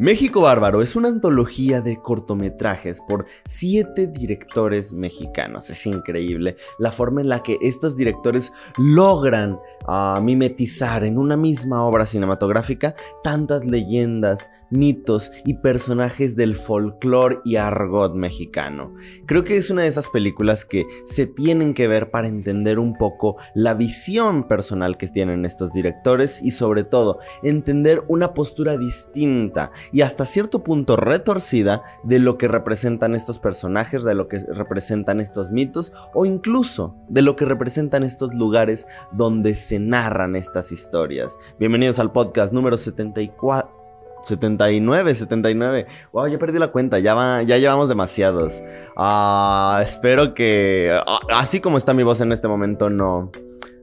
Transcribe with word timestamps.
México 0.00 0.40
Bárbaro 0.40 0.80
es 0.80 0.96
una 0.96 1.08
antología 1.08 1.82
de 1.82 2.00
cortometrajes 2.00 3.02
por 3.02 3.26
siete 3.44 4.06
directores 4.06 4.94
mexicanos. 4.94 5.68
Es 5.68 5.84
increíble 5.84 6.56
la 6.78 6.90
forma 6.90 7.20
en 7.20 7.28
la 7.28 7.42
que 7.42 7.58
estos 7.60 7.98
directores 7.98 8.50
logran 8.78 9.58
uh, 9.86 10.22
mimetizar 10.22 11.04
en 11.04 11.18
una 11.18 11.36
misma 11.36 11.84
obra 11.84 12.06
cinematográfica 12.06 12.94
tantas 13.22 13.66
leyendas, 13.66 14.48
mitos 14.70 15.32
y 15.44 15.54
personajes 15.54 16.36
del 16.36 16.56
folclore 16.56 17.40
y 17.44 17.56
argot 17.56 18.14
mexicano. 18.14 18.94
Creo 19.26 19.44
que 19.44 19.56
es 19.56 19.70
una 19.70 19.82
de 19.82 19.88
esas 19.88 20.08
películas 20.08 20.64
que 20.64 20.86
se 21.04 21.26
tienen 21.26 21.74
que 21.74 21.88
ver 21.88 22.10
para 22.10 22.28
entender 22.28 22.78
un 22.78 22.96
poco 22.96 23.36
la 23.54 23.74
visión 23.74 24.46
personal 24.48 24.96
que 24.96 25.08
tienen 25.08 25.44
estos 25.44 25.72
directores 25.72 26.40
y 26.42 26.52
sobre 26.52 26.84
todo 26.84 27.18
entender 27.42 28.02
una 28.08 28.34
postura 28.34 28.76
distinta 28.76 29.72
y 29.92 30.02
hasta 30.02 30.24
cierto 30.24 30.62
punto 30.62 30.96
retorcida 30.96 31.82
de 32.04 32.18
lo 32.18 32.38
que 32.38 32.48
representan 32.48 33.14
estos 33.14 33.38
personajes, 33.38 34.04
de 34.04 34.14
lo 34.14 34.28
que 34.28 34.38
representan 34.38 35.20
estos 35.20 35.50
mitos 35.50 35.92
o 36.14 36.26
incluso 36.26 36.96
de 37.08 37.22
lo 37.22 37.36
que 37.36 37.44
representan 37.44 38.02
estos 38.02 38.32
lugares 38.34 38.86
donde 39.12 39.54
se 39.54 39.78
narran 39.78 40.36
estas 40.36 40.72
historias. 40.72 41.36
Bienvenidos 41.58 41.98
al 41.98 42.12
podcast 42.12 42.52
número 42.52 42.76
74. 42.76 43.79
79, 44.22 45.14
79. 45.14 45.86
Wow, 46.12 46.28
ya 46.28 46.38
perdí 46.38 46.58
la 46.58 46.68
cuenta, 46.68 46.98
ya, 46.98 47.42
ya 47.42 47.58
llevamos 47.58 47.88
demasiados. 47.88 48.62
Ah, 48.96 49.80
espero 49.82 50.34
que, 50.34 50.90
ah, 51.06 51.20
así 51.34 51.60
como 51.60 51.78
está 51.78 51.94
mi 51.94 52.02
voz 52.02 52.20
en 52.20 52.32
este 52.32 52.48
momento, 52.48 52.90
no, 52.90 53.30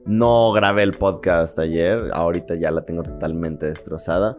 no 0.04 0.52
grabé 0.52 0.82
el 0.82 0.92
podcast 0.92 1.58
ayer. 1.58 2.10
Ahorita 2.12 2.54
ya 2.54 2.70
la 2.70 2.82
tengo 2.82 3.02
totalmente 3.02 3.66
destrozada. 3.66 4.36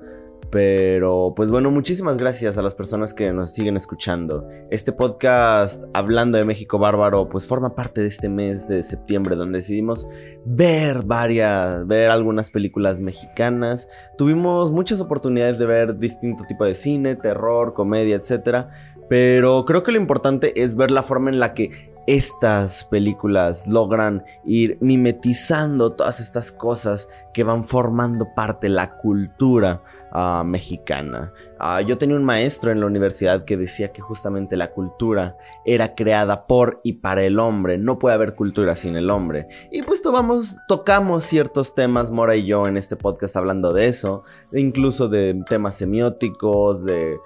Pero 0.51 1.33
pues 1.35 1.51
bueno, 1.51 1.69
muchísimas 1.69 2.17
gracias 2.17 2.57
a 2.57 2.63
las 2.63 2.73
personas 2.73 3.13
que 3.13 3.31
nos 3.31 3.51
siguen 3.51 3.77
escuchando. 3.77 4.47
Este 4.71 4.91
podcast 4.91 5.83
hablando 5.93 6.39
de 6.39 6.45
México 6.45 6.79
Bárbaro 6.79 7.29
pues 7.29 7.45
forma 7.45 7.75
parte 7.75 8.01
de 8.01 8.07
este 8.07 8.29
mes 8.29 8.67
de 8.67 8.81
septiembre 8.81 9.35
donde 9.35 9.59
decidimos 9.59 10.07
ver 10.45 11.03
varias, 11.03 11.85
ver 11.85 12.09
algunas 12.09 12.49
películas 12.49 12.99
mexicanas. 12.99 13.89
Tuvimos 14.17 14.71
muchas 14.71 14.99
oportunidades 15.01 15.59
de 15.59 15.67
ver 15.67 15.99
distinto 15.99 16.43
tipo 16.47 16.65
de 16.65 16.73
cine, 16.73 17.15
terror, 17.15 17.75
comedia, 17.75 18.15
etc. 18.15 18.69
Pero 19.07 19.65
creo 19.65 19.83
que 19.83 19.91
lo 19.91 19.99
importante 19.99 20.59
es 20.63 20.75
ver 20.75 20.89
la 20.89 21.03
forma 21.03 21.29
en 21.29 21.39
la 21.39 21.53
que 21.53 21.93
estas 22.07 22.85
películas 22.85 23.67
logran 23.67 24.23
ir 24.43 24.79
mimetizando 24.81 25.91
todas 25.91 26.19
estas 26.19 26.51
cosas 26.51 27.07
que 27.35 27.43
van 27.43 27.63
formando 27.63 28.33
parte 28.33 28.65
de 28.65 28.73
la 28.73 28.97
cultura 28.97 29.83
Ah, 30.11 30.43
mexicana. 30.43 31.31
Ah, 31.59 31.81
yo 31.81 31.97
tenía 31.97 32.15
un 32.15 32.23
maestro 32.23 32.71
en 32.71 32.79
la 32.79 32.87
universidad 32.87 33.45
que 33.45 33.57
decía 33.57 33.91
que 33.91 34.01
justamente 34.01 34.57
la 34.57 34.71
cultura 34.71 35.37
era 35.65 35.93
creada 35.93 36.47
por 36.47 36.79
y 36.83 36.93
para 36.93 37.23
el 37.23 37.37
hombre. 37.37 37.77
No 37.77 37.99
puede 37.99 38.15
haber 38.15 38.33
cultura 38.33 38.75
sin 38.75 38.95
el 38.95 39.11
hombre. 39.11 39.47
Y 39.71 39.83
pues 39.83 40.01
tocamos 40.01 41.23
ciertos 41.23 41.75
temas, 41.75 42.09
Mora 42.09 42.35
y 42.35 42.45
yo, 42.45 42.65
en 42.65 42.77
este 42.77 42.95
podcast 42.95 43.35
hablando 43.35 43.71
de 43.71 43.85
eso. 43.85 44.23
incluso 44.51 45.09
de 45.09 45.43
temas 45.47 45.75
semióticos, 45.75 46.83
de 46.85 47.17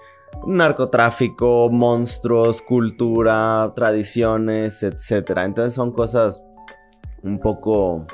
narcotráfico, 0.45 1.69
monstruos, 1.71 2.61
cultura, 2.61 3.71
tradiciones, 3.75 4.83
etc. 4.83 5.37
Entonces 5.37 5.73
son 5.73 5.91
cosas 5.91 6.43
un 7.21 7.39
poco 7.39 8.05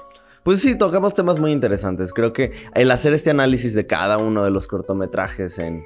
pues 0.44 0.62
sí, 0.62 0.78
tocamos 0.78 1.14
temas 1.14 1.40
muy 1.40 1.52
interesantes. 1.52 2.14
Creo 2.14 2.34
que 2.34 2.52
el 2.74 2.92
hacer 2.92 3.14
este 3.14 3.30
análisis 3.30 3.74
de 3.74 3.88
cada 3.88 4.18
uno 4.18 4.44
de 4.44 4.52
los 4.52 4.68
cortometrajes 4.68 5.60
en, 5.60 5.84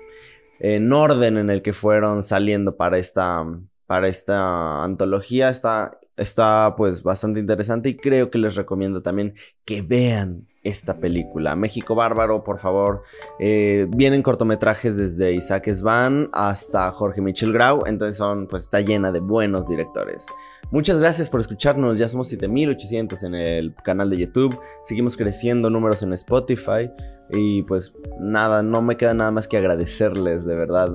en 0.59 0.91
orden 0.91 1.37
en 1.37 1.49
el 1.49 1.61
que 1.61 1.73
fueron 1.73 2.23
saliendo 2.23 2.75
para 2.75 2.97
esta, 2.97 3.45
para 3.85 4.07
esta 4.07 4.83
antología 4.83 5.49
está, 5.49 5.99
está 6.17 6.75
pues 6.77 7.03
bastante 7.03 7.39
interesante 7.39 7.89
y 7.89 7.97
creo 7.97 8.29
que 8.31 8.37
les 8.37 8.55
recomiendo 8.55 9.01
también 9.01 9.35
que 9.65 9.81
vean 9.81 10.47
esta 10.63 10.97
película. 10.97 11.55
México 11.55 11.95
Bárbaro, 11.95 12.43
por 12.43 12.57
favor. 12.57 13.03
Eh, 13.39 13.85
vienen 13.89 14.23
cortometrajes 14.23 14.95
desde 14.95 15.33
Isaac 15.33 15.69
Svan 15.69 16.29
hasta 16.31 16.89
Jorge 16.91 17.21
Michel 17.21 17.53
Grau, 17.53 17.83
entonces 17.85 18.17
son, 18.17 18.47
pues 18.47 18.63
está 18.63 18.79
llena 18.81 19.11
de 19.11 19.19
buenos 19.19 19.67
directores. 19.67 20.27
Muchas 20.73 20.99
gracias 20.99 21.29
por 21.29 21.39
escucharnos, 21.39 21.99
ya 21.99 22.09
somos 22.09 22.29
7800 22.29 23.21
en 23.25 23.35
el 23.35 23.75
canal 23.75 24.09
de 24.09 24.17
YouTube, 24.17 24.59
seguimos 24.81 25.15
creciendo 25.15 25.69
números 25.69 26.01
en 26.01 26.13
Spotify. 26.13 26.89
Y 27.29 27.63
pues 27.63 27.93
nada, 28.19 28.63
no 28.63 28.81
me 28.81 28.97
queda 28.97 29.13
nada 29.13 29.31
más 29.31 29.47
que 29.47 29.57
agradecerles, 29.57 30.45
de 30.45 30.55
verdad. 30.55 30.91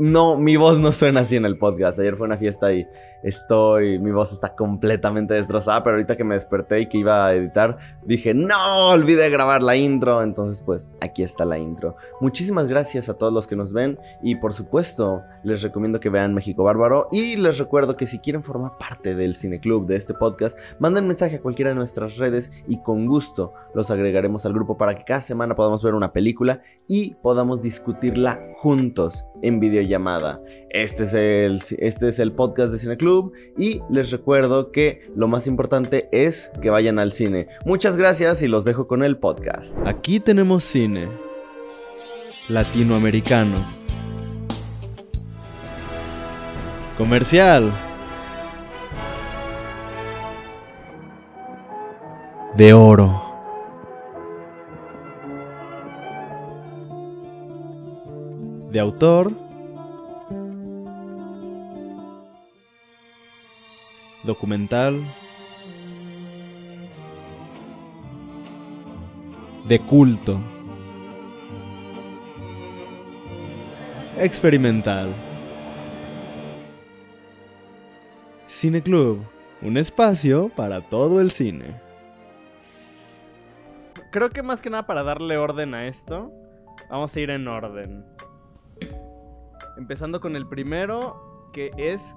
no, 0.00 0.36
mi 0.36 0.56
voz 0.56 0.78
no 0.78 0.92
suena 0.92 1.20
así 1.20 1.36
en 1.36 1.44
el 1.44 1.58
podcast. 1.58 1.98
Ayer 1.98 2.16
fue 2.16 2.26
una 2.26 2.36
fiesta 2.36 2.72
y 2.72 2.86
estoy, 3.22 3.98
mi 3.98 4.10
voz 4.10 4.32
está 4.32 4.54
completamente 4.54 5.34
destrozada, 5.34 5.82
pero 5.82 5.96
ahorita 5.96 6.16
que 6.16 6.24
me 6.24 6.34
desperté 6.34 6.80
y 6.80 6.88
que 6.88 6.98
iba 6.98 7.26
a 7.26 7.34
editar, 7.34 7.78
dije, 8.04 8.34
no, 8.34 8.90
olvidé 8.90 9.30
grabar 9.30 9.62
la 9.62 9.76
intro. 9.76 10.22
Entonces 10.22 10.62
pues 10.62 10.88
aquí 11.00 11.22
está 11.22 11.44
la 11.44 11.58
intro. 11.58 11.96
Muchísimas 12.20 12.68
gracias 12.68 13.08
a 13.08 13.14
todos 13.14 13.32
los 13.32 13.46
que 13.46 13.56
nos 13.56 13.72
ven 13.72 13.98
y 14.22 14.36
por 14.36 14.52
supuesto 14.52 15.22
les 15.44 15.62
recomiendo 15.62 16.00
que 16.00 16.10
vean 16.10 16.34
México 16.34 16.64
Bárbaro 16.64 17.08
y 17.10 17.36
les 17.36 17.58
recuerdo 17.58 17.96
que 17.96 18.06
si 18.06 18.18
quieren 18.18 18.42
formar 18.42 18.72
parte 18.78 19.14
del 19.14 19.36
Cine 19.36 19.60
Club 19.60 19.86
de 19.86 19.96
este 19.96 20.14
podcast, 20.14 20.58
manden 20.78 21.06
mensaje 21.06 21.36
a 21.36 21.40
cualquiera 21.40 21.70
de 21.70 21.76
nuestras 21.76 22.16
redes 22.16 22.52
y 22.66 22.82
con 22.82 23.06
gusto 23.06 23.54
los 23.74 23.90
agregaremos 23.90 24.44
al 24.46 24.52
grupo 24.52 24.76
para 24.76 24.94
que 24.94 25.04
cada 25.04 25.20
semana 25.20 25.37
podamos 25.54 25.82
ver 25.82 25.94
una 25.94 26.12
película 26.12 26.62
y 26.88 27.14
podamos 27.22 27.60
discutirla 27.60 28.40
juntos 28.56 29.24
en 29.42 29.60
videollamada. 29.60 30.40
Este 30.70 31.04
es 31.04 31.14
el, 31.14 31.62
este 31.78 32.08
es 32.08 32.18
el 32.18 32.32
podcast 32.32 32.72
de 32.72 32.78
Cine 32.78 32.96
Club 32.96 33.32
y 33.56 33.80
les 33.90 34.10
recuerdo 34.10 34.72
que 34.72 35.10
lo 35.14 35.28
más 35.28 35.46
importante 35.46 36.08
es 36.12 36.50
que 36.60 36.70
vayan 36.70 36.98
al 36.98 37.12
cine. 37.12 37.48
Muchas 37.64 37.96
gracias 37.96 38.42
y 38.42 38.48
los 38.48 38.64
dejo 38.64 38.86
con 38.86 39.04
el 39.04 39.18
podcast. 39.18 39.78
Aquí 39.86 40.20
tenemos 40.20 40.64
cine 40.64 41.08
latinoamericano. 42.48 43.78
Comercial. 46.96 47.70
De 52.56 52.72
oro. 52.72 53.27
De 58.70 58.80
autor, 58.80 59.32
documental, 64.24 65.00
de 69.66 69.78
culto, 69.80 70.38
experimental. 74.18 75.14
Cine 78.48 78.82
Club, 78.82 79.22
un 79.62 79.76
espacio 79.76 80.50
para 80.50 80.82
todo 80.82 81.20
el 81.20 81.30
cine. 81.30 81.80
Creo 84.10 84.30
que 84.30 84.42
más 84.42 84.60
que 84.60 84.68
nada 84.68 84.86
para 84.86 85.02
darle 85.02 85.36
orden 85.38 85.74
a 85.74 85.86
esto, 85.86 86.32
vamos 86.90 87.14
a 87.14 87.20
ir 87.20 87.30
en 87.30 87.46
orden. 87.46 88.04
Empezando 89.78 90.20
con 90.20 90.34
el 90.34 90.48
primero, 90.48 91.50
que 91.52 91.70
es 91.76 92.16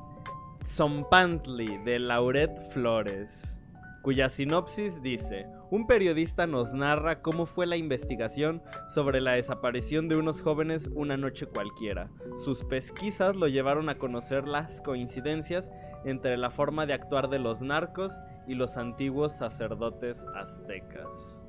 Zompantli, 0.66 1.78
de 1.86 2.00
Lauret 2.00 2.60
Flores, 2.72 3.60
cuya 4.02 4.30
sinopsis 4.30 5.00
dice, 5.04 5.46
un 5.70 5.86
periodista 5.86 6.48
nos 6.48 6.74
narra 6.74 7.22
cómo 7.22 7.46
fue 7.46 7.68
la 7.68 7.78
investigación 7.78 8.64
sobre 8.88 9.22
la 9.22 9.34
desaparición 9.34 10.10
de 10.10 10.16
unos 10.16 10.42
jóvenes 10.42 10.90
una 10.96 11.18
noche 11.18 11.46
cualquiera. 11.46 12.10
Sus 12.44 12.64
pesquisas 12.64 13.36
lo 13.36 13.48
llevaron 13.48 13.90
a 13.90 14.00
conocer 14.00 14.48
las 14.48 14.82
coincidencias 14.82 15.70
entre 16.04 16.38
la 16.38 16.50
forma 16.50 16.88
de 16.88 16.94
actuar 16.94 17.30
de 17.30 17.38
los 17.38 17.62
narcos 17.62 18.12
y 18.48 18.56
los 18.56 18.76
antiguos 18.78 19.34
sacerdotes 19.34 20.26
aztecas. 20.36 21.40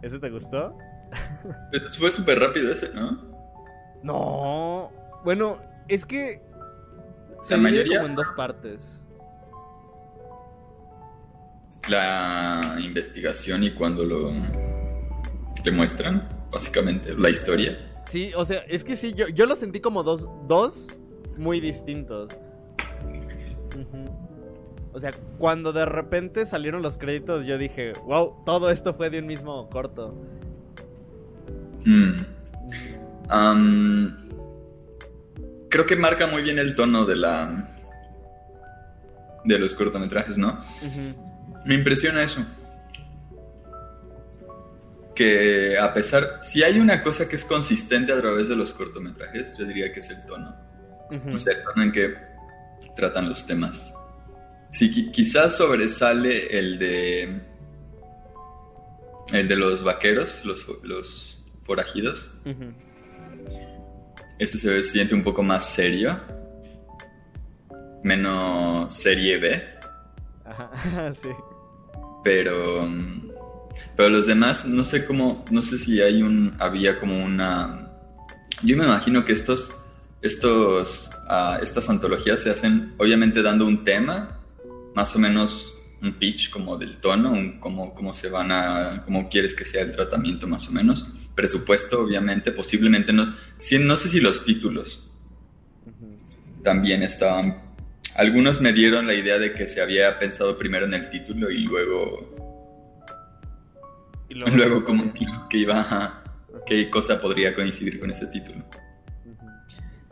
¿Ese 0.00 0.18
te 0.18 0.30
gustó? 0.30 0.74
Pero 1.70 1.86
fue 1.86 2.10
súper 2.10 2.38
rápido 2.38 2.70
ese, 2.70 2.94
¿no? 2.94 3.18
No. 4.02 4.92
Bueno, 5.24 5.58
es 5.88 6.04
que. 6.04 6.42
Se 7.42 7.56
divide 7.56 7.96
como 7.96 8.06
en 8.06 8.14
dos 8.14 8.30
partes. 8.36 9.02
La 11.88 12.76
investigación 12.80 13.62
y 13.64 13.72
cuando 13.72 14.04
lo 14.04 14.32
demuestran, 15.62 16.28
básicamente, 16.50 17.14
la 17.14 17.28
historia. 17.28 17.78
Sí, 18.06 18.32
o 18.34 18.44
sea, 18.44 18.60
es 18.68 18.84
que 18.84 18.96
sí, 18.96 19.12
yo, 19.14 19.28
yo 19.28 19.46
lo 19.46 19.56
sentí 19.56 19.80
como 19.80 20.02
dos, 20.02 20.26
dos 20.46 20.88
muy 21.36 21.60
distintos. 21.60 22.30
O 24.92 25.00
sea, 25.00 25.12
cuando 25.38 25.72
de 25.72 25.86
repente 25.86 26.46
salieron 26.46 26.80
los 26.80 26.98
créditos, 26.98 27.44
yo 27.46 27.58
dije, 27.58 27.94
wow, 28.04 28.44
todo 28.46 28.70
esto 28.70 28.94
fue 28.94 29.10
de 29.10 29.18
un 29.18 29.26
mismo 29.26 29.68
corto. 29.68 30.14
Mm. 31.84 32.24
Am, 33.28 34.28
creo 35.70 35.86
que 35.86 35.96
marca 35.96 36.26
muy 36.26 36.42
bien 36.42 36.58
el 36.58 36.74
tono 36.74 37.04
de 37.04 37.16
la. 37.16 37.68
de 39.44 39.58
los 39.58 39.74
cortometrajes, 39.74 40.36
¿no? 40.38 40.56
Me 41.64 41.74
impresiona 41.74 42.22
eso. 42.22 42.44
Que 45.14 45.78
a 45.78 45.92
pesar. 45.94 46.40
Si 46.42 46.62
hay 46.62 46.80
una 46.80 47.02
cosa 47.02 47.28
que 47.28 47.36
es 47.36 47.44
consistente 47.44 48.12
a 48.12 48.20
través 48.20 48.48
de 48.48 48.56
los 48.56 48.72
cortometrajes, 48.72 49.56
yo 49.56 49.64
diría 49.64 49.92
que 49.92 50.00
es 50.00 50.10
el 50.10 50.26
tono. 50.26 50.54
Ujú. 51.10 51.36
O 51.36 51.38
sea, 51.38 51.54
el 51.54 51.62
tono 51.62 51.82
en 51.84 51.92
que 51.92 52.14
tratan 52.96 53.28
los 53.28 53.46
temas. 53.46 53.94
Sí, 54.72 54.90
qui- 54.92 55.10
quizás 55.12 55.56
sobresale 55.56 56.58
el 56.58 56.78
de. 56.78 57.40
El 59.32 59.48
de 59.48 59.56
los 59.56 59.82
vaqueros, 59.84 60.44
los 60.44 60.66
forajidos. 61.64 62.40
Ujú. 62.44 62.72
Ese 64.38 64.58
se 64.58 64.82
siente 64.82 65.14
un 65.14 65.22
poco 65.22 65.42
más 65.42 65.64
serio. 65.68 66.20
Menos 68.02 68.92
serie 68.92 69.38
B. 69.38 69.62
Ajá, 70.44 70.70
sí. 71.22 71.28
Pero. 72.22 72.86
mm, 72.86 73.28
Pero 73.96 74.08
los 74.10 74.26
demás, 74.26 74.66
no 74.66 74.84
sé 74.84 75.04
cómo. 75.06 75.44
No 75.50 75.62
sé 75.62 75.76
si 75.76 76.00
hay 76.00 76.22
un. 76.22 76.54
Había 76.58 76.98
como 76.98 77.22
una. 77.24 77.90
Yo 78.62 78.76
me 78.76 78.84
imagino 78.84 79.24
que 79.24 79.32
estos. 79.32 79.72
Estos. 80.20 81.10
ah, 81.28 81.58
estas 81.62 81.88
antologías 81.88 82.42
se 82.42 82.50
hacen 82.50 82.94
obviamente 82.98 83.42
dando 83.42 83.66
un 83.66 83.84
tema. 83.84 84.40
Más 84.94 85.14
o 85.16 85.18
menos 85.18 85.74
un 86.02 86.14
pitch 86.18 86.50
como 86.50 86.76
del 86.76 86.98
tono. 86.98 87.30
Un, 87.30 87.58
cómo, 87.58 87.94
cómo 87.94 88.12
se 88.12 88.28
van 88.28 88.52
a. 88.52 89.02
cómo 89.04 89.28
quieres 89.28 89.54
que 89.54 89.64
sea 89.64 89.82
el 89.82 89.92
tratamiento 89.92 90.46
más 90.46 90.68
o 90.68 90.72
menos. 90.72 91.08
Presupuesto, 91.34 92.00
obviamente. 92.02 92.52
Posiblemente 92.52 93.12
no. 93.12 93.34
Sí, 93.58 93.78
no 93.78 93.96
sé 93.96 94.08
si 94.08 94.20
los 94.20 94.44
títulos 94.44 95.10
también 96.62 97.02
estaban. 97.02 97.62
Algunos 98.16 98.60
me 98.60 98.72
dieron 98.72 99.06
la 99.06 99.14
idea 99.14 99.38
de 99.38 99.52
que 99.52 99.68
se 99.68 99.82
había 99.82 100.18
pensado 100.18 100.56
primero 100.56 100.86
en 100.86 100.94
el 100.94 101.10
título 101.10 101.50
y 101.50 101.58
luego 101.64 102.30
Y 104.28 104.34
Luego, 104.34 104.84
como 104.84 105.12
que 105.48 105.58
iba 105.58 105.80
a- 105.80 106.24
qué 106.66 106.88
cosa 106.90 107.20
podría 107.20 107.54
coincidir 107.54 108.00
con 108.00 108.10
ese 108.10 108.26
título. 108.28 108.64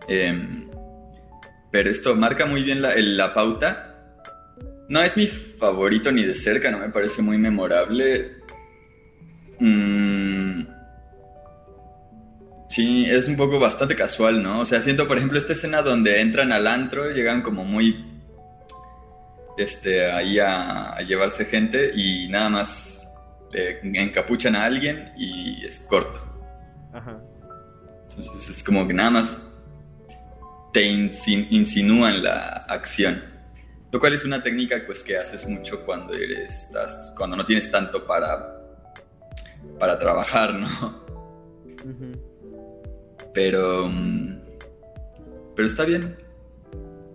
Em, 0.09 0.69
pero 1.71 1.89
esto 1.91 2.15
marca 2.15 2.45
muy 2.45 2.63
bien 2.63 2.83
la, 2.83 2.95
la 2.97 3.33
pauta. 3.33 3.89
No 4.89 5.01
es 5.01 5.17
mi 5.17 5.27
favorito 5.27 6.13
ni 6.13 6.23
de 6.25 6.35
cerca, 6.35 6.71
no 6.71 6.79
me 6.79 6.91
parece 6.91 7.23
muy 7.23 7.39
memorable. 7.39 8.33
Mm, 9.59 10.02
sí, 12.73 13.07
es 13.09 13.29
un 13.29 13.37
poco 13.37 13.59
bastante 13.59 13.95
casual, 13.95 14.43
¿no? 14.43 14.61
O 14.61 14.65
sea, 14.65 14.81
siento, 14.81 15.07
por 15.07 15.17
ejemplo, 15.19 15.39
esta 15.39 15.53
escena 15.53 15.83
donde 15.83 16.21
entran 16.21 16.53
al 16.53 16.67
antro, 16.67 17.11
llegan 17.11 17.43
como 17.43 17.65
muy. 17.65 18.09
Este, 19.59 20.11
ahí 20.11 20.39
a, 20.39 20.93
a 20.95 21.03
llevarse 21.03 21.45
gente 21.45 21.93
y 21.95 22.27
nada 22.29 22.49
más 22.49 23.13
eh, 23.53 23.81
encapuchan 23.83 24.57
a 24.57 24.65
alguien 24.65 25.13
y 25.17 25.65
es 25.65 25.81
corto. 25.81 26.19
Ajá. 26.95 27.21
Entonces 28.05 28.49
es 28.49 28.63
como 28.63 28.87
que 28.89 28.95
nada 28.95 29.11
más 29.11 29.41
te 30.73 30.91
insin- 30.91 31.47
insinúan 31.51 32.23
la 32.23 32.65
acción. 32.69 33.23
Lo 33.91 34.01
cual 34.01 34.15
es 34.15 34.25
una 34.25 34.43
técnica 34.43 34.83
pues 34.87 35.05
que 35.05 35.19
haces 35.19 35.47
mucho 35.47 35.85
cuando 35.85 36.15
eres 36.15 36.65
estás 36.65 37.13
cuando 37.15 37.37
no 37.37 37.45
tienes 37.45 37.71
tanto 37.71 38.07
para 38.07 38.59
para 39.79 39.99
trabajar, 39.99 40.55
¿no? 40.55 40.67
Ujú. 41.85 42.32
Pero 43.35 43.89
mm, 43.89 44.43
pero 45.55 45.67
está 45.67 45.85
bien. 45.85 46.17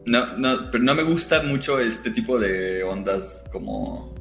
No, 0.05 0.37
no, 0.37 0.71
pero 0.71 0.83
no 0.83 0.95
me 0.95 1.03
gusta 1.03 1.41
mucho 1.41 1.79
este 1.79 2.11
tipo 2.11 2.39
de 2.39 2.83
ondas 2.83 3.45
como 3.51 4.15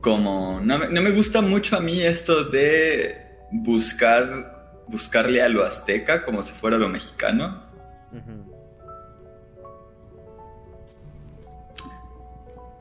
como 0.00 0.60
no 0.62 0.78
me, 0.78 0.88
no 0.88 1.02
me 1.02 1.10
gusta 1.10 1.40
mucho 1.40 1.76
a 1.76 1.80
mí 1.80 2.02
esto 2.02 2.44
de 2.44 3.16
buscar 3.50 4.84
buscarle 4.88 5.42
a 5.42 5.48
lo 5.48 5.64
azteca 5.64 6.24
como 6.24 6.42
si 6.42 6.52
fuera 6.52 6.76
lo 6.78 6.88
mexicano. 6.88 7.66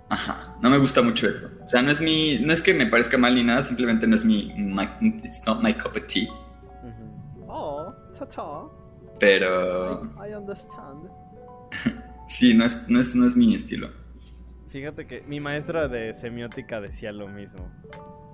Ajá, 0.09 0.46
no 0.61 0.69
me 0.69 0.77
gusta 0.77 1.01
mucho 1.01 1.27
eso. 1.27 1.49
O 1.65 1.69
sea, 1.69 1.81
no 1.81 1.91
es 1.91 2.01
mi 2.01 2.39
no 2.39 2.51
es 2.53 2.61
que 2.61 2.73
me 2.73 2.85
parezca 2.87 3.17
mal 3.17 3.35
ni 3.35 3.43
nada, 3.43 3.63
simplemente 3.63 4.07
no 4.07 4.15
es 4.15 4.25
mi 4.25 4.53
my- 4.57 4.89
it's 5.23 5.41
not 5.45 5.61
my 5.61 5.73
cup 5.73 5.95
of 5.95 6.07
tea. 6.07 6.27
Oh, 7.47 7.93
ta-ta. 8.17 8.63
Pero 9.19 10.01
I 10.25 10.33
understand. 10.35 11.09
sí, 12.27 12.53
no 12.53 12.65
es 12.65 12.89
no 12.89 12.99
es 12.99 13.15
no 13.15 13.25
es 13.25 13.35
mi 13.35 13.55
estilo. 13.55 13.89
Fíjate 14.69 15.07
que 15.07 15.21
mi 15.21 15.39
maestra 15.39 15.87
de 15.87 16.13
semiótica 16.13 16.81
decía 16.81 17.11
lo 17.11 17.27
mismo. 17.27 17.71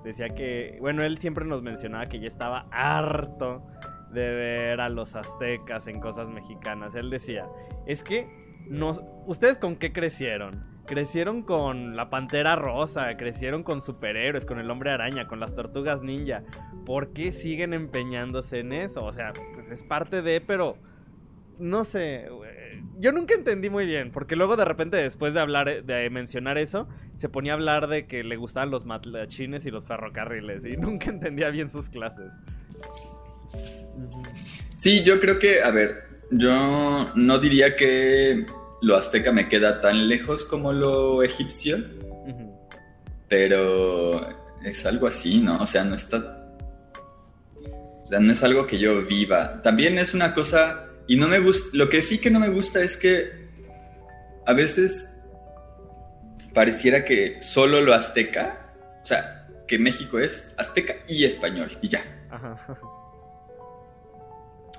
Decía 0.03 0.29
que, 0.29 0.77
bueno, 0.81 1.03
él 1.03 1.17
siempre 1.17 1.45
nos 1.45 1.61
mencionaba 1.61 2.07
que 2.07 2.19
ya 2.19 2.27
estaba 2.27 2.67
harto 2.71 3.65
de 4.11 4.33
ver 4.33 4.81
a 4.81 4.89
los 4.89 5.15
aztecas 5.15 5.87
en 5.87 6.01
cosas 6.01 6.27
mexicanas. 6.27 6.93
Él 6.95 7.09
decía, 7.09 7.45
es 7.87 8.03
que 8.03 8.27
nos, 8.67 9.01
¿ustedes 9.27 9.57
con 9.57 9.77
qué 9.77 9.93
crecieron? 9.93 10.65
Crecieron 10.85 11.43
con 11.43 11.95
la 11.95 12.09
pantera 12.09 12.55
rosa, 12.55 13.15
crecieron 13.15 13.63
con 13.63 13.81
superhéroes, 13.81 14.45
con 14.45 14.59
el 14.59 14.69
hombre 14.69 14.91
araña, 14.91 15.27
con 15.27 15.39
las 15.39 15.53
tortugas 15.53 16.03
ninja. 16.03 16.43
¿Por 16.85 17.13
qué 17.13 17.31
siguen 17.31 17.73
empeñándose 17.73 18.59
en 18.59 18.73
eso? 18.73 19.03
O 19.05 19.13
sea, 19.13 19.33
pues 19.53 19.69
es 19.69 19.83
parte 19.83 20.21
de, 20.21 20.41
pero 20.41 20.77
no 21.59 21.83
sé, 21.83 22.27
yo 22.99 23.11
nunca 23.11 23.35
entendí 23.35 23.69
muy 23.69 23.85
bien, 23.85 24.11
porque 24.11 24.35
luego 24.35 24.55
de 24.55 24.65
repente 24.65 24.97
después 24.97 25.33
de 25.33 25.39
hablar, 25.39 25.69
eh, 25.69 25.81
de 25.81 26.09
mencionar 26.09 26.57
eso, 26.57 26.87
se 27.15 27.29
ponía 27.29 27.53
a 27.53 27.55
hablar 27.55 27.87
de 27.87 28.07
que 28.07 28.23
le 28.23 28.35
gustaban 28.35 28.71
los 28.71 28.85
matlachines 28.85 29.65
y 29.65 29.71
los 29.71 29.87
ferrocarriles, 29.87 30.63
y 30.65 30.77
nunca 30.77 31.09
entendía 31.09 31.49
bien 31.49 31.71
sus 31.71 31.89
clases. 31.89 32.33
Sí, 34.75 35.03
yo 35.03 35.19
creo 35.19 35.39
que, 35.39 35.61
a 35.61 35.69
ver, 35.69 36.03
yo 36.31 37.11
no 37.15 37.39
diría 37.39 37.75
que 37.75 38.45
lo 38.83 38.97
azteca 38.97 39.31
me 39.31 39.47
queda 39.47 39.79
tan 39.79 40.09
lejos 40.09 40.43
como 40.43 40.73
lo 40.73 41.23
egipcio, 41.23 41.77
pero 43.29 44.27
es 44.63 44.85
algo 44.85 45.07
así, 45.07 45.39
¿no? 45.39 45.57
O 45.61 45.65
sea, 45.65 45.85
no 45.85 45.95
está... 45.95 46.17
O 47.65 48.05
sea, 48.05 48.19
no 48.19 48.31
es 48.31 48.43
algo 48.43 48.67
que 48.67 48.77
yo 48.77 49.01
viva. 49.03 49.61
También 49.61 49.97
es 49.97 50.13
una 50.13 50.33
cosa... 50.33 50.89
Y 51.07 51.15
no 51.15 51.29
me 51.29 51.39
gusta... 51.39 51.69
Lo 51.71 51.87
que 51.87 52.01
sí 52.01 52.19
que 52.19 52.29
no 52.29 52.41
me 52.41 52.49
gusta 52.49 52.81
es 52.81 52.97
que 52.97 53.47
a 54.45 54.51
veces 54.51 55.21
pareciera 56.53 57.05
que 57.05 57.41
solo 57.41 57.79
lo 57.79 57.93
azteca, 57.93 58.75
o 59.01 59.05
sea, 59.05 59.47
que 59.65 59.79
México 59.79 60.19
es 60.19 60.53
azteca 60.57 60.97
y 61.07 61.23
español, 61.23 61.77
y 61.81 61.87
ya. 61.87 62.03
Ajá. 62.29 62.77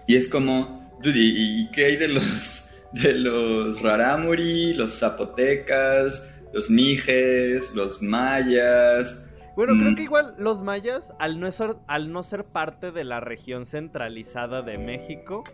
Y 0.07 0.17
es 0.17 0.29
como, 0.29 0.95
dude, 1.03 1.19
¿y, 1.19 1.63
y 1.63 1.71
qué 1.71 1.87
hay 1.87 1.97
de 1.97 2.09
los 2.09 2.74
de 3.03 3.15
los 3.15 3.83
rarámuri, 3.83 4.75
los 4.75 4.99
zapotecas, 4.99 6.41
los 6.53 6.71
mijes, 6.71 7.75
los 7.75 8.03
mayas? 8.03 9.21
Bueno, 9.57 9.75
Mm. 9.75 9.81
creo 9.81 9.95
que 9.97 10.03
igual 10.03 10.35
los 10.39 10.63
mayas, 10.63 11.13
al 11.19 11.39
no, 11.39 11.51
ser, 11.53 11.77
al 11.87 12.13
no 12.13 12.23
ser 12.23 12.45
parte 12.45 12.91
de 12.93 13.05
la 13.05 13.21
región 13.21 13.67
centralizada 13.67 14.63
de 14.63 14.79
México, 14.79 15.45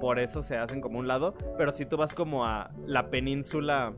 por 0.00 0.18
eso 0.18 0.42
se 0.42 0.56
hacen 0.56 0.80
como 0.80 0.98
un 0.98 1.08
lado. 1.08 1.34
Pero 1.58 1.72
si 1.72 1.84
tú 1.86 1.96
vas 1.96 2.12
como 2.14 2.44
a 2.46 2.70
la 2.86 3.10
península 3.10 3.92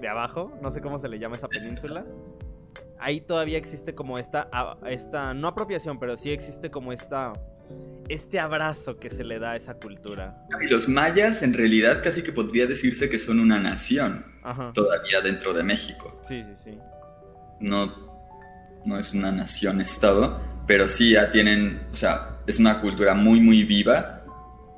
de 0.00 0.08
abajo, 0.08 0.52
no 0.62 0.70
sé 0.70 0.80
cómo 0.80 0.98
se 0.98 1.08
le 1.08 1.18
llama 1.18 1.36
esa 1.36 1.48
península, 1.48 2.04
ahí 2.98 3.20
todavía 3.20 3.58
existe 3.58 3.94
como 3.94 4.18
esta, 4.18 4.48
esta 4.86 5.32
no 5.34 5.48
apropiación, 5.48 5.98
pero 5.98 6.16
sí 6.16 6.30
existe 6.30 6.70
como 6.70 6.92
esta, 6.92 7.32
este 8.08 8.38
abrazo 8.38 8.98
que 8.98 9.10
se 9.10 9.24
le 9.24 9.38
da 9.38 9.52
a 9.52 9.56
esa 9.56 9.74
cultura. 9.74 10.46
Y 10.60 10.68
los 10.68 10.88
mayas 10.88 11.42
en 11.42 11.54
realidad 11.54 12.02
casi 12.02 12.22
que 12.22 12.32
podría 12.32 12.66
decirse 12.66 13.08
que 13.08 13.18
son 13.18 13.40
una 13.40 13.58
nación 13.58 14.24
Ajá. 14.42 14.72
todavía 14.72 15.20
dentro 15.20 15.52
de 15.52 15.62
México. 15.62 16.20
Sí, 16.22 16.44
sí, 16.44 16.52
sí. 16.56 16.78
No, 17.60 17.92
no 18.84 18.98
es 18.98 19.12
una 19.12 19.32
nación-estado, 19.32 20.40
pero 20.66 20.88
sí 20.88 21.12
ya 21.12 21.30
tienen, 21.30 21.86
o 21.92 21.96
sea, 21.96 22.38
es 22.46 22.58
una 22.58 22.80
cultura 22.80 23.14
muy, 23.14 23.40
muy 23.40 23.64
viva. 23.64 24.24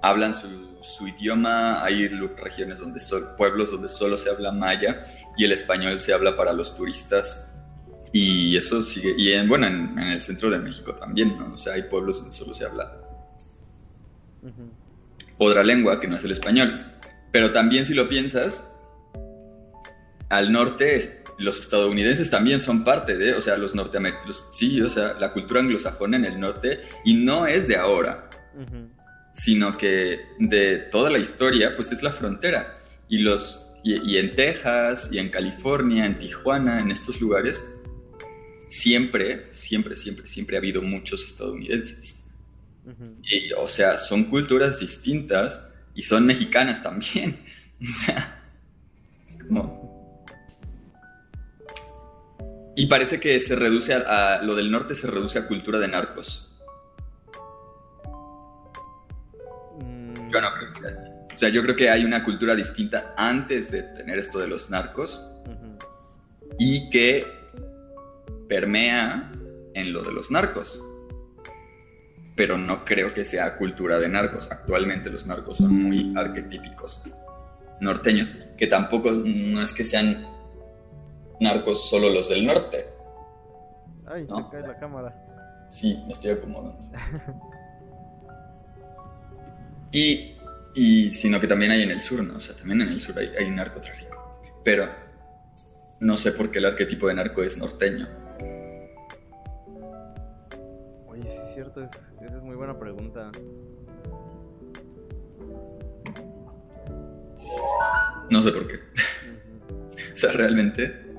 Hablan 0.01 0.33
su, 0.33 0.79
su 0.83 1.09
idioma, 1.09 1.83
hay 1.85 2.09
regiones 2.09 2.79
donde 2.79 3.01
son 3.01 3.23
pueblos 3.37 3.71
donde 3.71 3.89
solo 3.89 4.17
se 4.17 4.31
habla 4.31 4.53
maya 4.53 4.99
y 5.37 5.45
el 5.45 5.53
español 5.53 6.01
se 6.01 6.15
habla 6.15 6.37
para 6.37 6.53
los 6.53 6.77
turistas. 6.77 7.55
Y 8.13 8.57
eso 8.57 8.83
sigue, 8.83 9.15
y 9.19 9.33
en, 9.33 9.49
bueno, 9.49 9.67
en, 9.67 9.99
en 9.99 10.09
el 10.09 10.23
centro 10.23 10.51
de 10.51 10.59
México 10.59 10.95
también, 10.95 11.37
¿no? 11.39 11.55
O 11.55 11.59
sea, 11.59 11.75
hay 11.75 11.83
pueblos 11.83 12.19
donde 12.19 12.33
solo 12.33 12.55
se 12.55 12.65
habla 12.65 13.05
otra 15.39 15.63
lengua 15.63 16.01
que 16.01 16.09
no 16.09 16.17
es 16.17 16.25
el 16.25 16.33
español. 16.33 16.93
Pero 17.33 17.53
también 17.53 17.87
si 17.87 17.95
lo 17.95 18.09
piensas, 18.09 18.71
al 20.29 20.53
norte 20.53 21.25
los 21.39 21.61
estadounidenses 21.61 22.31
también 22.31 22.59
son 22.59 22.83
parte 22.83 23.17
de, 23.17 23.35
o 23.35 23.41
sea, 23.41 23.57
los 23.57 23.75
norteamericanos, 23.75 24.43
sí, 24.53 24.81
o 24.81 24.91
sea, 24.91 25.15
la 25.15 25.33
cultura 25.33 25.61
anglosajona 25.61 26.17
en 26.17 26.25
el 26.25 26.41
norte, 26.41 26.81
y 27.05 27.15
no 27.15 27.47
es 27.47 27.69
de 27.69 27.77
ahora, 27.77 28.29
sino 29.33 29.77
que 29.77 30.21
de 30.41 30.79
toda 30.79 31.11
la 31.11 31.19
historia, 31.19 31.77
pues 31.77 31.93
es 31.93 32.03
la 32.03 32.11
frontera. 32.11 32.75
Y, 33.09 33.19
los, 33.19 33.71
y, 33.85 34.15
y 34.15 34.19
en 34.19 34.35
Texas, 34.35 35.11
y 35.13 35.19
en 35.19 35.29
California, 35.29 36.07
en 36.07 36.19
Tijuana, 36.19 36.81
en 36.81 36.91
estos 36.91 37.21
lugares, 37.21 37.65
siempre, 38.69 39.47
siempre, 39.53 39.97
siempre, 39.97 40.27
siempre 40.27 40.57
ha 40.57 40.59
habido 40.61 40.83
muchos 40.83 41.23
estadounidenses. 41.25 42.25
Y, 43.23 43.53
o 43.53 43.69
sea, 43.69 43.99
son 43.99 44.25
culturas 44.25 44.81
distintas 44.81 45.75
y 45.95 46.03
son 46.03 46.25
mexicanas 46.27 46.83
también. 46.83 47.39
O 47.81 47.87
sea, 47.87 48.43
es 49.25 49.39
como... 49.47 50.27
Y 52.75 52.87
parece 52.87 53.21
que 53.21 53.39
se 53.39 53.55
reduce 53.55 53.95
a, 53.95 54.39
a- 54.39 54.43
lo 54.43 54.57
del 54.57 54.69
norte 54.71 54.97
se 54.97 55.07
reduce 55.07 55.39
a 55.39 55.47
cultura 55.47 55.79
de 55.79 55.87
narcos. 55.87 56.57
Mm, 59.81 60.29
Yo 60.29 60.41
no 60.41 60.53
creo 60.55 60.73
que 60.73 60.79
sea 60.79 60.89
así. 60.89 61.01
O 61.35 61.39
sea, 61.39 61.49
yo 61.51 61.63
creo 61.63 61.77
que 61.77 61.89
hay 61.89 62.05
una 62.05 62.25
cultura 62.25 62.55
distinta 62.57 63.15
antes 63.17 63.71
de 63.71 63.83
tener 63.83 64.19
esto 64.19 64.41
de 64.41 64.49
los 64.49 64.71
narcos 64.71 65.21
y 66.59 66.91
que 66.91 67.38
permea 68.49 69.33
en 69.75 69.93
lo 69.93 70.03
de 70.03 70.13
los 70.13 70.31
narcos. 70.31 70.83
Pero 72.37 72.57
no 72.57 72.85
creo 72.85 73.15
que 73.15 73.25
sea 73.25 73.57
cultura 73.57 73.99
de 73.99 74.09
narcos. 74.09 74.51
Actualmente 74.51 75.11
los 75.11 75.27
narcos 75.27 75.57
son 75.59 75.75
muy 75.75 76.15
arquetípicos 76.17 77.03
norteños, 77.81 78.31
que 78.57 78.67
tampoco 78.67 79.11
no 79.13 79.63
es 79.63 79.73
que 79.73 79.85
sean 79.85 80.27
narcos 81.41 81.89
solo 81.89 82.11
los 82.11 82.29
del 82.29 82.45
norte. 82.47 82.87
Ay, 84.07 84.27
No. 84.29 84.51
se 84.51 84.57
cae 84.57 84.67
la 84.67 84.79
cámara. 84.79 85.67
Sí, 85.69 86.03
me 86.07 86.13
estoy 86.13 86.31
acomodando. 86.33 86.79
Y, 89.91 90.37
y 90.75 91.09
sino 91.15 91.41
que 91.41 91.47
también 91.47 91.71
hay 91.71 91.83
en 91.83 91.91
el 91.91 92.01
sur, 92.03 92.23
¿no? 92.23 92.37
O 92.37 92.41
sea, 92.41 92.55
también 92.55 92.83
en 92.83 92.89
el 92.89 93.01
sur 93.01 93.19
hay, 93.19 93.31
hay 93.39 93.51
narcotráfico. 93.51 94.41
Pero 94.65 94.87
no 96.01 96.17
sé 96.17 96.33
por 96.33 96.51
qué 96.51 96.59
el 96.59 96.67
arquetipo 96.67 97.09
de 97.09 97.15
narco 97.15 97.43
es 97.43 97.57
norteño. 97.57 98.07
Oye, 101.19 101.31
sí 101.31 101.39
es 101.43 101.55
cierto, 101.55 101.83
es, 101.83 102.13
esa 102.21 102.37
es 102.37 102.43
muy 102.43 102.55
buena 102.55 102.79
pregunta. 102.79 103.33
No 108.31 108.43
sé 108.43 108.53
por 108.53 108.67
qué. 108.67 108.75
O 110.13 110.21
sea, 110.21 110.33
realmente. 110.33 111.15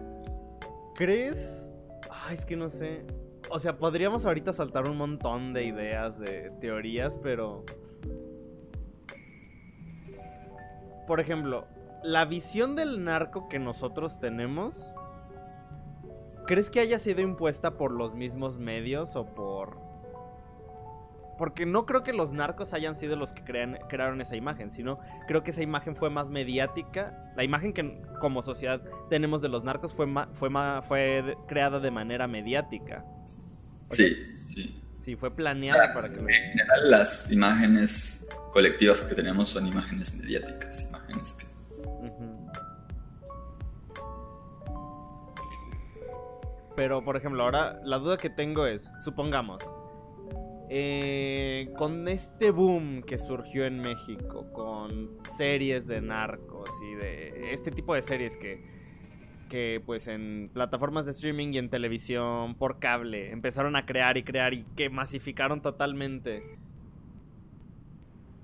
¿Crees? 0.95 1.71
Ay, 2.09 2.35
es 2.35 2.43
que 2.43 2.57
no 2.57 2.69
sé. 2.69 3.05
O 3.49 3.57
sea, 3.57 3.77
podríamos 3.77 4.25
ahorita 4.25 4.51
saltar 4.51 4.89
un 4.89 4.97
montón 4.97 5.53
de 5.53 5.63
ideas, 5.63 6.19
de 6.19 6.51
teorías, 6.59 7.17
pero... 7.17 7.63
Por 11.07 11.21
ejemplo, 11.21 11.65
la 12.03 12.25
visión 12.25 12.75
del 12.75 13.03
narco 13.05 13.47
que 13.47 13.57
nosotros 13.57 14.19
tenemos, 14.19 14.93
¿crees 16.45 16.69
que 16.69 16.81
haya 16.81 16.99
sido 16.99 17.21
impuesta 17.21 17.77
por 17.77 17.91
los 17.91 18.15
mismos 18.15 18.59
medios 18.59 19.15
o 19.15 19.33
por... 19.33 19.88
Porque 21.39 21.65
no 21.65 21.86
creo 21.86 22.03
que 22.03 22.12
los 22.13 22.34
narcos 22.34 22.74
hayan 22.74 22.96
sido 22.98 23.15
los 23.15 23.31
que 23.34 23.43
crean- 23.46 23.79
crearon 23.88 24.19
esa 24.22 24.36
imagen, 24.36 24.69
sino 24.72 25.00
creo 25.25 25.41
que 25.41 25.51
esa 25.51 25.63
imagen 25.63 25.96
fue 25.96 26.10
más 26.10 26.27
mediática. 26.27 27.31
La 27.38 27.43
imagen 27.46 27.74
que 27.74 28.01
como 28.19 28.43
sociedad 28.43 28.81
tenemos 29.10 29.41
de 29.41 29.48
los 29.50 29.63
narcos 29.63 29.93
fue, 29.93 30.05
ma- 30.05 30.27
fue, 30.34 30.50
ma- 30.50 30.81
fue 30.84 31.38
creada 31.48 31.79
de 31.79 31.89
manera 31.91 32.27
mediática. 32.27 33.05
Sí, 33.88 34.13
sí. 34.36 34.84
Sí, 35.00 35.15
fue 35.15 35.34
planeada 35.34 35.93
para 35.93 36.10
que. 36.10 36.19
En 36.19 36.27
general, 36.27 36.91
las 36.91 37.31
imágenes 37.31 38.27
colectivas 38.51 39.00
que 39.01 39.15
tenemos 39.15 39.48
son 39.48 39.65
imágenes 39.65 40.19
mediáticas, 40.22 40.89
imágenes 40.89 41.34
que... 41.36 41.50
Pero, 46.75 47.03
por 47.03 47.17
ejemplo, 47.17 47.43
ahora 47.43 47.79
la 47.84 47.98
duda 47.98 48.17
que 48.17 48.29
tengo 48.29 48.65
es, 48.65 48.89
supongamos, 49.03 49.63
eh, 50.69 51.71
con 51.77 52.07
este 52.07 52.51
boom 52.51 53.01
que 53.01 53.17
surgió 53.17 53.65
en 53.65 53.79
México, 53.79 54.51
con 54.53 55.17
series 55.35 55.88
de 55.88 55.99
narcos 56.01 56.69
y 56.83 56.95
de 56.95 57.53
este 57.53 57.71
tipo 57.71 57.95
de 57.95 58.03
series 58.03 58.38
que, 58.38 58.63
que 59.49 59.81
pues 59.83 60.07
en 60.07 60.51
plataformas 60.53 61.05
de 61.05 61.11
streaming 61.11 61.53
y 61.53 61.57
en 61.57 61.69
televisión 61.69 62.53
por 62.53 62.77
cable 62.77 63.31
empezaron 63.31 63.75
a 63.75 63.88
crear 63.88 64.17
y 64.17 64.23
crear 64.23 64.53
y 64.53 64.63
que 64.75 64.91
masificaron 64.91 65.61
totalmente. 65.61 66.59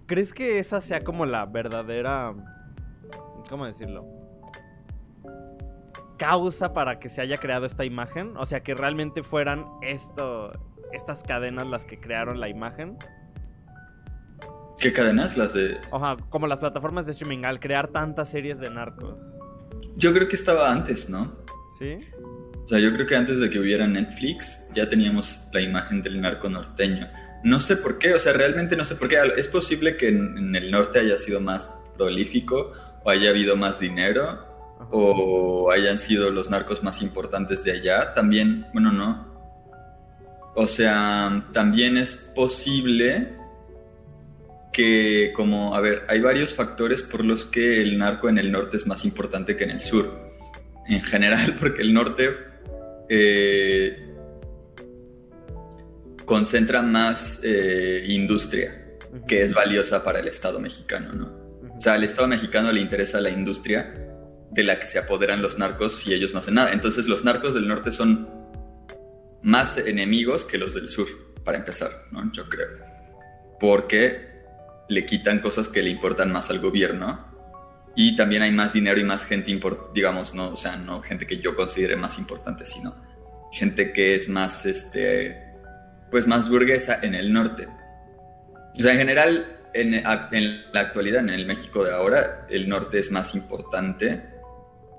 ¿Crees 0.08 0.34
que 0.34 0.60
esa 0.60 0.82
sea 0.82 1.04
como 1.04 1.26
la 1.26 1.46
verdadera... 1.46 2.36
¿Cómo 3.50 3.66
decirlo? 3.66 4.06
Causa 6.18 6.74
para 6.74 7.00
que 7.00 7.10
se 7.10 7.22
haya 7.22 7.38
creado 7.38 7.66
esta 7.66 7.86
imagen. 7.86 8.38
O 8.38 8.46
sea, 8.46 8.62
que 8.62 8.76
realmente 8.76 9.24
fueran 9.24 9.66
esto, 9.82 10.52
estas 10.96 11.24
cadenas 11.24 11.68
las 11.68 11.86
que 11.86 12.00
crearon 12.00 12.40
la 12.40 12.50
imagen. 12.50 12.98
¿Qué 14.80 14.92
cadenas? 14.92 15.38
Las 15.38 15.54
de... 15.54 15.78
Oja, 15.92 16.18
como 16.30 16.48
las 16.48 16.60
plataformas 16.60 17.06
de 17.06 17.14
streaming, 17.14 17.46
al 17.46 17.60
crear 17.60 17.88
tantas 17.88 18.30
series 18.30 18.60
de 18.60 18.70
narcos. 18.70 19.36
Yo 19.96 20.14
creo 20.14 20.28
que 20.28 20.36
estaba 20.36 20.72
antes, 20.72 21.10
¿no? 21.10 21.36
¿Sí? 21.80 21.98
O 22.64 22.68
sea, 22.68 22.80
yo 22.80 22.92
creo 22.94 23.06
que 23.06 23.16
antes 23.16 23.40
de 23.40 23.50
que 23.50 23.60
hubiera 23.60 23.88
Netflix 23.88 24.72
ya 24.74 24.90
teníamos 24.90 25.50
la 25.54 25.62
imagen 25.62 26.02
del 26.02 26.20
narco 26.20 26.50
norteño. 26.50 27.08
No 27.44 27.60
sé 27.60 27.78
por 27.78 28.00
qué, 28.00 28.14
o 28.14 28.20
sea, 28.20 28.34
realmente 28.34 28.76
no 28.76 28.86
sé 28.86 28.96
por 28.96 29.08
qué. 29.08 29.18
Es 29.38 29.48
posible 29.48 29.96
que 29.98 30.08
en, 30.08 30.38
en 30.38 30.56
el 30.56 30.72
norte 30.72 31.00
haya 31.00 31.18
sido 31.18 31.40
más 31.40 31.66
prolífico 31.98 32.74
o 33.04 33.10
haya 33.10 33.30
habido 33.30 33.56
más 33.56 33.80
dinero 33.80 34.24
Ajá. 34.24 34.90
o 34.92 35.72
hayan 35.72 35.98
sido 35.98 36.32
los 36.32 36.50
narcos 36.50 36.84
más 36.84 37.02
importantes 37.02 37.64
de 37.64 37.72
allá. 37.72 38.14
También, 38.14 38.66
bueno, 38.74 38.92
no. 38.92 39.35
O 40.56 40.68
sea, 40.68 41.50
también 41.52 41.98
es 41.98 42.32
posible 42.34 43.34
que 44.72 45.32
como, 45.36 45.76
a 45.76 45.82
ver, 45.82 46.04
hay 46.08 46.22
varios 46.22 46.54
factores 46.54 47.04
por 47.04 47.24
los 47.24 47.46
que 47.46 47.82
el 47.82 47.98
narco 47.98 48.30
en 48.30 48.38
el 48.38 48.52
norte 48.52 48.78
es 48.78 48.88
más 48.88 49.06
importante 49.06 49.56
que 49.56 49.66
en 49.66 49.72
el 49.72 49.82
sur. 49.82 50.24
En 50.88 51.02
general, 51.02 51.56
porque 51.60 51.82
el 51.82 51.94
norte 51.94 52.30
eh, 53.10 54.14
concentra 56.26 56.82
más 56.82 57.42
eh, 57.44 58.06
industria 58.08 58.82
que 59.28 59.42
es 59.42 59.54
valiosa 59.54 60.04
para 60.04 60.20
el 60.20 60.28
Estado 60.28 60.60
mexicano, 60.60 61.14
¿no? 61.14 61.46
O 61.78 61.82
sea, 61.82 61.94
al 61.94 62.04
Estado 62.04 62.28
mexicano 62.28 62.72
le 62.72 62.80
interesa 62.80 63.20
la 63.20 63.30
industria 63.30 63.94
de 64.52 64.64
la 64.64 64.80
que 64.80 64.88
se 64.88 65.00
apoderan 65.00 65.42
los 65.42 65.58
narcos 65.58 66.08
y 66.08 66.14
ellos 66.14 66.34
no 66.34 66.40
hacen 66.40 66.56
nada. 66.56 66.72
Entonces 66.72 67.08
los 67.08 67.26
narcos 67.26 67.54
del 67.54 67.68
norte 67.68 67.92
son 67.92 68.45
más 69.46 69.78
enemigos 69.78 70.44
que 70.44 70.58
los 70.58 70.74
del 70.74 70.90
sur, 70.90 71.08
para 71.44 71.60
empezar, 71.60 71.92
¿no? 72.12 72.32
Yo 72.32 72.50
creo. 72.50 72.68
Porque 73.60 74.42
le 74.90 75.06
quitan 75.06 75.38
cosas 75.40 75.70
que 75.70 75.84
le 75.84 75.92
importan 75.92 76.32
más 76.32 76.50
al 76.50 76.60
gobierno 76.60 77.24
y 77.96 78.16
también 78.16 78.42
hay 78.42 78.52
más 78.52 78.74
dinero 78.74 79.00
y 79.00 79.04
más 79.04 79.24
gente, 79.24 79.58
digamos, 79.94 80.34
no, 80.34 80.50
o 80.50 80.56
sea, 80.56 80.78
no 80.78 81.02
gente 81.04 81.28
que 81.28 81.38
yo 81.38 81.56
considere 81.56 81.96
más 81.96 82.18
importante, 82.18 82.66
sino 82.66 82.94
gente 83.52 83.94
que 83.94 84.16
es 84.16 84.30
más, 84.30 84.66
este, 84.66 85.54
pues 86.10 86.26
más 86.26 86.50
burguesa 86.50 87.00
en 87.04 87.14
el 87.14 87.32
norte. 87.32 87.68
O 88.78 88.82
sea, 88.82 88.94
en 88.94 88.98
general, 88.98 89.60
en, 89.76 89.94
en 89.94 90.66
la 90.74 90.80
actualidad, 90.80 91.20
en 91.20 91.30
el 91.30 91.46
México 91.46 91.86
de 91.86 91.94
ahora, 91.94 92.48
el 92.50 92.68
norte 92.68 92.98
es 92.98 93.12
más 93.12 93.36
importante 93.36 94.24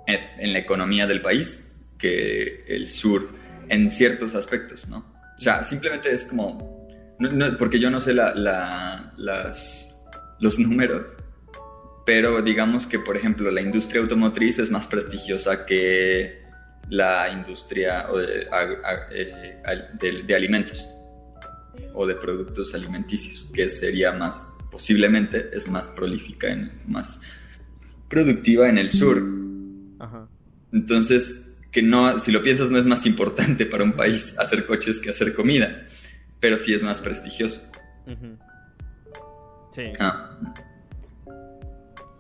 en, 0.07 0.21
en 0.39 0.53
la 0.53 0.61
economía 0.61 1.09
del 1.09 1.21
país 1.21 1.83
que 1.99 2.65
el 2.69 2.87
sur 2.87 3.46
en 3.69 3.91
ciertos 3.91 4.35
aspectos, 4.35 4.89
¿no? 4.89 4.99
O 4.99 5.41
sea, 5.41 5.63
simplemente 5.63 6.11
es 6.13 6.25
como, 6.25 6.87
no- 7.19 7.31
no- 7.31 7.57
porque 7.59 7.79
yo 7.79 7.91
no 7.91 8.01
sé 8.01 8.15
la- 8.15 8.35
la- 8.35 9.13
las, 9.17 10.05
los 10.41 10.59
números, 10.59 11.17
pero 12.05 12.41
digamos 12.43 12.87
que, 12.87 12.99
por 12.99 13.17
ejemplo, 13.17 13.51
la 13.51 13.61
industria 13.61 14.01
automotriz 14.01 14.59
es 14.59 14.71
más 14.71 14.87
prestigiosa 14.89 15.67
que 15.67 16.41
la 16.89 17.29
industria 17.33 18.07
de, 18.17 18.49
eh, 19.11 19.63
de- 20.01 20.23
de 20.23 20.35
alimentos 20.35 20.89
o 21.95 22.07
de 22.07 22.15
productos 22.15 22.75
alimenticios, 22.75 23.51
que 23.53 23.69
sería 23.69 24.13
más, 24.13 24.55
posiblemente 24.71 25.51
es 25.53 25.69
más 25.69 25.89
prolífica, 25.89 26.49
en, 26.49 26.71
más 26.87 27.21
productiva 28.09 28.69
en 28.69 28.79
el 28.79 28.89
sur. 28.91 29.23
Ajá. 29.99 30.29
Entonces, 30.73 31.46
que 31.77 31.83
no, 31.83 32.19
si 32.19 32.33
lo 32.33 32.43
piensas, 32.43 32.71
no 32.71 32.79
es 32.79 32.87
más 32.87 33.05
importante 33.05 33.67
para 33.67 33.85
un 33.85 33.93
país 33.93 34.35
hacer 34.39 34.65
coches 34.65 34.99
que 34.99 35.11
hacer 35.11 35.35
comida, 35.35 35.85
pero 36.41 36.57
sí 36.57 36.73
es 36.73 36.83
más 36.83 37.03
prestigioso. 37.03 37.71
Sí. 39.73 39.93
Ah. 40.01 40.39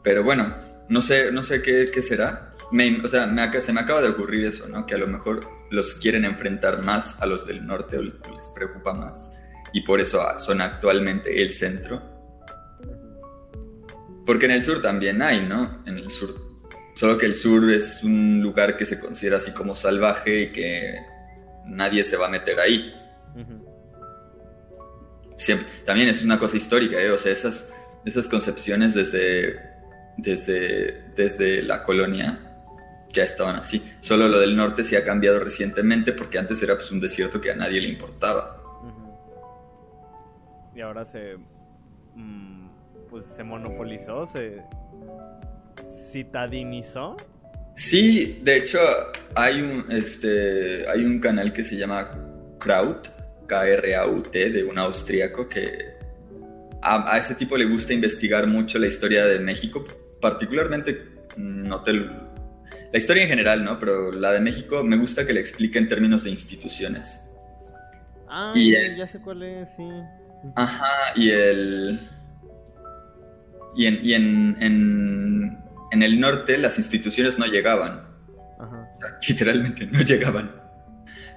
Pero 0.04 0.22
bueno, 0.22 0.54
no 0.90 1.00
sé, 1.00 1.32
no 1.32 1.42
sé 1.42 1.62
qué, 1.62 1.90
qué 1.90 2.02
será. 2.02 2.52
me- 2.70 3.00
o 3.02 3.08
sea, 3.08 3.26
me 3.26 3.60
se 3.60 3.72
me 3.72 3.80
acaba 3.80 4.02
de 4.02 4.10
ocurrir 4.10 4.44
eso, 4.44 4.68
¿no? 4.68 4.84
Que 4.84 4.94
a 4.94 4.98
lo 4.98 5.06
mejor 5.06 5.48
los 5.70 5.94
quieren 5.94 6.26
enfrentar 6.26 6.82
más 6.82 7.22
a 7.22 7.26
los 7.26 7.46
del 7.46 7.66
norte 7.66 7.96
o 7.96 8.02
les 8.02 8.50
preocupa 8.54 8.92
más. 8.92 9.30
Y 9.72 9.80
por 9.80 10.02
eso 10.02 10.20
ah, 10.20 10.36
son 10.36 10.60
actualmente 10.60 11.42
el 11.42 11.50
centro. 11.50 12.02
Porque 14.26 14.44
en 14.44 14.50
el 14.50 14.62
sur 14.62 14.82
también 14.82 15.22
hay, 15.22 15.46
¿no? 15.46 15.82
En 15.86 15.96
el 15.96 16.10
sur. 16.10 16.34
Solo 16.96 17.16
que 17.18 17.26
el 17.26 17.34
sur 17.34 17.70
es 17.70 18.02
un 18.02 18.40
lugar 18.42 18.76
que 18.76 18.84
se 18.86 18.98
considera 18.98 19.36
así 19.36 19.52
como 19.52 19.74
salvaje 19.76 20.40
y 20.42 20.52
que 20.52 20.96
nadie 21.66 22.02
se 22.02 22.16
va 22.16 22.26
a 22.26 22.30
meter 22.30 22.58
ahí. 22.58 22.92
Siempre- 25.36 25.68
también 25.84 26.08
es 26.08 26.24
una 26.24 26.38
cosa 26.38 26.56
histórica, 26.56 26.98
¿eh? 27.00 27.10
O 27.10 27.18
sea, 27.18 27.32
esas, 27.32 27.70
esas 28.06 28.28
concepciones 28.28 28.94
desde, 28.94 29.60
desde, 30.16 31.02
desde 31.14 31.62
la 31.62 31.82
colonia 31.82 32.40
ya 33.12 33.22
estaban 33.24 33.56
así. 33.56 33.84
Solo 34.00 34.28
lo 34.28 34.38
del 34.40 34.56
norte 34.56 34.82
se 34.82 34.96
ha 34.96 35.04
cambiado 35.04 35.38
recientemente 35.38 36.12
porque 36.12 36.38
antes 36.38 36.62
era 36.62 36.74
pues 36.76 36.90
un 36.90 37.00
desierto 37.00 37.40
que 37.42 37.50
a 37.50 37.54
nadie 37.54 37.80
le 37.82 37.88
importaba. 37.88 38.62
Y 40.74 40.80
ahora 40.80 41.04
se. 41.06 41.36
mm, 42.14 42.68
pues 43.10 43.26
se 43.26 43.42
monopolizó, 43.44 44.26
se. 44.26 44.62
Citadinizó. 46.12 47.16
Sí, 47.74 48.40
de 48.42 48.56
hecho 48.56 48.78
hay 49.34 49.60
un, 49.60 49.84
este, 49.90 50.88
hay 50.88 51.04
un 51.04 51.20
canal 51.20 51.52
que 51.52 51.62
se 51.62 51.76
llama 51.76 52.10
Kraut, 52.58 53.08
K-R-A-U-T, 53.46 54.50
de 54.50 54.64
un 54.64 54.78
austríaco 54.78 55.48
que 55.48 55.94
a, 56.82 57.14
a 57.14 57.18
ese 57.18 57.34
tipo 57.34 57.56
le 57.56 57.66
gusta 57.66 57.92
investigar 57.92 58.46
mucho 58.46 58.78
la 58.78 58.86
historia 58.86 59.26
de 59.26 59.38
México, 59.40 59.84
particularmente 60.20 61.06
no 61.36 61.82
te 61.82 61.92
lo- 61.92 62.26
la 62.92 62.98
historia 62.98 63.24
en 63.24 63.28
general, 63.28 63.62
¿no? 63.64 63.78
Pero 63.78 64.10
la 64.12 64.32
de 64.32 64.40
México 64.40 64.82
me 64.82 64.96
gusta 64.96 65.26
que 65.26 65.32
le 65.34 65.40
explique 65.40 65.78
en 65.78 65.88
términos 65.88 66.24
de 66.24 66.30
instituciones. 66.30 67.36
Ah, 68.28 68.52
Y, 68.54 68.74
eh, 68.74 68.96
ya 68.96 69.06
sé 69.06 69.20
cuál 69.20 69.42
es, 69.42 69.74
sí. 69.76 69.82
Ajá, 70.54 71.12
y 71.16 71.30
el. 71.30 72.00
Y 73.76 73.86
en, 73.86 74.00
y 74.02 74.14
en, 74.14 74.56
en, 74.60 75.58
en 75.96 76.02
el 76.02 76.20
norte 76.20 76.58
las 76.58 76.78
instituciones 76.78 77.38
no 77.38 77.46
llegaban. 77.46 78.06
Ajá. 78.60 78.88
O 78.92 78.94
sea, 78.94 79.18
literalmente 79.28 79.86
no 79.86 80.00
llegaban. 80.02 80.54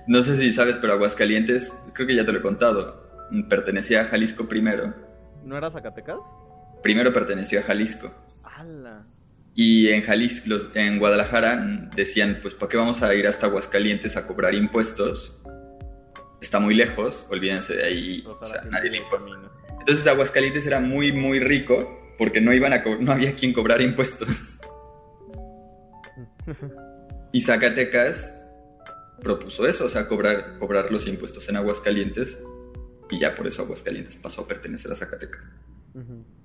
No 0.08 0.22
sé 0.24 0.36
si 0.38 0.52
sabes, 0.54 0.78
pero 0.78 0.94
Aguascalientes, 0.94 1.72
creo 1.94 2.08
que 2.08 2.16
ya 2.16 2.26
te 2.26 2.32
lo 2.32 2.40
he 2.40 2.42
contado, 2.42 3.28
pertenecía 3.50 4.02
a 4.02 4.06
Jalisco 4.06 4.48
primero. 4.48 4.94
¿No 5.44 5.58
era 5.58 5.70
Zacatecas? 5.70 6.20
Primero 6.82 7.14
perteneció 7.14 7.60
a 7.60 7.64
Jalisco. 7.64 8.12
¡Hala! 8.44 9.06
Y 9.56 9.90
en 9.90 10.02
Jalisco, 10.04 10.50
los- 10.50 10.76
en 10.76 11.00
Guadalajara, 11.00 11.90
decían, 11.96 12.40
pues, 12.42 12.54
¿para 12.54 12.70
qué 12.70 12.78
vamos 12.78 13.04
a 13.04 13.14
ir 13.14 13.28
hasta 13.28 13.48
Aguascalientes 13.48 14.16
a 14.18 14.26
cobrar 14.26 14.56
impuestos? 14.56 15.40
Está 16.42 16.60
muy 16.60 16.74
lejos, 16.74 17.28
olvídense 17.30 17.76
de 17.76 17.84
ahí, 17.84 18.24
o 18.26 18.46
sea, 18.46 18.62
nadie 18.70 18.90
le 18.92 18.98
importa. 18.98 19.26
Entonces 19.80 20.08
Aguascalientes 20.08 20.66
era 20.66 20.80
muy, 20.80 21.12
muy 21.12 21.40
rico 21.40 21.99
porque 22.20 22.42
no, 22.42 22.54
iban 22.54 22.74
a 22.74 22.84
no 23.00 23.12
había 23.12 23.34
quien 23.34 23.54
cobrar 23.54 23.82
impuestos. 23.82 24.60
Y 27.32 27.42
Zacatecas 27.42 28.40
propuso 29.22 29.68
eso, 29.68 29.86
o 29.86 29.90
sea, 29.90 30.08
cobrar, 30.08 30.58
cobrar 30.58 30.92
los 30.92 31.06
impuestos 31.06 31.48
en 31.48 31.58
Aguascalientes 31.58 32.44
y 33.12 33.20
ya 33.20 33.36
por 33.36 33.46
eso 33.46 33.62
Aguascalientes 33.62 34.16
pasó 34.18 34.42
a 34.42 34.48
pertenecer 34.48 34.92
a 34.92 34.96
Zacatecas. 34.96 35.52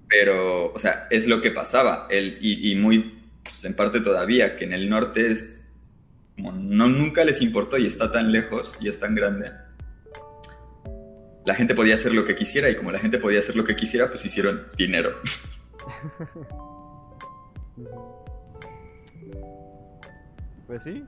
Pero, 0.09 0.73
o 0.73 0.78
sea, 0.78 1.09
es 1.11 1.26
lo 1.26 1.40
que 1.40 1.50
pasaba, 1.50 2.07
el, 2.11 2.37
y, 2.40 2.71
y 2.71 2.76
muy, 2.76 3.23
pues, 3.43 3.64
en 3.64 3.75
parte 3.75 4.00
todavía, 4.00 4.57
que 4.57 4.64
en 4.66 4.75
el 4.75 4.90
norte 4.90 5.31
es, 5.31 5.61
como 6.37 6.52
no, 6.52 6.87
nunca 6.88 7.25
les 7.25 7.40
importó 7.40 7.78
y 7.78 7.87
está 7.87 8.12
tan 8.12 8.31
lejos 8.31 8.76
y 8.81 8.88
es 8.88 8.99
tan 8.99 9.14
grande. 9.14 9.52
La 11.47 11.54
gente 11.54 11.75
podía 11.75 11.95
hacer 11.95 12.13
lo 12.13 12.25
que 12.25 12.34
quisiera 12.34 12.69
y 12.69 12.75
como 12.75 12.91
la 12.91 12.99
gente 12.99 13.19
podía 13.19 13.39
hacer 13.39 13.56
lo 13.56 13.65
que 13.65 13.75
quisiera, 13.76 14.08
pues 14.08 14.25
hicieron 14.25 14.67
dinero. 14.76 15.19
Pues 20.66 20.82
sí. 20.82 21.04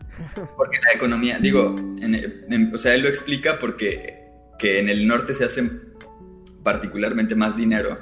Porque 0.57 0.79
la 0.85 0.93
economía, 0.95 1.39
digo, 1.39 1.75
en- 1.79 2.15
en- 2.15 2.75
o 2.75 2.79
sea, 2.79 2.95
él 2.95 3.03
lo 3.03 3.09
explica 3.09 3.59
porque 3.59 4.29
que 4.59 4.79
en 4.79 4.89
el 4.89 5.07
norte 5.07 5.33
se 5.35 5.45
hacen 5.45 5.95
particularmente 6.63 7.35
más 7.35 7.57
dinero 7.57 7.99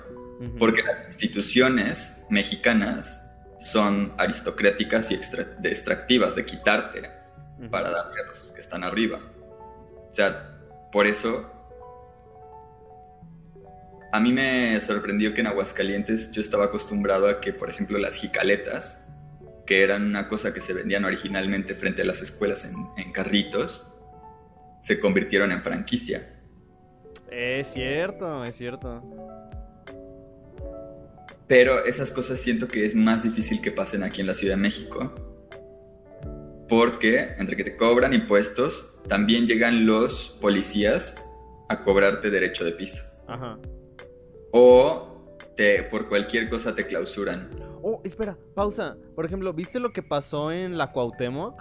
porque 0.58 0.82
las 0.82 1.04
instituciones 1.06 2.24
mexicanas 2.28 3.34
son 3.60 4.12
aristocráticas 4.18 5.10
y 5.10 5.14
extra- 5.14 5.44
de 5.44 5.68
extractivas, 5.70 6.34
de 6.34 6.44
quitarte 6.44 7.08
para 7.70 7.90
darle 7.90 8.20
a 8.20 8.26
los 8.26 8.52
que 8.52 8.60
están 8.60 8.82
arriba. 8.84 9.20
O 10.10 10.14
sea, 10.14 10.58
por 10.92 11.06
eso 11.06 11.50
a 14.14 14.20
mí 14.20 14.32
me 14.32 14.78
sorprendió 14.78 15.34
que 15.34 15.40
en 15.40 15.48
Aguascalientes 15.48 16.30
yo 16.30 16.40
estaba 16.40 16.66
acostumbrado 16.66 17.28
a 17.28 17.40
que, 17.40 17.52
por 17.52 17.68
ejemplo, 17.68 17.98
las 17.98 18.14
jicaletas, 18.14 19.08
que 19.66 19.82
eran 19.82 20.06
una 20.06 20.28
cosa 20.28 20.54
que 20.54 20.60
se 20.60 20.72
vendían 20.72 21.04
originalmente 21.04 21.74
frente 21.74 22.02
a 22.02 22.04
las 22.04 22.22
escuelas 22.22 22.64
en, 22.64 22.76
en 22.96 23.10
carritos, 23.10 23.92
se 24.80 25.00
convirtieron 25.00 25.50
en 25.50 25.62
franquicia. 25.62 26.22
Es 27.28 27.72
cierto, 27.72 28.44
es 28.44 28.54
cierto. 28.54 29.02
Pero 31.48 31.84
esas 31.84 32.12
cosas 32.12 32.38
siento 32.38 32.68
que 32.68 32.86
es 32.86 32.94
más 32.94 33.24
difícil 33.24 33.60
que 33.60 33.72
pasen 33.72 34.04
aquí 34.04 34.20
en 34.20 34.28
la 34.28 34.34
Ciudad 34.34 34.54
de 34.54 34.62
México. 34.62 35.12
Porque 36.68 37.34
entre 37.36 37.56
que 37.56 37.64
te 37.64 37.76
cobran 37.76 38.14
impuestos, 38.14 39.02
también 39.08 39.48
llegan 39.48 39.86
los 39.86 40.38
policías 40.40 41.16
a 41.68 41.82
cobrarte 41.82 42.30
derecho 42.30 42.64
de 42.64 42.70
piso. 42.70 43.02
Ajá. 43.26 43.58
O 44.56 45.26
te, 45.56 45.82
por 45.82 46.08
cualquier 46.08 46.48
cosa 46.48 46.76
te 46.76 46.86
clausuran. 46.86 47.50
Oh, 47.82 48.00
espera, 48.04 48.36
pausa. 48.54 48.96
Por 49.16 49.26
ejemplo, 49.26 49.52
¿viste 49.52 49.80
lo 49.80 49.92
que 49.92 50.00
pasó 50.02 50.52
en 50.52 50.78
la 50.78 50.92
Cuauhtémoc? 50.92 51.60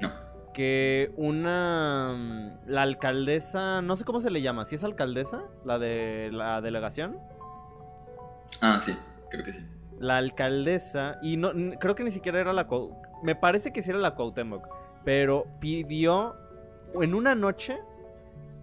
No. 0.00 0.10
Que 0.54 1.12
una... 1.16 2.14
mm, 2.16 2.70
La 2.70 2.80
alcaldesa... 2.82 3.82
No 3.82 3.94
sé 3.94 4.04
cómo 4.04 4.20
se 4.22 4.30
le 4.30 4.40
llama. 4.40 4.64
¿Si 4.64 4.74
es 4.74 4.84
alcaldesa? 4.84 5.44
La 5.66 5.78
de 5.78 6.30
la 6.32 6.62
delegación. 6.62 7.18
Ah, 8.62 8.78
sí, 8.80 8.96
creo 9.30 9.44
que 9.44 9.52
sí. 9.52 9.60
La 10.00 10.16
alcaldesa... 10.16 11.18
Y 11.22 11.36
no 11.36 11.52
creo 11.78 11.94
que 11.94 12.04
ni 12.04 12.10
siquiera 12.10 12.40
era 12.40 12.54
la... 12.54 12.66
Cuau- 12.66 12.96
Me 13.22 13.34
parece 13.36 13.70
que 13.70 13.82
sí 13.82 13.90
era 13.90 13.98
la 13.98 14.14
Cuauhtémoc. 14.14 14.66
Pero 15.04 15.44
pidió... 15.60 16.36
En 16.94 17.12
una 17.14 17.34
noche... 17.34 17.78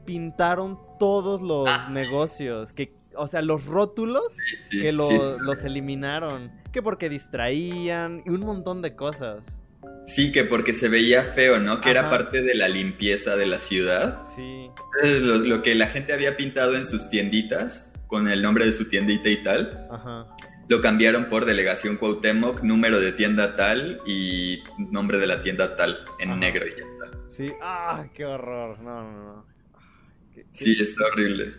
Pintaron 0.04 0.80
todos 1.00 1.42
los 1.42 1.68
Ah. 1.70 1.90
negocios. 1.92 2.74
Que, 2.74 2.94
o 3.17 3.28
sea, 3.28 3.41
los 3.41 3.65
rótulos 3.65 4.34
Sí, 4.34 4.56
sí, 4.60 4.82
que 4.82 4.91
lo- 4.91 5.08
sí, 5.08 5.17
los 5.41 5.63
eliminaron. 5.63 6.51
Que 6.71 6.82
porque 6.82 7.10
distraían 7.10 8.21
y 8.25 8.30
un 8.30 8.41
montón 8.41 8.82
de 8.82 8.95
cosas. 8.95 9.45
Sí, 10.08 10.32
que 10.32 10.43
porque 10.43 10.73
se 10.73 10.89
veía 10.89 11.23
feo, 11.23 11.60
¿no? 11.60 11.82
Que 11.82 11.89
era 11.91 12.10
parte 12.10 12.41
de 12.41 12.54
la 12.56 12.67
limpieza 12.69 13.36
de 13.36 13.45
la 13.47 13.58
ciudad. 13.60 14.23
Sí. 14.36 14.69
Entonces, 15.01 15.21
lo, 15.23 15.38
lo 15.38 15.62
que 15.62 15.73
la 15.75 15.88
gente 15.88 16.13
había 16.13 16.38
pintado 16.38 16.75
en 16.75 16.86
sus 16.86 17.10
tienditas, 17.10 17.93
con 18.08 18.28
el 18.28 18.41
nombre 18.41 18.65
de 18.65 18.73
su 18.73 18.88
tiendita 18.88 19.30
y 19.30 19.38
tal, 19.41 19.88
Ajá. 19.91 20.28
lo 20.67 20.82
cambiaron 20.82 21.25
por 21.25 21.45
Delegación 21.45 21.97
Cuauhtémoc, 21.97 22.62
número 22.62 22.99
de 22.99 23.12
tienda 23.13 23.56
tal 23.56 23.99
y 24.06 24.60
nombre 24.78 25.17
de 25.17 25.28
la 25.28 25.41
tienda 25.41 25.75
tal, 25.75 25.97
en 26.19 26.30
Ajá. 26.32 26.39
negro 26.39 26.65
y 26.67 26.71
ya 26.71 26.86
está. 26.86 27.19
Sí. 27.30 27.51
Ah, 27.62 28.06
qué 28.13 28.25
horror. 28.25 28.80
No, 28.80 29.01
no, 29.04 29.23
no. 29.23 29.45
Qué- 30.34 30.41
qué- 30.43 30.47
Sí, 30.51 30.78
está 30.80 31.06
horrible. 31.08 31.51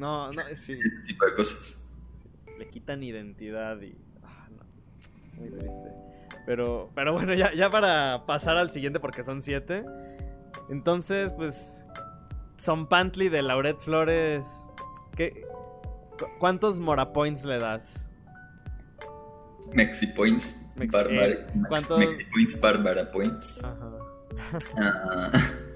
No, 0.00 0.26
no, 0.26 0.30
sí. 0.56 0.78
Ese 0.82 1.00
tipo 1.06 1.26
de 1.26 1.34
cosas. 1.34 1.92
Le 2.58 2.68
quitan 2.68 3.02
identidad 3.02 3.80
y. 3.80 3.94
Ah, 4.22 4.48
no. 4.50 4.62
Muy 5.40 5.50
triste. 5.50 5.90
Pero, 6.46 6.90
pero 6.94 7.12
bueno, 7.12 7.34
ya, 7.34 7.52
ya 7.52 7.70
para 7.70 8.24
pasar 8.26 8.56
al 8.56 8.70
siguiente, 8.70 8.98
porque 8.98 9.22
son 9.24 9.42
siete. 9.42 9.84
Entonces, 10.68 11.32
pues. 11.32 11.84
Son 12.56 12.88
Pantly 12.88 13.28
de 13.30 13.42
Lauret 13.42 13.78
Flores. 13.78 14.44
¿Qué, 15.16 15.46
cu- 16.18 16.26
¿Cuántos 16.38 16.78
Mora 16.78 17.12
Points 17.12 17.44
le 17.44 17.58
das? 17.58 18.08
Mexi 19.72 20.06
Points, 20.08 20.72
Mex- 20.76 20.90
Bárbara, 20.92 21.26
eh. 21.28 21.46
Mexi 21.98 22.24
Points, 22.32 22.60
Bárbara 22.60 23.10
Points. 23.12 23.64
Ajá. 23.64 23.90
Ah, 24.78 25.30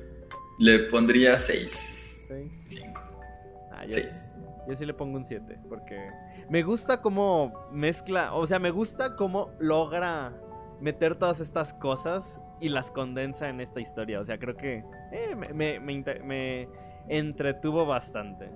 le 0.58 0.78
pondría 0.90 1.38
6. 1.38 2.24
Sí. 2.28 2.50
5. 3.84 3.96
Ah, 3.96 4.02
yo, 4.02 4.08
6. 4.08 4.34
yo 4.68 4.76
sí 4.76 4.86
le 4.86 4.94
pongo 4.94 5.16
un 5.16 5.24
7, 5.26 5.58
porque 5.68 6.10
me 6.48 6.62
gusta 6.62 7.00
cómo 7.02 7.52
mezcla, 7.72 8.34
o 8.34 8.46
sea, 8.46 8.58
me 8.58 8.70
gusta 8.70 9.16
cómo 9.16 9.50
logra 9.58 10.32
meter 10.80 11.14
todas 11.14 11.40
estas 11.40 11.72
cosas 11.74 12.40
y 12.60 12.68
las 12.68 12.90
condensa 12.90 13.48
en 13.48 13.60
esta 13.60 13.80
historia. 13.80 14.20
O 14.20 14.24
sea, 14.24 14.38
creo 14.38 14.56
que 14.56 14.84
eh, 15.12 15.34
me, 15.36 15.52
me- 15.52 15.80
me 15.80 16.04
me 16.24 16.68
entretuvo 17.08 17.86
bastante. 17.86 18.50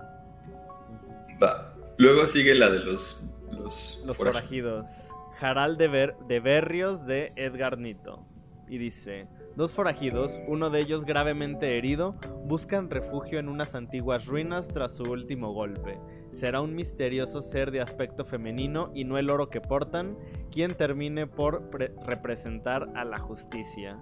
Va. 1.43 1.75
Luego 1.99 2.27
sigue 2.27 2.55
la 2.55 2.69
de 2.71 2.81
los, 2.81 3.35
los, 3.51 4.01
Los 4.05 4.17
forajidos. 4.17 4.87
forajidos. 4.87 5.15
Jaral 5.39 5.77
de, 5.77 5.89
Ber- 5.89 6.17
de 6.27 6.41
Berrios 6.41 7.07
de 7.07 7.33
Edgar 7.37 7.79
Nito. 7.79 8.25
Y 8.69 8.79
dice, 8.79 9.29
dos 9.59 9.73
forajidos, 9.73 10.41
uno 10.47 10.71
de 10.71 10.79
ellos 10.79 11.05
gravemente 11.05 11.77
herido, 11.77 12.15
buscan 12.45 12.89
refugio 12.89 13.41
en 13.41 13.49
unas 13.49 13.75
antiguas 13.75 14.27
ruinas 14.27 14.69
tras 14.69 14.95
su 14.95 15.03
último 15.03 15.53
golpe. 15.53 15.99
Será 16.31 16.61
un 16.61 16.77
misterioso 16.77 17.43
ser 17.43 17.73
de 17.73 17.81
aspecto 17.81 18.25
femenino 18.25 18.93
y 18.95 19.03
no 19.03 19.19
el 19.19 19.31
oro 19.31 19.51
que 19.51 19.61
portan, 19.61 20.17
quien 20.53 20.77
termine 20.77 21.27
por 21.27 21.71
pre- 21.71 21.93
representar 22.07 22.89
a 22.95 23.05
la 23.05 23.19
justicia. 23.19 23.99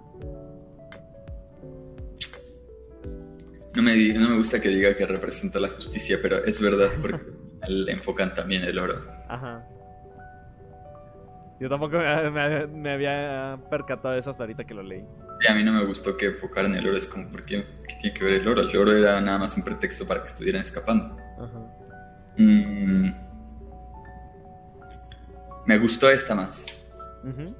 No 3.73 3.81
me, 3.81 4.13
no 4.13 4.29
me 4.29 4.37
gusta 4.37 4.61
que 4.61 4.69
diga 4.69 4.95
que 4.95 5.07
representa 5.07 5.59
la 5.59 5.69
justicia, 5.69 6.19
pero 6.21 6.37
es 6.45 6.61
verdad 6.61 6.89
porque 7.01 7.19
le 7.67 7.91
enfocan 7.91 8.31
también 8.31 8.63
el 8.63 8.77
oro. 8.77 9.01
Ajá. 9.27 9.67
Yo 11.59 11.69
tampoco 11.69 11.97
me, 11.97 12.31
me- 12.31 12.67
me 12.67 12.91
había 12.91 13.59
percatado 13.69 14.13
de 14.13 14.19
eso 14.19 14.29
hasta 14.31 14.43
ahorita 14.43 14.65
que 14.65 14.73
lo 14.73 14.83
leí. 14.83 15.03
Sí, 15.39 15.47
a 15.47 15.55
mí 15.55 15.63
no 15.63 15.73
me 15.73 15.85
gustó 15.85 16.17
que 16.17 16.27
enfocaran 16.27 16.73
el 16.75 16.87
oro, 16.87 16.97
es 16.97 17.07
como, 17.07 17.29
¿por 17.29 17.45
qué? 17.45 17.65
¿Qué 17.87 17.95
tiene 18.01 18.17
que 18.17 18.23
ver 18.23 18.33
el 18.35 18.47
oro? 18.47 18.61
El 18.61 18.75
oro 18.77 18.91
era 18.93 19.19
nada 19.21 19.37
más 19.39 19.55
un 19.57 19.63
pretexto 19.63 20.07
para 20.07 20.21
que 20.21 20.27
estuvieran 20.27 20.61
escapando. 20.61 21.15
Ajá. 21.39 21.59
Mm. 22.37 23.11
Me 25.65 25.77
gustó 25.77 26.09
esta 26.09 26.33
más. 26.35 26.65
Ujú. 27.23 27.55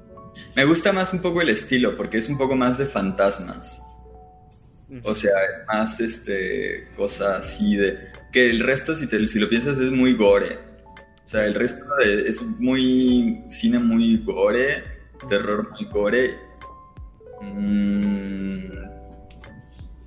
Me 0.56 0.64
gusta 0.64 0.92
más 0.92 1.12
un 1.12 1.20
poco 1.20 1.40
el 1.42 1.48
estilo, 1.50 1.96
porque 1.96 2.16
es 2.18 2.28
un 2.28 2.38
poco 2.38 2.56
más 2.56 2.78
de 2.78 2.86
fantasmas. 2.86 3.82
O 5.04 5.14
sea, 5.14 5.32
es 5.52 5.62
más 5.66 6.00
este 6.00 6.88
cosa 6.96 7.36
así 7.36 7.76
de. 7.76 7.98
Que 8.32 8.48
el 8.48 8.60
resto, 8.60 8.94
si, 8.94 9.06
te, 9.06 9.26
si 9.26 9.38
lo 9.38 9.48
piensas, 9.48 9.78
es 9.78 9.90
muy 9.90 10.14
gore. 10.14 10.58
O 11.28 11.30
sea, 11.30 11.44
el 11.44 11.52
resto 11.52 11.84
de- 11.96 12.26
es 12.26 12.40
muy. 12.40 13.42
cine 13.50 13.78
muy 13.78 14.16
gore, 14.24 14.82
terror 15.28 15.70
muy 15.72 15.84
gore. 15.92 16.38
Mm, 17.42 18.64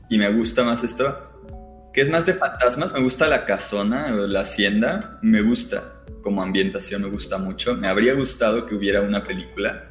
y 0.09 0.17
me 0.17 0.29
gusta 0.31 0.63
más 0.63 0.83
esto. 0.83 1.85
Que 1.93 2.01
es 2.01 2.09
más 2.09 2.25
de 2.25 2.33
fantasmas. 2.33 2.91
Me 2.93 3.01
gusta 3.01 3.27
la 3.27 3.45
casona, 3.45 4.09
la 4.09 4.39
hacienda. 4.39 5.19
Me 5.21 5.43
gusta. 5.43 6.03
Como 6.23 6.41
ambientación 6.41 7.03
me 7.03 7.09
gusta 7.09 7.37
mucho. 7.37 7.75
Me 7.77 7.87
habría 7.87 8.15
gustado 8.15 8.65
que 8.65 8.73
hubiera 8.73 9.01
una 9.01 9.23
película. 9.23 9.89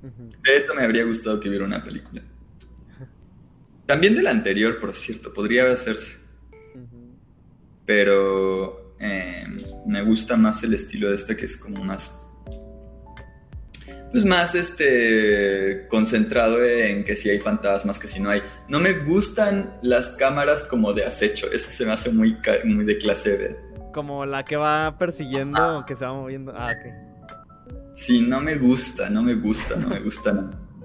De 0.00 0.56
esto 0.56 0.72
me 0.72 0.84
habría 0.84 1.04
gustado 1.04 1.38
que 1.38 1.50
hubiera 1.50 1.66
una 1.66 1.84
película. 1.84 2.22
También 3.84 4.14
de 4.14 4.22
la 4.22 4.30
anterior, 4.30 4.80
por 4.80 4.94
cierto, 4.94 5.34
podría 5.34 5.70
hacerse. 5.70 6.24
Pero 7.84 8.83
eh, 8.98 9.44
me 9.86 10.02
gusta 10.02 10.36
más 10.36 10.62
el 10.62 10.74
estilo 10.74 11.08
de 11.10 11.16
este 11.16 11.36
que 11.36 11.44
es 11.44 11.56
como 11.56 11.84
más. 11.84 12.20
Pues 14.12 14.24
más 14.24 14.54
este. 14.54 15.86
concentrado 15.88 16.64
en 16.64 17.04
que 17.04 17.16
si 17.16 17.30
hay 17.30 17.38
fantasmas, 17.38 17.98
que 17.98 18.06
si 18.06 18.20
no 18.20 18.30
hay. 18.30 18.42
No 18.68 18.78
me 18.78 18.92
gustan 18.92 19.76
las 19.82 20.12
cámaras 20.12 20.66
como 20.66 20.92
de 20.92 21.04
acecho. 21.04 21.50
Eso 21.50 21.70
se 21.70 21.84
me 21.84 21.92
hace 21.92 22.10
muy, 22.10 22.36
muy 22.64 22.84
de 22.84 22.96
clase 22.98 23.36
B. 23.36 23.56
Como 23.92 24.24
la 24.24 24.44
que 24.44 24.56
va 24.56 24.96
persiguiendo, 24.98 25.84
que 25.86 25.96
se 25.96 26.04
va 26.04 26.12
moviendo. 26.12 26.52
Ah, 26.56 26.72
ok. 26.72 27.94
Sí, 27.96 28.22
no 28.22 28.40
me 28.40 28.56
gusta, 28.56 29.08
no 29.10 29.22
me 29.22 29.34
gusta, 29.34 29.76
no 29.76 29.88
me 29.88 30.00
gusta. 30.00 30.32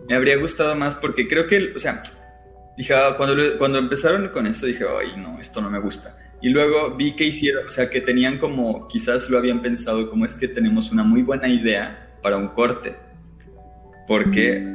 Me 0.08 0.16
habría 0.16 0.38
gustado 0.38 0.76
más 0.76 0.96
porque 0.96 1.28
creo 1.28 1.46
que, 1.48 1.74
o 1.76 1.80
sea, 1.80 2.02
dije, 2.78 2.94
ah, 2.94 3.16
cuando, 3.18 3.36
cuando 3.58 3.78
empezaron 3.78 4.30
con 4.30 4.48
eso 4.48 4.66
dije, 4.66 4.86
ay, 5.00 5.14
no, 5.18 5.40
esto 5.40 5.62
no 5.62 5.70
me 5.70 5.80
gusta. 5.80 6.16
Y 6.42 6.50
luego 6.50 6.96
vi 6.96 7.16
que 7.16 7.26
hicieron, 7.26 7.68
o 7.68 7.70
sea, 7.70 7.90
que 7.90 8.02
tenían 8.02 8.38
como, 8.38 8.88
quizás 8.88 9.30
lo 9.30 9.38
habían 9.38 9.62
pensado, 9.62 10.10
como 10.10 10.26
es 10.26 10.36
que 10.36 10.48
tenemos 10.48 10.92
una 10.92 11.04
muy 11.04 11.22
buena 11.22 11.50
idea 11.50 12.18
para 12.22 12.38
un 12.38 12.50
corte. 12.50 12.96
Porque 14.08 14.66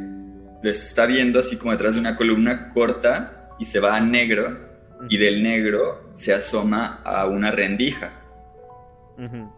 les 0.63 0.89
está 0.89 1.07
viendo 1.07 1.41
así 1.41 1.57
como 1.57 1.73
detrás 1.73 1.95
de 1.95 2.01
una 2.01 2.17
columna 2.17 2.71
corta 2.71 3.51
y 3.59 3.65
se 3.65 3.81
va 3.81 3.97
a 3.97 4.01
negro 4.01 4.59
y 5.09 5.17
del 5.17 5.43
negro 5.43 6.11
se 6.15 6.33
asoma 6.33 7.03
a 7.05 7.27
una 7.27 7.51
rendija. 7.51 8.13
Ujú. 9.19 9.53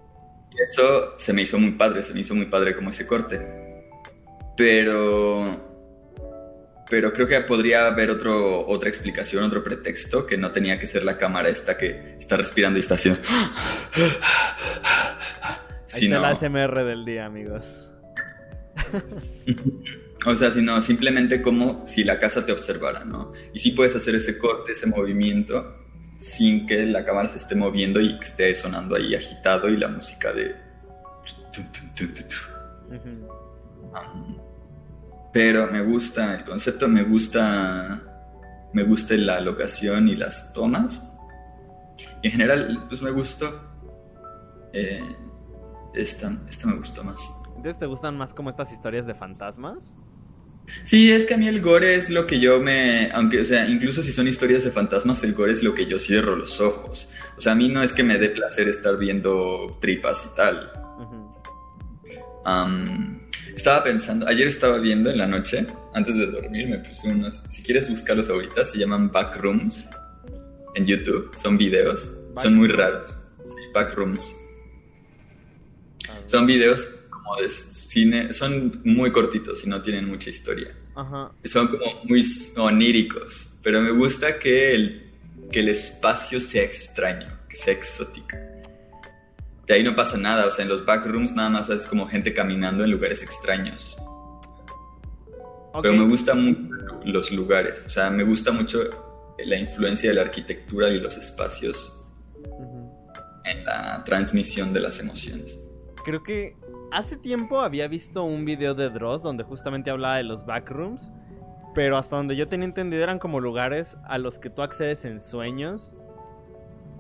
Y 0.51 0.63
eso 0.63 1.15
se 1.17 1.33
me 1.33 1.43
hizo 1.43 1.59
muy 1.59 1.73
padre, 1.73 2.03
se 2.03 2.15
me 2.15 2.21
hizo 2.21 2.35
muy 2.35 2.47
padre 2.47 2.75
como 2.75 2.91
ese 2.91 3.07
corte. 3.07 3.85
Pero. 4.57 5.66
Pero 6.89 7.13
creo 7.13 7.27
que 7.27 7.41
podría 7.41 7.87
haber 7.87 8.11
otro, 8.11 8.67
otra 8.67 8.89
explicación, 8.89 9.43
otro 9.43 9.65
pretexto, 9.65 10.27
que 10.27 10.37
no 10.37 10.53
tenía 10.53 10.79
que 10.79 10.87
ser 10.87 11.05
la 11.05 11.17
cámara 11.17 11.49
esta 11.49 11.77
que 11.77 12.17
está 12.19 12.37
respirando 12.37 12.79
y 12.79 12.81
está 12.81 12.95
haciendo. 12.95 13.21
Ahí 13.95 14.11
Sino, 15.87 16.17
está 16.17 16.31
la 16.31 16.37
SMR 16.37 16.85
del 16.85 17.05
día, 17.05 17.27
amigos. 17.27 17.89
o 20.27 20.35
sea, 20.35 20.51
sino 20.51 20.81
simplemente 20.81 21.41
como 21.41 21.87
si 21.87 22.05
la 22.05 22.19
casa 22.19 22.45
te 22.45 22.53
observara, 22.53 23.05
¿no? 23.05 23.33
Y 23.53 23.61
sí 23.61 23.71
puedes 23.71 23.95
hacer 23.95 24.15
ese 24.15 24.39
corte, 24.39 24.73
ese 24.73 24.87
movimiento, 24.87 25.87
sin 26.19 26.67
que 26.67 26.87
la 26.87 27.05
cámara 27.05 27.29
se 27.29 27.39
esté 27.39 27.55
moviendo 27.55 28.01
y 28.01 28.19
que 28.19 28.25
esté 28.25 28.55
sonando 28.55 28.97
ahí 28.97 29.15
agitado 29.15 29.69
y 29.69 29.77
la 29.77 29.89
música 29.89 30.33
de. 30.33 30.55
Um, 32.91 34.36
Pero 35.37 35.71
me 35.71 35.83
gusta 35.83 36.35
el 36.35 36.45
concepto, 36.45 36.89
me 36.89 37.03
gusta, 37.03 38.01
me 38.73 38.85
gusta 38.85 39.15
la 39.19 39.39
locación 39.43 40.09
y 40.09 40.17
las 40.17 40.55
tomas. 40.55 41.15
Y 42.23 42.29
en 42.29 42.33
general, 42.33 42.87
pues 42.89 43.03
me 43.03 43.11
gustó. 43.11 43.61
Eh, 44.73 45.05
esta, 45.93 46.33
esta 46.49 46.69
me 46.69 46.77
gustó 46.77 47.05
más. 47.05 47.43
Entonces, 47.49 47.79
¿te 47.79 47.85
gustan 47.85 48.17
más 48.17 48.33
como 48.33 48.49
estas 48.49 48.73
historias 48.73 49.07
de 49.07 49.15
fantasmas? 49.15 49.93
Sí, 50.83 51.13
es 51.13 51.27
que 51.27 51.35
a 51.35 51.37
mí 51.37 51.49
el 51.49 51.61
gore 51.61 51.97
es 51.97 52.09
lo 52.09 52.27
que 52.27 52.41
yo 52.41 52.59
me. 52.59 53.11
Aunque, 53.13 53.43
o 53.43 53.45
sea, 53.45 53.69
incluso 53.69 54.01
si 54.01 54.13
son 54.13 54.29
historias 54.29 54.65
de 54.65 54.71
fantasmas, 54.71 55.23
el 55.23 55.35
gore 55.35 55.53
es 55.53 55.63
lo 55.63 55.75
que 55.75 55.85
yo 55.85 55.99
cierro 55.99 56.35
los 56.35 56.63
ojos. 56.63 57.11
O 57.37 57.43
sea, 57.43 57.53
a 57.53 57.57
mí 57.57 57.69
no 57.69 57.83
es 57.83 57.93
que 57.93 58.05
me 58.05 58.17
dé 58.17 58.31
placer 58.31 58.69
estar 58.69 58.97
viendo 58.97 59.77
tripas 59.83 60.31
y 60.33 60.35
tal. 60.35 60.73
Am, 62.47 63.06
estaba 63.67 63.83
pensando, 63.83 64.29
ayer 64.29 64.47
estaba 64.47 64.79
viendo 64.79 65.11
en 65.11 65.19
la 65.19 65.27
noche, 65.27 65.67
antes 65.93 66.17
de 66.17 66.27
dormir, 66.27 66.69
me 66.69 66.79
puse 66.79 67.09
unos, 67.09 67.43
si 67.49 67.65
quieres 67.65 67.89
buscarlos 67.91 68.31
ahorita, 68.31 68.65
se 68.65 68.79
llaman 68.79 69.11
Backrooms 69.11 69.89
en 70.77 70.87
YouTube, 70.87 71.33
son 71.35 71.59
videos, 71.59 72.29
son 72.41 72.55
muy 72.55 72.69
raros, 72.69 73.13
sí, 73.43 73.57
Backrooms. 73.75 74.33
Son 76.27 76.47
videos 76.47 77.09
como 77.11 77.35
de 77.39 77.49
cine, 77.49 78.33
son 78.33 78.81
muy 78.85 79.11
cortitos 79.11 79.67
y 79.67 79.69
no 79.69 79.83
tienen 79.83 80.07
mucha 80.07 80.31
historia. 80.31 80.73
Ajá. 80.95 81.33
Son 81.43 81.67
como 81.67 82.05
muy 82.05 82.25
oníricos, 82.59 83.59
pero 83.65 83.83
me 83.83 83.91
gusta 83.91 84.39
que 84.39 84.77
el, 84.77 85.11
que 85.51 85.59
el 85.59 85.71
espacio 85.71 86.39
sea 86.39 86.63
extraño, 86.63 87.37
que 87.49 87.57
sea 87.57 87.75
exótico. 87.75 88.37
De 89.67 89.75
ahí 89.75 89.83
no 89.83 89.95
pasa 89.95 90.17
nada, 90.17 90.47
o 90.47 90.51
sea, 90.51 90.65
en 90.65 90.69
los 90.69 90.85
backrooms 90.85 91.35
nada 91.35 91.51
más 91.51 91.69
es 91.71 91.87
como 91.87 92.07
gente 92.07 92.33
caminando 92.33 92.85
en 92.85 92.91
lugares 92.91 93.23
extraños. 93.23 93.99
Pero 95.83 95.95
me 95.95 96.05
gustan 96.05 96.45
mucho 96.45 96.75
los 97.05 97.31
lugares, 97.33 97.87
o 97.87 97.91
sea, 97.91 98.11
me 98.11 98.23
gusta 98.23 98.53
mucho 98.53 98.79
la 99.39 99.57
influencia 99.57 100.09
de 100.11 100.17
la 100.17 100.23
arquitectura 100.23 100.89
y 100.89 101.01
los 101.01 101.17
espacios 101.17 102.07
en 103.45 103.65
la 103.65 104.03
transmisión 104.05 104.73
de 104.73 104.81
las 104.81 105.01
emociones. 105.01 105.71
Creo 106.05 106.23
que 106.23 106.57
hace 106.93 107.17
tiempo 107.17 107.61
había 107.61 107.89
visto 107.89 108.25
un 108.25 108.45
video 108.45 108.75
de 108.75 108.91
Dross 108.91 109.23
donde 109.23 109.45
justamente 109.45 109.91
hablaba 109.91 110.17
de 110.17 110.25
los 110.25 110.47
backrooms. 110.47 111.11
Pero 111.75 111.99
hasta 111.99 112.17
donde 112.17 112.37
yo 112.37 112.49
tenía 112.49 112.65
entendido 112.65 113.03
eran 113.03 113.19
como 113.19 113.39
lugares 113.39 113.99
a 114.05 114.17
los 114.17 114.39
que 114.39 114.49
tú 114.49 114.63
accedes 114.63 115.05
en 115.05 115.21
sueños. 115.21 115.95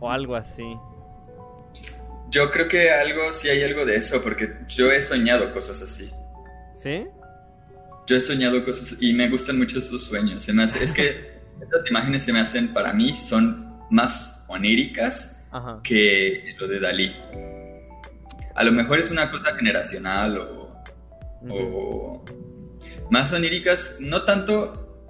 O 0.01 0.11
algo 0.11 0.35
así. 0.35 0.77
Yo 2.37 2.51
creo 2.51 2.69
que 2.69 2.91
algo, 2.91 3.33
sí 3.33 3.49
hay 3.49 3.63
algo 3.63 3.87
de 3.87 3.97
eso, 3.97 4.21
porque 4.23 4.59
yo 4.69 4.93
he 4.93 5.01
soñado 5.01 5.55
cosas 5.55 5.81
así. 5.81 6.11
¿Sí? 6.75 7.07
Yo 8.07 8.15
he 8.15 8.21
soñado 8.21 8.63
cosas 8.63 8.97
y 9.01 9.15
me 9.15 9.31
gustan 9.31 9.57
mucho 9.57 9.79
esos 9.79 10.05
sueños. 10.05 10.45
Se 10.45 10.53
me 10.53 10.65
hace, 10.65 10.85
es 10.85 10.93
que 10.93 11.41
estas 11.63 11.89
imágenes 11.91 12.25
se 12.25 12.35
me 12.35 12.41
hacen, 12.41 12.75
para 12.75 12.93
mí, 12.93 13.17
son 13.17 13.81
más 13.91 14.45
oníricas 14.49 15.47
Ajá. 15.51 15.81
que 15.83 16.55
lo 16.59 16.69
de 16.69 16.79
Dalí. 16.79 17.17
A 18.55 18.65
lo 18.65 18.73
mejor 18.73 18.99
es 18.99 19.11
una 19.11 19.31
cosa 19.31 19.55
generacional 19.57 20.37
o, 20.37 20.85
Ujú. 21.41 21.55
o 21.55 22.25
más 23.11 23.33
oníricas, 23.33 23.97
no 23.99 24.27
tanto, 24.27 25.09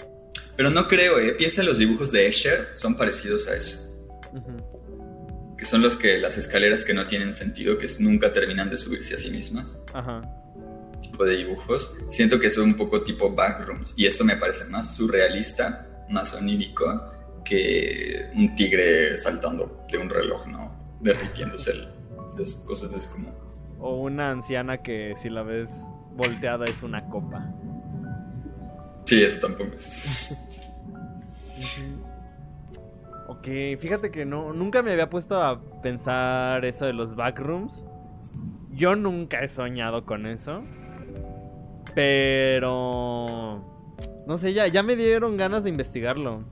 pero 0.56 0.70
no 0.70 0.86
creo, 0.86 1.18
¿eh? 1.18 1.32
Piensa 1.32 1.62
en 1.62 1.66
los 1.66 1.78
dibujos 1.78 2.12
de 2.12 2.28
Escher, 2.28 2.68
son 2.74 2.96
parecidos 2.96 3.48
a 3.48 3.56
eso. 3.56 4.06
Ujú. 4.32 4.65
Que 5.56 5.64
son 5.64 5.80
los 5.82 5.96
que 5.96 6.18
las 6.18 6.36
escaleras 6.36 6.84
que 6.84 6.92
no 6.94 7.06
tienen 7.06 7.32
sentido, 7.34 7.78
que 7.78 7.86
nunca 8.00 8.30
terminan 8.32 8.68
de 8.70 8.76
subirse 8.76 9.14
a 9.14 9.18
sí 9.18 9.30
mismas. 9.30 9.80
Ajá. 9.94 10.22
tipo 11.00 11.24
de 11.24 11.36
dibujos. 11.36 11.96
Siento 12.08 12.38
que 12.40 12.50
son 12.50 12.64
un 12.64 12.74
poco 12.74 13.02
tipo 13.02 13.30
backrooms 13.34 13.94
y 13.96 14.06
eso 14.06 14.24
me 14.24 14.36
parece 14.36 14.64
más 14.66 14.96
surrealista, 14.96 16.04
más 16.10 16.34
onírico 16.34 16.84
que 17.44 18.30
un 18.34 18.54
tigre 18.54 19.16
saltando 19.16 19.86
de 19.90 19.98
un 19.98 20.10
reloj, 20.10 20.46
¿no? 20.46 20.96
Derritiéndose. 21.00 21.70
el- 21.72 21.88
Esas 22.26 22.64
cosas 22.66 22.92
es 22.92 23.06
como... 23.06 23.32
O 23.78 24.00
una 24.02 24.30
anciana 24.30 24.82
que 24.82 25.14
si 25.22 25.30
la 25.30 25.42
ves 25.42 25.70
volteada 26.16 26.66
es 26.66 26.82
una 26.82 27.08
copa. 27.08 27.54
Sí, 29.04 29.22
eso 29.22 29.46
tampoco 29.46 29.74
es. 29.76 30.32
Ok, 33.28 33.46
fíjate 33.80 34.10
que 34.10 34.24
no, 34.24 34.52
nunca 34.52 34.82
me 34.82 34.92
había 34.92 35.10
puesto 35.10 35.42
a 35.42 35.60
pensar 35.82 36.64
eso 36.64 36.86
de 36.86 36.92
los 36.92 37.16
backrooms. 37.16 37.84
Yo 38.70 38.94
nunca 38.94 39.40
he 39.42 39.48
soñado 39.48 40.04
con 40.04 40.26
eso. 40.26 40.62
Pero... 41.94 43.64
No 44.26 44.36
sé, 44.38 44.52
ya, 44.52 44.66
ya 44.68 44.82
me 44.82 44.96
dieron 44.96 45.36
ganas 45.36 45.64
de 45.64 45.70
investigarlo. 45.70 46.44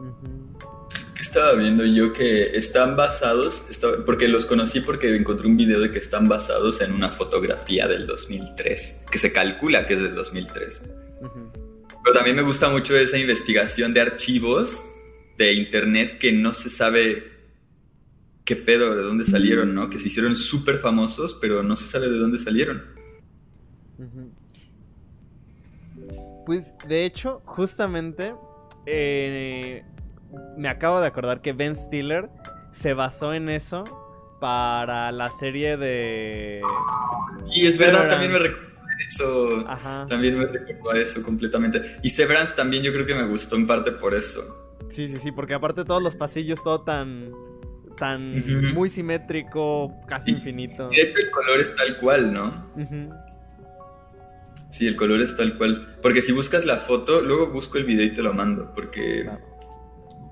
Ujú. 0.00 0.58
¿Qué 1.14 1.22
estaba 1.22 1.54
viendo 1.54 1.84
yo 1.84 2.12
que 2.12 2.56
están 2.56 2.96
basados, 2.96 3.68
porque 4.04 4.28
los 4.28 4.44
conocí 4.46 4.80
porque 4.80 5.16
encontré 5.16 5.46
un 5.46 5.56
video 5.56 5.80
de 5.80 5.90
que 5.90 5.98
están 5.98 6.28
basados 6.28 6.80
en 6.80 6.92
una 6.92 7.08
fotografía 7.08 7.88
del 7.88 8.06
2003, 8.06 9.06
que 9.10 9.18
se 9.18 9.32
calcula 9.32 9.86
que 9.86 9.94
es 9.94 10.02
del 10.02 10.14
2003. 10.14 10.96
Ujú. 11.22 11.63
Pero 12.04 12.16
también 12.16 12.36
me 12.36 12.42
gusta 12.42 12.68
mucho 12.68 12.94
esa 12.96 13.16
investigación 13.16 13.94
de 13.94 14.02
archivos 14.02 14.84
de 15.38 15.54
internet 15.54 16.18
que 16.18 16.32
no 16.32 16.52
se 16.52 16.68
sabe 16.68 17.32
qué 18.44 18.56
pedo, 18.56 18.94
de 18.94 19.02
dónde 19.02 19.24
salieron, 19.24 19.74
¿no? 19.74 19.88
Que 19.88 19.98
se 19.98 20.08
hicieron 20.08 20.36
súper 20.36 20.76
famosos, 20.78 21.38
pero 21.40 21.62
no 21.62 21.74
se 21.76 21.86
sabe 21.86 22.10
de 22.10 22.18
dónde 22.18 22.36
salieron. 22.36 22.84
Pues 26.44 26.74
de 26.86 27.06
hecho, 27.06 27.40
justamente 27.46 28.34
eh, 28.84 29.82
me 30.58 30.68
acabo 30.68 31.00
de 31.00 31.06
acordar 31.06 31.40
que 31.40 31.54
Ben 31.54 31.74
Stiller 31.74 32.28
se 32.70 32.92
basó 32.92 33.32
en 33.32 33.48
eso 33.48 33.84
para 34.40 35.10
la 35.10 35.30
serie 35.30 35.78
de... 35.78 36.60
Y 37.50 37.66
es 37.66 37.78
verdad, 37.78 38.10
también 38.10 38.30
me 38.30 38.38
recuerdo 38.40 38.73
eso. 39.06 39.64
Ajá. 39.66 40.06
También 40.08 40.38
me 40.38 40.46
recordó 40.46 40.90
a 40.92 40.98
eso 40.98 41.22
completamente. 41.22 41.98
Y 42.02 42.10
Severance 42.10 42.54
también 42.54 42.82
yo 42.82 42.92
creo 42.92 43.06
que 43.06 43.14
me 43.14 43.26
gustó 43.26 43.56
en 43.56 43.66
parte 43.66 43.92
por 43.92 44.14
eso. 44.14 44.40
Sí, 44.90 45.08
sí, 45.08 45.18
sí, 45.22 45.32
porque 45.32 45.54
aparte 45.54 45.84
todos 45.84 46.02
los 46.02 46.14
pasillos, 46.14 46.62
todo 46.62 46.82
tan... 46.82 47.32
Tan 47.96 48.32
muy 48.74 48.90
simétrico, 48.90 49.94
casi 50.08 50.32
Y- 50.32 50.34
infinito. 50.34 50.88
Y 50.90 50.96
de 50.96 51.02
hecho 51.02 51.18
el 51.20 51.30
color 51.30 51.60
es 51.60 51.76
tal 51.76 51.96
cual, 51.98 52.32
¿no? 52.32 52.70
Ujú. 52.74 53.08
Sí, 54.70 54.88
el 54.88 54.96
color 54.96 55.20
es 55.20 55.36
tal 55.36 55.56
cual. 55.56 55.96
Porque 56.02 56.20
si 56.20 56.32
buscas 56.32 56.64
la 56.64 56.78
foto, 56.78 57.20
luego 57.22 57.50
busco 57.52 57.78
el 57.78 57.84
video 57.84 58.04
y 58.04 58.10
te 58.12 58.20
lo 58.22 58.34
mando. 58.34 58.72
Porque 58.74 59.22
Claro. 59.22 59.38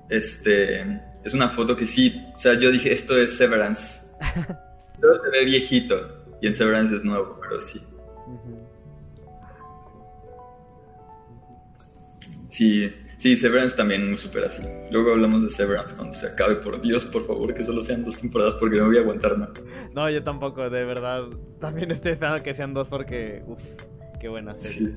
este 0.09 0.81
es 1.23 1.33
una 1.33 1.47
foto 1.47 1.77
que 1.77 1.85
sí. 1.87 2.21
O 2.35 2.37
sea, 2.37 2.55
yo 2.55 2.69
dije, 2.71 2.91
esto 2.93 3.17
es 3.17 3.37
Severance. 3.37 4.11
Esto 4.93 5.15
se 5.23 5.29
ve 5.31 5.45
viejito. 5.45 6.25
Y 6.41 6.47
en 6.47 6.53
Severance 6.53 6.93
es 6.95 7.03
nuevo, 7.05 7.37
pero 7.41 7.59
sí. 7.61 7.79
Sí, 12.49 12.93
sí, 13.17 13.35
Severance 13.35 13.75
también 13.75 14.15
súper 14.17 14.45
así. 14.45 14.61
Luego 14.91 15.11
hablamos 15.11 15.41
de 15.43 15.49
Severance 15.49 15.95
cuando 15.95 16.13
se 16.13 16.27
acabe. 16.27 16.57
Por 16.57 16.79
Dios, 16.81 17.05
por 17.05 17.25
favor, 17.25 17.53
que 17.53 17.63
solo 17.63 17.81
sean 17.81 18.03
dos 18.05 18.17
temporadas 18.17 18.55
porque 18.55 18.77
no 18.77 18.85
voy 18.85 18.97
a 18.97 19.01
aguantar 19.01 19.37
nada. 19.39 19.53
No, 19.93 20.09
yo 20.09 20.23
tampoco, 20.23 20.69
de 20.69 20.85
verdad. 20.85 21.23
También 21.59 21.89
estoy 21.91 22.11
esperando 22.11 22.43
que 22.43 22.53
sean 22.53 22.73
dos 22.73 22.89
porque... 22.89 23.43
Uf, 23.47 23.59
qué 24.19 24.27
buena 24.29 24.55
serie. 24.55 24.89
Sí. 24.89 24.95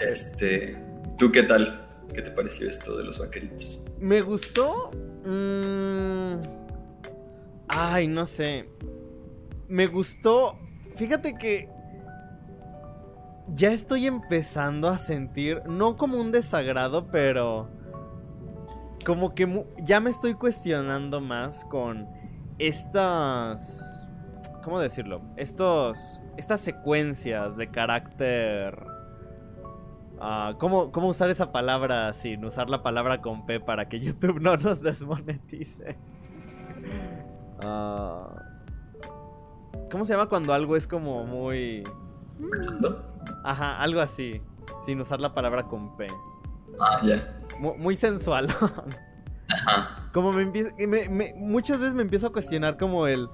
Este, 0.00 0.76
¿tú 1.18 1.32
qué 1.32 1.42
tal? 1.42 1.88
¿Qué 2.14 2.22
te 2.22 2.30
pareció 2.30 2.68
esto 2.68 2.96
de 2.96 3.04
los 3.04 3.18
vaqueritos? 3.18 3.84
Me 3.98 4.20
gustó. 4.20 4.90
mm, 5.24 6.34
Ay, 7.68 8.06
no 8.06 8.26
sé. 8.26 8.68
Me 9.68 9.86
gustó. 9.88 10.56
Fíjate 11.00 11.38
que. 11.38 11.66
Ya 13.54 13.72
estoy 13.72 14.06
empezando 14.06 14.86
a 14.86 14.98
sentir. 14.98 15.62
No 15.66 15.96
como 15.96 16.20
un 16.20 16.30
desagrado, 16.30 17.10
pero. 17.10 17.70
Como 19.06 19.34
que 19.34 19.64
ya 19.78 19.98
me 19.98 20.10
estoy 20.10 20.34
cuestionando 20.34 21.22
más 21.22 21.64
con 21.64 22.06
estas. 22.58 24.06
¿Cómo 24.62 24.78
decirlo? 24.78 25.22
Estos. 25.38 26.20
Estas 26.36 26.60
secuencias 26.60 27.56
de 27.56 27.70
carácter. 27.70 28.84
Ah, 30.20 30.52
¿cómo, 30.58 30.92
¿Cómo 30.92 31.08
usar 31.08 31.30
esa 31.30 31.50
palabra 31.50 32.12
sin 32.12 32.44
usar 32.44 32.68
la 32.68 32.82
palabra 32.82 33.22
con 33.22 33.46
P 33.46 33.58
para 33.58 33.88
que 33.88 34.00
YouTube 34.04 34.38
no 34.38 34.58
nos 34.58 34.82
desmonetice? 34.82 35.96
Ah, 37.62 38.49
¿Cómo 39.90 40.04
se 40.04 40.12
llama 40.12 40.28
cuando 40.28 40.52
algo 40.52 40.76
es 40.76 40.86
como 40.86 41.24
muy... 41.26 41.84
Ajá, 43.44 43.80
algo 43.80 44.00
así, 44.00 44.40
sin 44.84 45.00
usar 45.00 45.20
la 45.20 45.34
palabra 45.34 45.64
con 45.64 45.96
P. 45.96 46.06
Ah, 46.78 47.00
ya. 47.04 47.16
Mu- 47.58 47.76
muy 47.76 47.96
sensual. 47.96 48.48
Ajá. 49.48 50.08
como 50.12 50.32
me 50.32 50.42
empiezo... 50.42 50.70
me- 50.78 51.08
me- 51.08 51.34
muchas 51.36 51.78
veces 51.80 51.94
me 51.94 52.02
empiezo 52.02 52.28
a 52.28 52.32
cuestionar 52.32 52.76
como 52.78 53.06
el... 53.06 53.28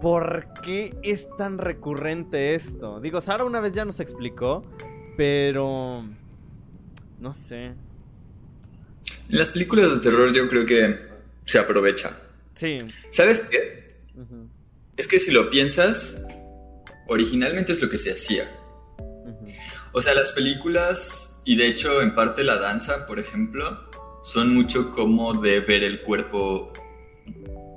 ¿Por 0.00 0.46
qué 0.62 0.96
es 1.02 1.28
tan 1.36 1.58
recurrente 1.58 2.54
esto? 2.54 3.00
Digo, 3.00 3.20
Sara 3.20 3.44
una 3.44 3.60
vez 3.60 3.74
ya 3.74 3.84
nos 3.84 3.98
explicó, 4.00 4.62
pero... 5.16 6.04
No 7.18 7.32
sé. 7.34 7.66
En 7.66 9.38
las 9.38 9.50
películas 9.50 9.90
de 9.92 10.00
terror 10.00 10.32
yo 10.32 10.48
creo 10.48 10.64
que 10.66 10.98
se 11.46 11.58
aprovecha. 11.58 12.10
Sí. 12.54 12.78
¿Sabes 13.10 13.48
qué? 13.50 13.88
Ujú, 14.20 14.48
Es 15.00 15.08
que 15.08 15.18
si 15.18 15.30
lo 15.30 15.48
piensas, 15.48 16.26
originalmente 17.08 17.72
es 17.72 17.80
lo 17.80 17.88
que 17.88 17.96
se 17.96 18.12
hacía. 18.12 18.46
O 19.94 20.02
sea, 20.02 20.12
las 20.12 20.32
películas, 20.32 21.40
y 21.46 21.56
de 21.56 21.68
hecho 21.68 22.02
en 22.02 22.14
parte 22.14 22.44
la 22.44 22.56
danza, 22.56 23.06
por 23.06 23.18
ejemplo, 23.18 23.88
son 24.22 24.52
mucho 24.52 24.92
como 24.92 25.32
de 25.32 25.60
ver 25.60 25.84
el 25.84 26.02
cuerpo 26.02 26.74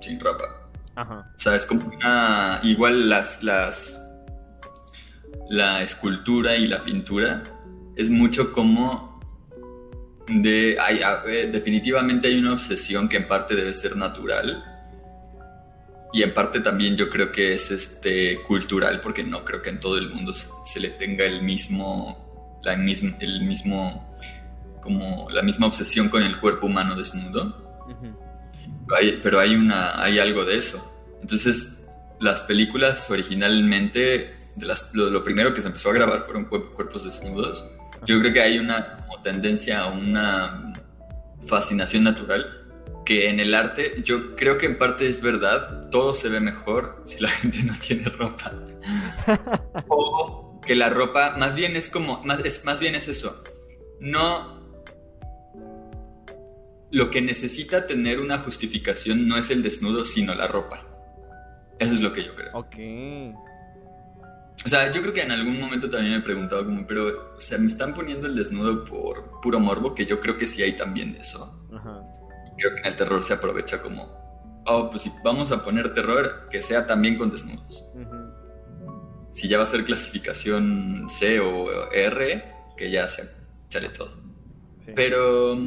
sin 0.02 0.20
ropa. 0.20 0.70
Ajá. 0.96 1.34
O 1.34 1.40
sea, 1.40 1.56
es 1.56 1.66
como 1.66 1.88
una... 1.88 2.60
Igual 2.62 3.08
las... 3.08 3.42
las 3.42 4.02
la 5.50 5.82
escultura 5.82 6.58
y 6.58 6.68
la 6.68 6.84
pintura 6.84 7.46
es 7.96 8.10
mucho 8.10 8.52
como 8.52 9.22
de... 10.28 10.76
Hay, 10.78 11.00
eh, 11.28 11.50
definitivamente 11.50 12.28
hay 12.28 12.38
una 12.38 12.52
obsesión 12.52 13.08
que 13.08 13.16
en 13.16 13.30
parte 13.30 13.56
debe 13.56 13.72
ser 13.72 13.96
natural 13.96 14.73
y 16.14 16.22
en 16.24 16.34
parte 16.34 16.60
también 16.60 16.96
yo 16.96 17.10
creo 17.10 17.32
que 17.32 17.54
es 17.56 17.72
este 17.72 18.42
cultural 18.44 19.02
porque 19.02 19.24
no 19.24 19.44
creo 19.44 19.62
que 19.62 19.70
en 19.72 19.80
todo 19.80 19.98
el 19.98 20.10
mundo 20.10 20.34
se, 20.34 20.48
se 20.66 20.80
le 20.80 20.90
tenga 20.90 21.26
el 21.26 21.42
mismo 21.42 22.60
la 22.64 22.76
mism- 22.78 23.16
el 23.20 23.42
mismo 23.44 24.14
como 24.82 25.30
la 25.32 25.42
misma 25.42 25.66
obsesión 25.68 26.10
con 26.10 26.24
el 26.24 26.38
cuerpo 26.40 26.68
humano 26.68 26.96
desnudo. 26.96 27.82
Ujú. 27.90 28.18
hay- 28.96 29.20
pero 29.24 29.40
hay 29.40 29.56
una 29.56 30.02
hay 30.02 30.20
algo 30.20 30.46
de 30.46 30.58
eso. 30.58 30.78
Entonces 31.22 31.88
las 32.20 32.42
películas 32.42 33.10
originalmente 33.10 34.36
de 34.56 34.66
las, 34.66 34.94
lo, 34.94 35.10
lo 35.10 35.24
primero 35.24 35.54
que 35.54 35.62
se 35.62 35.68
empezó 35.68 35.90
a 35.90 35.94
grabar 35.94 36.24
fueron 36.24 36.50
cuerp- 36.50 36.72
cuerpos 36.72 37.04
desnudos. 37.06 37.66
Yo 38.06 38.20
creo 38.20 38.32
que 38.34 38.42
hay 38.42 38.60
una 38.60 38.98
como 39.08 39.22
tendencia 39.22 39.80
a 39.82 39.88
una 39.88 40.74
fascinación 41.48 42.04
natural 42.04 42.63
que 43.06 43.30
en 43.30 43.40
el 43.40 43.54
arte 43.54 44.02
yo 44.04 44.36
creo 44.36 44.58
que 44.58 44.66
en 44.66 44.78
parte 44.78 45.08
es 45.08 45.22
verdad 45.22 45.90
todo 45.90 46.14
se 46.14 46.30
ve 46.30 46.40
mejor 46.40 47.02
si 47.06 47.20
la 47.20 47.30
gente 47.42 47.64
no 47.64 47.74
tiene 47.80 48.06
ropa 48.06 48.52
o 49.88 50.60
que 50.66 50.76
la 50.76 50.90
ropa 50.90 51.36
más 51.38 51.56
bien 51.56 51.76
es 51.76 51.90
como 51.90 52.24
más, 52.24 52.40
es, 52.46 52.66
más 52.66 52.80
bien 52.80 52.96
es 52.96 53.08
eso 53.08 53.44
no 54.00 54.62
lo 56.92 57.10
que 57.10 57.22
necesita 57.22 57.88
tener 57.88 58.20
una 58.20 58.38
justificación 58.40 59.28
no 59.28 59.38
es 59.38 59.50
el 59.50 59.64
desnudo 59.64 60.06
sino 60.06 60.36
la 60.36 60.48
ropa 60.48 60.86
eso 61.80 61.94
es 61.96 62.02
lo 62.02 62.14
que 62.14 62.24
yo 62.24 62.36
creo 62.36 62.52
Ok. 62.54 62.76
o 64.64 64.70
sea, 64.70 64.92
yo 64.92 65.02
creo 65.02 65.14
que 65.14 65.22
en 65.22 65.32
algún 65.32 65.60
momento 65.60 65.90
también 65.90 66.12
me 66.14 66.20
he 66.20 66.22
preguntado 66.22 66.64
como, 66.66 66.86
pero, 66.86 67.34
o 67.36 67.42
sea, 67.42 67.58
me 67.58 67.66
están 67.66 67.94
poniendo 67.94 68.28
el 68.28 68.36
desnudo 68.36 68.86
por 68.86 69.42
puro 69.42 69.60
morbo, 69.60 69.96
que 69.96 70.06
yo 70.06 70.22
creo 70.22 70.38
que 70.38 70.46
sí 70.46 70.62
hay 70.62 70.78
también 70.78 71.14
de 71.14 71.20
eso. 71.20 71.68
Ajá. 71.74 72.04
Creo 72.58 72.76
que 72.76 72.82
en 72.82 72.86
el 72.86 72.96
terror 72.96 73.24
se 73.24 73.34
aprovecha 73.34 73.82
como, 73.82 74.64
oh, 74.66 74.90
pues 74.90 75.04
si 75.04 75.12
vamos 75.24 75.52
a 75.52 75.64
poner 75.64 75.94
terror, 75.94 76.48
que 76.50 76.62
sea 76.62 76.88
también 76.88 77.18
con 77.18 77.32
desnudos. 77.32 77.86
Si 79.32 79.48
ya 79.48 79.58
va 79.58 79.64
a 79.64 79.68
ser 79.68 79.84
clasificación 79.84 81.08
C 81.10 81.40
o 81.40 81.92
R, 81.92 82.44
que 82.78 82.92
ya 82.92 83.08
se 83.08 83.24
sale 83.70 83.90
todo. 83.90 84.12
Sí. 84.86 84.92
Pero, 84.96 85.58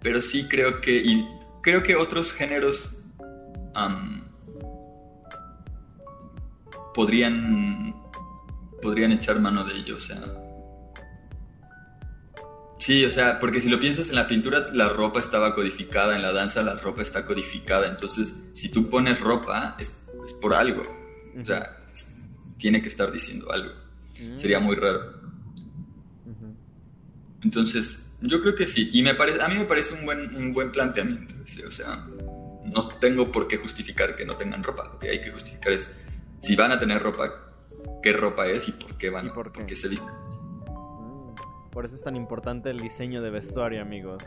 pero 0.00 0.20
sí 0.20 0.46
creo 0.48 0.80
que, 0.80 0.96
y 0.96 1.26
creo 1.62 1.82
que 1.82 1.96
otros 1.96 2.32
géneros 2.32 2.98
podrían, 6.94 7.94
podrían 8.80 9.12
echar 9.12 9.40
mano 9.40 9.64
de 9.64 9.74
ello, 9.74 9.96
o 9.96 10.00
sea, 10.00 10.20
Sí, 12.84 13.02
o 13.06 13.10
sea, 13.10 13.40
porque 13.40 13.62
si 13.62 13.70
lo 13.70 13.80
piensas 13.80 14.10
en 14.10 14.16
la 14.16 14.28
pintura, 14.28 14.66
la 14.74 14.90
ropa 14.90 15.18
estaba 15.18 15.54
codificada, 15.54 16.16
en 16.16 16.20
la 16.20 16.32
danza 16.32 16.60
la 16.62 16.74
ropa 16.74 17.00
está 17.00 17.24
codificada, 17.24 17.88
entonces 17.88 18.50
si 18.52 18.68
tú 18.70 18.90
pones 18.90 19.20
ropa 19.20 19.74
es, 19.78 20.08
es 20.22 20.34
por 20.34 20.52
algo, 20.52 20.82
o 21.40 21.44
sea, 21.46 21.78
tiene 22.58 22.82
que 22.82 22.88
estar 22.88 23.10
diciendo 23.10 23.50
algo, 23.50 23.72
Mm. 24.20 24.36
sería 24.36 24.60
muy 24.60 24.76
raro. 24.76 25.00
Entonces, 27.42 28.10
yo 28.20 28.42
creo 28.42 28.54
que 28.54 28.66
sí, 28.66 28.90
y 28.92 29.00
me 29.02 29.14
parece, 29.14 29.40
a 29.42 29.48
mí 29.48 29.56
me 29.56 29.64
parece 29.64 29.94
un 29.94 30.04
buen, 30.04 30.34
un 30.36 30.52
buen 30.52 30.70
planteamiento, 30.70 31.34
o 31.66 31.70
sea, 31.72 32.06
no 32.74 32.88
tengo 33.00 33.32
por 33.32 33.48
qué 33.48 33.56
justificar 33.56 34.14
que 34.14 34.26
no 34.26 34.36
tengan 34.36 34.62
ropa, 34.62 34.90
lo 34.92 34.98
que 34.98 35.08
hay 35.08 35.22
que 35.22 35.30
justificar 35.30 35.72
es 35.72 36.00
si 36.40 36.54
van 36.54 36.70
a 36.70 36.78
tener 36.78 37.02
ropa, 37.02 37.32
qué 38.02 38.12
ropa 38.12 38.46
es 38.46 38.68
y 38.68 38.72
por 38.72 38.98
qué 38.98 39.08
van, 39.08 39.26
¿Y 39.28 39.30
por 39.30 39.52
qué? 39.52 39.74
se 39.74 39.88
visten. 39.88 40.10
Por 41.74 41.84
eso 41.84 41.96
es 41.96 42.04
tan 42.04 42.14
importante 42.14 42.70
el 42.70 42.78
diseño 42.78 43.20
de 43.20 43.30
vestuario, 43.30 43.82
amigos. 43.82 44.22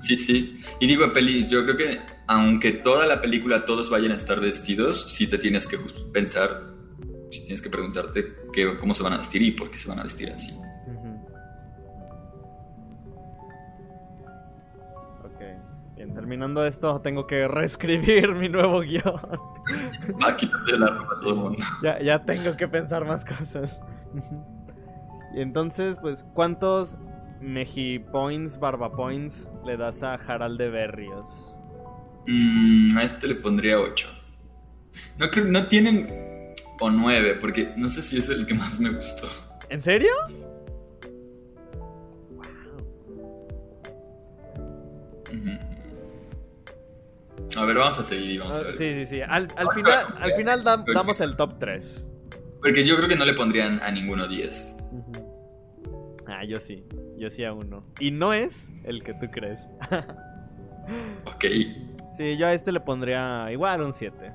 Sí, 0.00 0.16
sí. 0.16 0.60
Y 0.80 0.86
digo, 0.86 1.12
peli, 1.12 1.46
yo 1.46 1.62
creo 1.64 1.76
que 1.76 2.00
aunque 2.26 2.72
toda 2.72 3.06
la 3.06 3.20
película 3.20 3.66
todos 3.66 3.90
vayan 3.90 4.12
a 4.12 4.14
estar 4.14 4.40
vestidos, 4.40 5.12
sí 5.12 5.28
te 5.28 5.36
tienes 5.36 5.66
que 5.66 5.76
pensar, 6.10 6.48
sí 7.30 7.42
tienes 7.42 7.60
que 7.60 7.68
preguntarte 7.68 8.34
qué, 8.50 8.78
cómo 8.78 8.94
se 8.94 9.02
van 9.02 9.12
a 9.12 9.18
vestir 9.18 9.42
y 9.42 9.50
por 9.50 9.70
qué 9.70 9.76
se 9.76 9.90
van 9.90 9.98
a 9.98 10.04
vestir 10.04 10.30
así. 10.32 10.52
Ujú. 10.86 11.20
Ok. 15.26 15.96
Bien, 15.96 16.14
terminando 16.14 16.64
esto, 16.64 16.98
tengo 17.02 17.26
que 17.26 17.46
reescribir 17.46 18.34
mi 18.34 18.48
nuevo 18.48 18.80
guion. 18.80 19.20
Va 20.22 20.28
a 20.28 20.36
quitarle 20.36 20.78
la 20.78 20.86
ropa 20.86 21.14
a 21.14 21.20
todo 21.20 21.30
el 21.34 21.36
mundo. 21.40 21.62
ya, 21.82 22.00
ya 22.00 22.24
tengo 22.24 22.56
que 22.56 22.66
pensar 22.68 23.04
más 23.04 23.22
cosas. 23.22 23.78
Y 25.34 25.40
entonces, 25.40 25.96
pues, 26.00 26.24
¿cuántos 26.34 26.96
Meji 27.40 27.98
Points, 28.00 28.58
Barba 28.58 28.92
Points 28.92 29.50
le 29.64 29.76
das 29.76 30.02
a 30.02 30.14
Harald 30.14 30.58
de 30.58 30.68
Berrios? 30.70 31.56
Mm, 32.26 32.96
a 32.98 33.02
este 33.04 33.28
le 33.28 33.34
pondría 33.36 33.78
8. 33.80 34.08
No 35.18 35.30
creo, 35.30 35.44
no 35.46 35.66
tienen 35.66 36.54
o 36.80 36.90
9, 36.90 37.36
porque 37.40 37.72
no 37.76 37.88
sé 37.88 38.02
si 38.02 38.18
es 38.18 38.28
el 38.28 38.46
que 38.46 38.54
más 38.54 38.80
me 38.80 38.90
gustó. 38.90 39.28
¿En 39.68 39.80
serio? 39.82 40.10
A 47.56 47.64
ver, 47.64 47.76
vamos 47.76 47.98
a 47.98 48.04
seguir 48.04 48.30
y 48.30 48.38
vamos 48.38 48.56
a 48.58 48.60
Ah, 48.60 48.64
ver. 48.64 48.74
sí, 48.76 48.94
sí, 49.00 49.06
sí. 49.06 49.20
Al, 49.22 49.48
al 49.56 49.70
final, 49.72 50.06
al 50.20 50.32
final 50.34 50.64
dam- 50.64 50.84
damos 50.94 51.20
el 51.20 51.36
top 51.36 51.58
3. 51.58 52.06
Porque 52.62 52.84
yo 52.84 52.96
creo 52.96 53.08
que 53.08 53.16
no 53.16 53.24
le 53.24 53.32
pondrían 53.34 53.80
a 53.82 53.90
ninguno 53.90 54.28
10. 54.28 54.76
Ah, 56.26 56.44
yo 56.44 56.60
sí. 56.60 56.84
Yo 57.18 57.30
sí 57.30 57.44
a 57.44 57.52
uno. 57.52 57.84
Y 57.98 58.10
no 58.10 58.32
es 58.32 58.70
el 58.84 59.02
que 59.02 59.14
tú 59.14 59.30
crees. 59.30 59.68
Ok. 61.24 61.44
Sí, 62.16 62.36
yo 62.36 62.48
a 62.48 62.52
este 62.52 62.72
le 62.72 62.80
pondría 62.80 63.52
igual 63.52 63.82
un 63.82 63.94
7. 63.94 64.32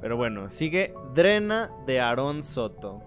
Pero 0.00 0.16
bueno, 0.16 0.48
sigue 0.48 0.94
Drena 1.14 1.70
de 1.86 2.00
Aaron 2.00 2.44
Soto. 2.44 3.00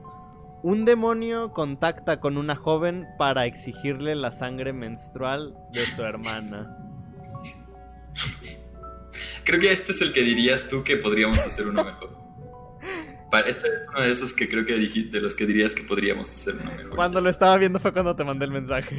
Un 0.62 0.84
demonio 0.84 1.54
contacta 1.54 2.20
con 2.20 2.38
una 2.38 2.56
joven 2.56 3.08
para 3.18 3.46
exigirle 3.46 4.16
la 4.16 4.32
sangre 4.32 4.74
menstrual 4.74 5.56
de 5.72 5.86
su 5.86 6.04
hermana. 6.04 6.78
Creo 9.44 9.60
que 9.60 9.72
este 9.72 9.92
es 9.92 10.02
el 10.02 10.12
que 10.12 10.22
dirías 10.22 10.68
tú 10.68 10.84
que 10.84 10.98
podríamos 10.98 11.40
hacer 11.46 11.68
uno 11.68 11.84
mejor. 11.84 12.25
Este 13.42 13.68
es 13.68 13.74
uno 13.90 14.02
de 14.02 14.12
esos 14.12 14.34
que 14.34 14.50
creo 14.50 14.66
que 14.66 14.76
dijiste, 14.76 15.18
de 15.18 15.22
los 15.22 15.36
que 15.36 15.46
dirías 15.46 15.74
que 15.74 15.84
podríamos 15.84 16.30
hacer 16.30 16.56
uno 16.62 16.72
mejor. 16.72 16.96
Cuando 16.96 17.22
lo 17.22 17.30
estaba 17.30 17.58
viendo 17.58 17.80
fue 17.80 17.92
cuando 17.94 18.16
te 18.16 18.24
mandé 18.24 18.46
el 18.46 18.52
mensaje. 18.52 18.98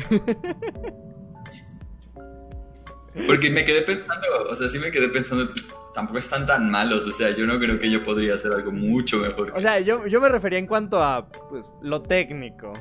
Porque 3.27 3.51
me 3.51 3.65
quedé 3.65 3.81
pensando, 3.83 4.27
o 4.51 4.55
sea, 4.55 4.69
sí 4.69 4.79
me 4.79 4.91
quedé 4.91 5.09
pensando, 5.09 5.49
tampoco 5.95 6.19
están 6.19 6.47
tan 6.47 6.71
malos, 6.71 7.07
o 7.07 7.13
sea, 7.13 7.31
yo 7.31 7.47
no 7.47 7.59
creo 7.59 7.79
que 7.79 7.91
yo 7.91 8.05
podría 8.05 8.35
hacer 8.35 8.53
algo 8.53 8.71
mucho 8.73 9.19
mejor. 9.19 9.53
O 9.53 9.55
que 9.55 9.61
sea, 9.63 9.77
esto. 9.77 10.03
yo, 10.03 10.07
yo 10.07 10.21
me 10.21 10.29
refería 10.29 10.59
en 10.59 10.67
cuanto 10.67 11.03
a 11.03 11.31
pues, 11.31 11.65
lo 11.83 12.03
técnico. 12.03 12.75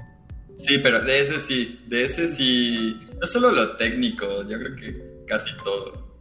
Sí, 0.55 0.79
pero 0.79 1.01
de 1.01 1.21
ese 1.21 1.39
sí, 1.39 1.85
de 1.87 2.03
ese 2.03 2.27
sí, 2.27 2.99
no 3.19 3.27
solo 3.27 3.51
lo 3.51 3.77
técnico, 3.77 4.25
yo 4.43 4.59
creo 4.59 4.75
que 4.75 5.23
casi 5.25 5.51
todo. 5.63 6.19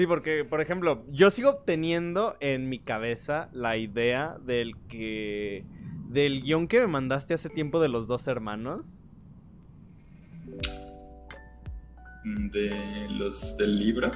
Sí, 0.00 0.06
porque, 0.06 0.46
por 0.46 0.62
ejemplo, 0.62 1.04
yo 1.10 1.28
sigo 1.28 1.56
teniendo 1.56 2.34
en 2.40 2.70
mi 2.70 2.78
cabeza 2.78 3.50
la 3.52 3.76
idea 3.76 4.38
del 4.46 4.74
que. 4.88 5.66
del 6.08 6.40
guion 6.40 6.68
que 6.68 6.80
me 6.80 6.86
mandaste 6.86 7.34
hace 7.34 7.50
tiempo 7.50 7.80
de 7.80 7.90
los 7.90 8.06
dos 8.06 8.26
hermanos. 8.26 8.98
De 12.24 13.08
los 13.10 13.58
del 13.58 13.78
libro. 13.78 14.10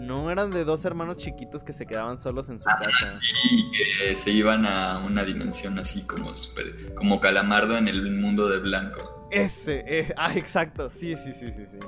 No 0.00 0.32
eran 0.32 0.50
de 0.50 0.64
dos 0.64 0.84
hermanos 0.84 1.18
chiquitos 1.18 1.62
que 1.62 1.72
se 1.72 1.86
quedaban 1.86 2.18
solos 2.18 2.48
en 2.48 2.58
su 2.58 2.64
casa. 2.64 3.20
Y 3.52 3.70
que 3.70 4.16
se 4.16 4.32
iban 4.32 4.66
a 4.66 4.98
una 5.06 5.22
dimensión 5.22 5.78
así 5.78 6.08
como 6.08 6.36
super, 6.36 6.92
como 6.96 7.20
calamardo 7.20 7.78
en 7.78 7.86
el 7.86 8.10
mundo 8.16 8.48
de 8.48 8.58
blanco. 8.58 9.28
Ese, 9.30 9.84
eh, 9.86 10.12
ah, 10.16 10.34
exacto, 10.34 10.90
sí, 10.90 11.14
sí, 11.14 11.34
sí, 11.34 11.52
sí, 11.52 11.66
sí. 11.70 11.78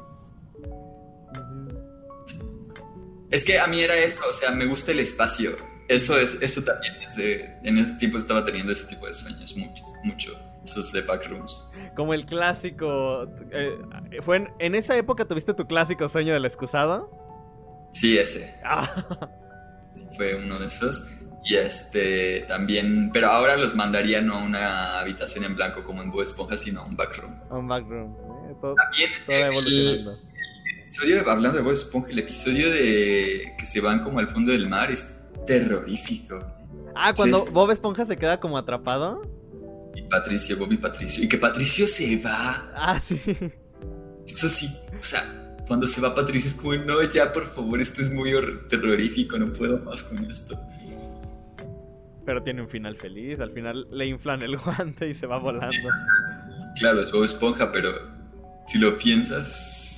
Es 3.31 3.45
que 3.45 3.59
a 3.59 3.67
mí 3.67 3.81
era 3.81 3.95
eso, 3.97 4.21
o 4.29 4.35
sea, 4.35 4.51
me 4.51 4.67
gusta 4.67 4.93
el 4.93 4.99
espacio. 5.01 5.51
Eso 5.89 6.19
es, 6.19 6.37
eso 6.41 6.63
también 6.63 6.95
es 7.07 7.17
de- 7.17 7.57
en 7.65 7.79
ese 7.79 7.95
tiempo 7.95 8.19
estaba 8.19 8.45
teniendo 8.45 8.73
ese 8.73 8.87
tipo 8.87 9.07
de 9.07 9.15
sueños, 9.15 9.57
mucho, 9.57 9.85
mucho. 10.05 10.39
Esos 10.63 10.93
de 10.93 11.01
backrooms. 11.01 11.71
Como 11.97 12.13
el 12.13 12.27
clásico. 12.27 13.27
eh, 13.51 13.79
¿Fue 14.21 14.37
en, 14.37 14.51
en 14.59 14.75
esa 14.75 14.95
época 14.97 15.25
tuviste 15.25 15.55
tu 15.55 15.67
clásico 15.67 16.07
sueño 16.09 16.35
del 16.35 16.45
excusado? 16.45 17.11
Sí, 17.93 18.19
ese. 18.19 18.55
Ah, 18.63 19.39
fue 20.17 20.35
uno 20.35 20.59
de 20.59 20.67
esos. 20.67 21.11
Y 21.45 21.57
este 21.57 22.43
también, 22.47 23.11
pero 23.13 23.29
ahora 23.29 23.57
los 23.57 23.75
mandaría 23.75 24.21
no 24.21 24.35
a 24.37 24.43
una 24.45 25.01
habitación 25.01 25.45
en 25.45 25.57
blanco 25.57 25.83
como 25.83 26.03
en 26.03 26.11
Bob 26.11 26.21
Esponja, 26.23 26.59
sino 26.59 26.83
a 26.83 26.85
un 26.85 26.95
backroom. 26.97 27.35
un 27.51 27.67
backroom. 27.67 28.13
eh, 28.51 28.55
todo, 28.61 28.75
También 28.75 29.11
todo 29.27 29.37
el 29.37 29.43
evolucionando. 29.47 30.19
Episodio, 30.91 31.23
de- 31.23 31.31
hablando 31.31 31.57
de 31.59 31.63
Bob 31.63 31.73
Esponja, 31.73 32.09
el 32.11 32.19
episodio 32.19 32.71
de 32.71 33.55
que 33.59 33.65
se 33.67 33.81
van 33.81 34.03
como 34.03 34.19
al 34.19 34.29
fondo 34.29 34.51
del 34.53 34.69
mar 34.69 34.91
es 34.91 35.15
terrorífico. 35.47 36.45
Ah, 36.95 37.13
cuando. 37.15 37.45
Bob 37.53 37.71
Esponja 37.71 38.05
se 38.05 38.17
queda 38.17 38.41
como 38.41 38.59
atrapado. 38.59 39.23
Y 39.95 40.03
Patricio, 40.03 40.57
Bob 40.57 40.73
y 40.73 40.77
Patricio. 40.79 41.23
Y 41.25 41.29
que 41.29 41.39
Patricio 41.39 41.87
se 41.87 42.17
va. 42.19 42.71
Ah, 42.75 43.01
sí. 43.01 43.21
Eso 44.27 44.49
sí, 44.49 44.69
o 44.99 45.03
sea, 45.03 45.25
cuando 45.67 45.87
se 45.87 46.01
va 46.01 46.15
Patricio 46.15 46.49
es 46.49 46.55
como, 46.55 46.75
no, 46.75 47.03
ya 47.03 47.33
por 47.33 47.45
favor, 47.45 47.81
esto 47.81 48.01
es 48.01 48.11
muy 48.13 48.33
terrorífico, 48.69 49.39
no 49.39 49.53
puedo 49.53 49.79
más 49.79 50.03
con 50.05 50.25
esto. 50.31 50.59
Pero 52.27 52.43
tiene 52.43 52.63
un 52.63 52.69
final 52.69 52.97
feliz. 52.97 53.41
Al 53.41 53.53
final 53.53 53.87
le 53.91 54.07
inflan 54.07 54.43
el 54.43 54.57
guante 54.59 55.09
y 55.09 55.15
se 55.15 55.27
va 55.27 55.39
volando. 55.39 55.71
Sí, 55.73 55.81
claro, 56.79 57.03
es 57.03 57.11
Bob 57.13 57.25
Esponja, 57.25 57.71
pero 57.73 57.91
si 58.67 58.79
lo 58.79 58.97
piensas, 58.99 59.90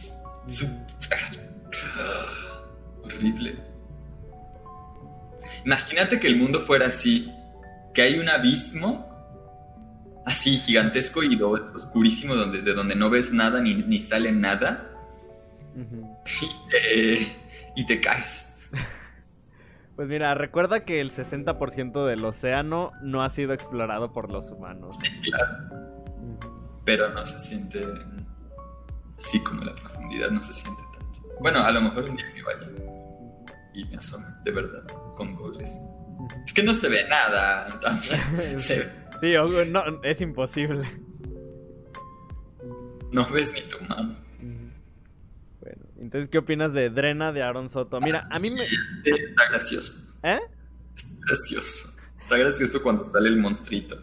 horrible. 3.05 3.57
Imagínate 5.65 6.19
que 6.19 6.27
el 6.27 6.37
mundo 6.37 6.61
fuera 6.61 6.87
así, 6.87 7.33
que 7.95 8.03
hay 8.03 8.19
un 8.19 8.29
abismo 8.29 9.09
así 10.27 10.57
gigantesco 10.57 11.23
y 11.23 11.41
oscurísimo 11.41 12.35
donde, 12.35 12.63
de 12.63 12.75
donde 12.75 12.95
no 12.95 13.11
ves 13.11 13.33
nada 13.33 13.61
ni, 13.61 13.75
ni 13.75 13.99
sale 13.99 14.33
nada 14.33 14.89
Ujú. 15.75 16.17
y 16.25 16.71
te, 16.71 17.37
y 17.77 17.87
te 17.87 18.01
caes. 18.01 18.49
Pues 19.95 20.09
mira, 20.09 20.35
recuerda 20.35 20.87
que 20.87 21.03
el 21.03 21.13
60% 21.13 22.07
del 22.07 22.25
océano 22.25 22.93
no 23.03 23.23
ha 23.23 23.29
sido 23.29 23.53
explorado 23.53 24.11
por 24.11 24.33
los 24.33 24.51
humanos. 24.51 24.97
Claro, 25.23 26.49
pero 26.87 27.11
no 27.11 27.23
se 27.27 27.39
siente 27.39 27.87
así 29.23 29.41
como 29.41 29.63
la 29.65 29.75
profundidad, 29.75 30.31
no 30.31 30.43
se 30.43 30.53
siente 30.53 30.83
tanto. 30.99 31.23
Bueno, 31.41 31.61
a 31.63 31.71
lo 31.71 31.81
mejor 31.81 32.05
un 32.11 32.17
día 32.17 32.33
que 32.35 32.43
vaya 32.43 32.69
y 33.75 33.85
me 33.87 33.97
asome, 33.97 34.27
de 34.45 34.51
verdad, 34.51 34.85
con 35.17 35.35
goles. 35.35 35.79
Es 36.47 36.53
que 36.53 36.63
no 36.63 36.75
se 36.75 36.89
ve 36.89 37.07
nada. 37.09 37.79
Se- 38.59 39.03
Sí, 39.21 39.35
no, 39.71 39.85
es 40.03 40.21
imposible. 40.21 40.85
no 43.13 43.25
ves 43.31 43.53
ni 43.53 43.61
tu 43.63 43.79
mano. 43.85 44.17
Bueno, 45.61 45.83
entonces, 46.01 46.29
¿qué 46.29 46.39
opinas 46.39 46.73
de 46.73 46.91
Drena 46.91 47.31
de 47.31 47.41
Aaron 47.43 47.71
Soto? 47.71 48.01
Mira, 48.01 48.27
a 48.33 48.39
mí 48.41 48.51
me... 48.51 48.65
Está 48.65 49.49
gracioso. 49.49 50.13
¿Eh? 50.25 50.41
Está 50.97 51.15
gracioso. 51.29 52.01
Está 52.19 52.37
gracioso 52.37 52.83
cuando 52.83 53.05
sale 53.05 53.29
el 53.29 53.37
monstruito. 53.37 53.97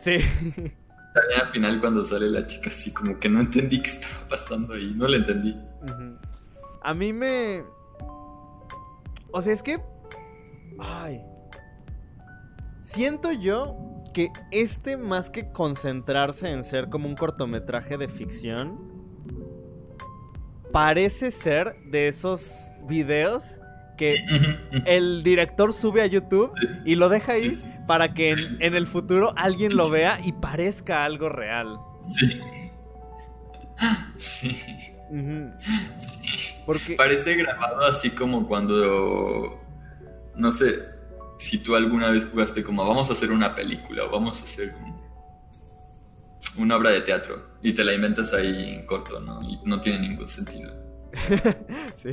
Sí. 0.00 0.16
También 1.14 1.40
al 1.40 1.46
final 1.48 1.80
cuando 1.80 2.04
sale 2.04 2.30
la 2.30 2.46
chica 2.46 2.70
así, 2.70 2.92
como 2.92 3.18
que 3.18 3.28
no 3.28 3.40
entendí 3.40 3.82
qué 3.82 3.90
estaba 3.90 4.28
pasando 4.28 4.74
ahí. 4.74 4.92
No 4.96 5.06
lo 5.06 5.16
entendí. 5.16 5.56
A 6.82 6.94
mí 6.94 7.12
me... 7.12 7.64
O 9.30 9.42
sea, 9.42 9.52
es 9.52 9.62
que... 9.62 9.82
Ay. 10.78 11.20
Siento 12.80 13.30
yo 13.30 13.76
que 14.12 14.30
este, 14.50 14.96
más 14.96 15.30
que 15.30 15.52
concentrarse 15.52 16.50
en 16.50 16.64
ser 16.64 16.88
como 16.88 17.08
un 17.08 17.16
cortometraje 17.16 17.96
de 17.98 18.08
ficción, 18.08 18.78
parece 20.72 21.30
ser 21.30 21.74
de 21.90 22.08
esos 22.08 22.72
videos 22.88 23.58
que 23.96 24.16
el 24.86 25.22
director 25.22 25.72
sube 25.72 26.02
a 26.02 26.06
YouTube 26.06 26.52
y 26.84 26.94
lo 26.94 27.08
deja 27.08 27.32
ahí 27.32 27.52
Sí, 27.52 27.62
sí. 27.62 27.74
para 27.86 28.14
que 28.14 28.30
en, 28.30 28.38
en 28.60 28.74
el 28.74 28.86
futuro 28.86 29.32
alguien 29.36 29.76
lo 29.76 29.90
vea 29.90 30.20
y 30.24 30.32
parezca 30.32 31.04
algo 31.04 31.28
real. 31.28 31.78
Sí. 32.00 32.28
Sí. 34.16 34.62
Porque 36.66 36.94
Parece 36.94 37.34
grabado 37.36 37.84
así 37.86 38.10
como 38.10 38.46
cuando. 38.46 39.60
No 40.36 40.50
sé 40.52 40.78
si 41.38 41.62
tú 41.62 41.74
alguna 41.74 42.10
vez 42.10 42.24
jugaste 42.30 42.62
como 42.62 42.86
vamos 42.86 43.10
a 43.10 43.12
hacer 43.14 43.30
una 43.32 43.54
película 43.54 44.04
o 44.04 44.10
vamos 44.10 44.40
a 44.40 44.44
hacer 44.44 44.72
un- 44.76 44.92
una 46.58 46.76
obra 46.76 46.90
de 46.90 47.00
teatro 47.00 47.42
y 47.62 47.72
te 47.72 47.84
la 47.84 47.92
inventas 47.94 48.32
ahí 48.32 48.74
en 48.78 48.86
corto, 48.86 49.20
¿no? 49.20 49.42
Y 49.42 49.58
no 49.64 49.80
tiene 49.80 49.98
ningún 50.08 50.28
sentido. 50.28 50.72
Sí. 52.02 52.10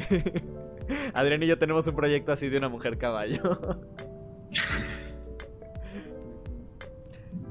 Adrián 1.13 1.43
y 1.43 1.47
yo 1.47 1.57
tenemos 1.57 1.87
un 1.87 1.95
proyecto 1.95 2.31
así 2.31 2.49
de 2.49 2.57
una 2.57 2.69
mujer 2.69 2.97
caballo. 2.97 3.41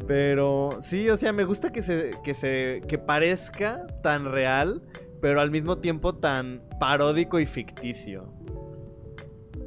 Pero 0.06 0.78
sí, 0.80 1.08
o 1.10 1.16
sea, 1.16 1.32
me 1.32 1.44
gusta 1.44 1.70
que 1.70 1.82
se, 1.82 2.12
que 2.24 2.34
se. 2.34 2.82
que 2.88 2.98
parezca 2.98 3.86
tan 4.02 4.24
real, 4.32 4.82
pero 5.20 5.40
al 5.40 5.50
mismo 5.50 5.78
tiempo 5.78 6.14
tan 6.14 6.62
paródico 6.80 7.38
y 7.38 7.46
ficticio. 7.46 8.32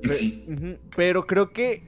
Sí. 0.10 0.46
Ujú, 0.50 0.78
Pero 0.96 1.28
creo 1.28 1.54
que 1.54 1.84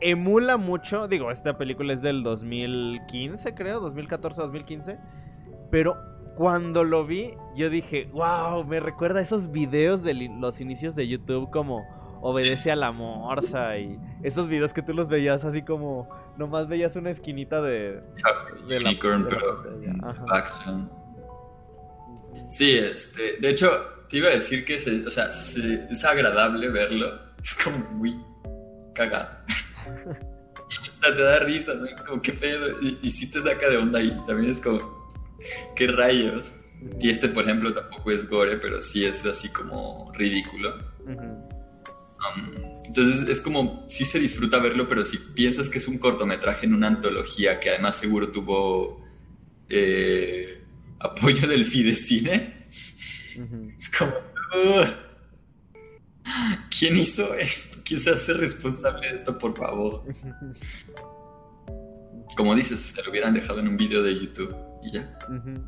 emula 0.00 0.56
mucho. 0.56 1.08
Digo, 1.08 1.32
esta 1.32 1.58
película 1.58 1.92
es 1.92 2.00
del 2.00 2.22
2015, 2.22 3.54
creo, 3.54 3.80
2014, 3.80 4.40
2015. 4.40 4.98
Pero 5.72 5.96
cuando 6.36 6.84
lo 6.84 7.06
vi, 7.06 7.32
yo 7.56 7.70
dije, 7.70 8.08
wow, 8.12 8.64
me 8.64 8.78
recuerda 8.80 9.20
a 9.20 9.22
esos 9.22 9.50
videos 9.50 10.02
de 10.02 10.14
los 10.14 10.60
inicios 10.60 10.94
de 10.94 11.08
YouTube 11.08 11.50
como 11.50 11.84
Obedece 12.20 12.70
a 12.70 12.76
la 12.76 12.92
Morsa 12.92 13.78
y 13.78 13.98
esos 14.22 14.48
videos 14.48 14.72
que 14.72 14.82
tú 14.82 14.92
los 14.94 15.08
veías 15.08 15.44
así 15.44 15.62
como 15.62 16.08
nomás 16.36 16.66
veías 16.68 16.94
una 16.96 17.10
esquinita 17.10 17.60
de... 17.62 18.00
de 18.68 18.80
la- 18.80 18.90
Unicorn, 18.90 19.24
de 19.24 19.30
la 19.30 19.38
pero 20.14 20.34
action. 20.34 20.90
Sí, 22.50 22.76
este, 22.78 23.38
de 23.40 23.50
hecho, 23.50 23.70
te 24.08 24.18
iba 24.18 24.28
a 24.28 24.32
decir 24.32 24.64
que 24.64 24.78
se, 24.78 25.06
o 25.06 25.10
sea, 25.10 25.30
se- 25.30 25.86
es 25.90 26.04
agradable 26.04 26.68
verlo. 26.68 27.06
Es 27.42 27.54
como 27.54 27.78
muy 27.92 28.14
cagado. 28.94 29.28
Te 31.02 31.22
da 31.22 31.38
risa, 31.40 31.74
¿no? 31.74 31.84
Es 31.84 31.94
como, 31.94 32.20
¿qué 32.20 32.32
pedo? 32.32 32.66
Y, 32.82 32.98
y 33.02 33.10
sí 33.10 33.30
te 33.30 33.40
saca 33.40 33.68
de 33.68 33.76
onda 33.76 34.02
y 34.02 34.10
también 34.26 34.50
es 34.50 34.60
como, 34.60 34.95
¿qué 35.74 35.86
rayos? 35.88 36.54
Y 37.00 37.10
este, 37.10 37.28
por 37.28 37.44
ejemplo, 37.44 37.72
tampoco 37.74 38.10
es 38.10 38.28
gore, 38.28 38.56
pero 38.56 38.82
sí 38.82 39.04
es 39.04 39.24
así 39.24 39.48
como 39.50 40.12
ridículo. 40.14 40.74
Um, 41.06 42.76
entonces 42.86 43.28
es 43.28 43.40
como, 43.40 43.84
sí 43.88 44.04
se 44.04 44.18
disfruta 44.18 44.58
verlo, 44.58 44.88
pero 44.88 45.04
si 45.04 45.18
piensas 45.18 45.68
que 45.68 45.78
es 45.78 45.88
un 45.88 45.98
cortometraje 45.98 46.66
en 46.66 46.74
una 46.74 46.88
antología 46.88 47.60
que 47.60 47.70
además 47.70 47.96
seguro 47.96 48.30
tuvo 48.30 49.04
eh, 49.68 50.62
apoyo 50.98 51.46
del 51.48 51.64
Fidecine, 51.66 52.68
es 53.76 53.90
como, 53.90 54.12
"Ugh, 54.12 54.86
¿quién 56.78 56.96
hizo 56.96 57.34
esto? 57.34 57.78
¿Quién 57.84 58.00
se 58.00 58.10
hace 58.10 58.32
responsable 58.34 59.08
de 59.08 59.16
esto, 59.16 59.36
por 59.38 59.56
favor? 59.56 60.04
Como 62.36 62.54
dices, 62.54 62.80
se 62.80 63.02
lo 63.02 63.10
hubieran 63.10 63.32
dejado 63.32 63.60
en 63.60 63.68
un 63.68 63.76
video 63.78 64.02
de 64.02 64.14
YouTube 64.14 64.65
y 64.86 64.92
ya. 64.92 65.18
Ujú. 65.28 65.62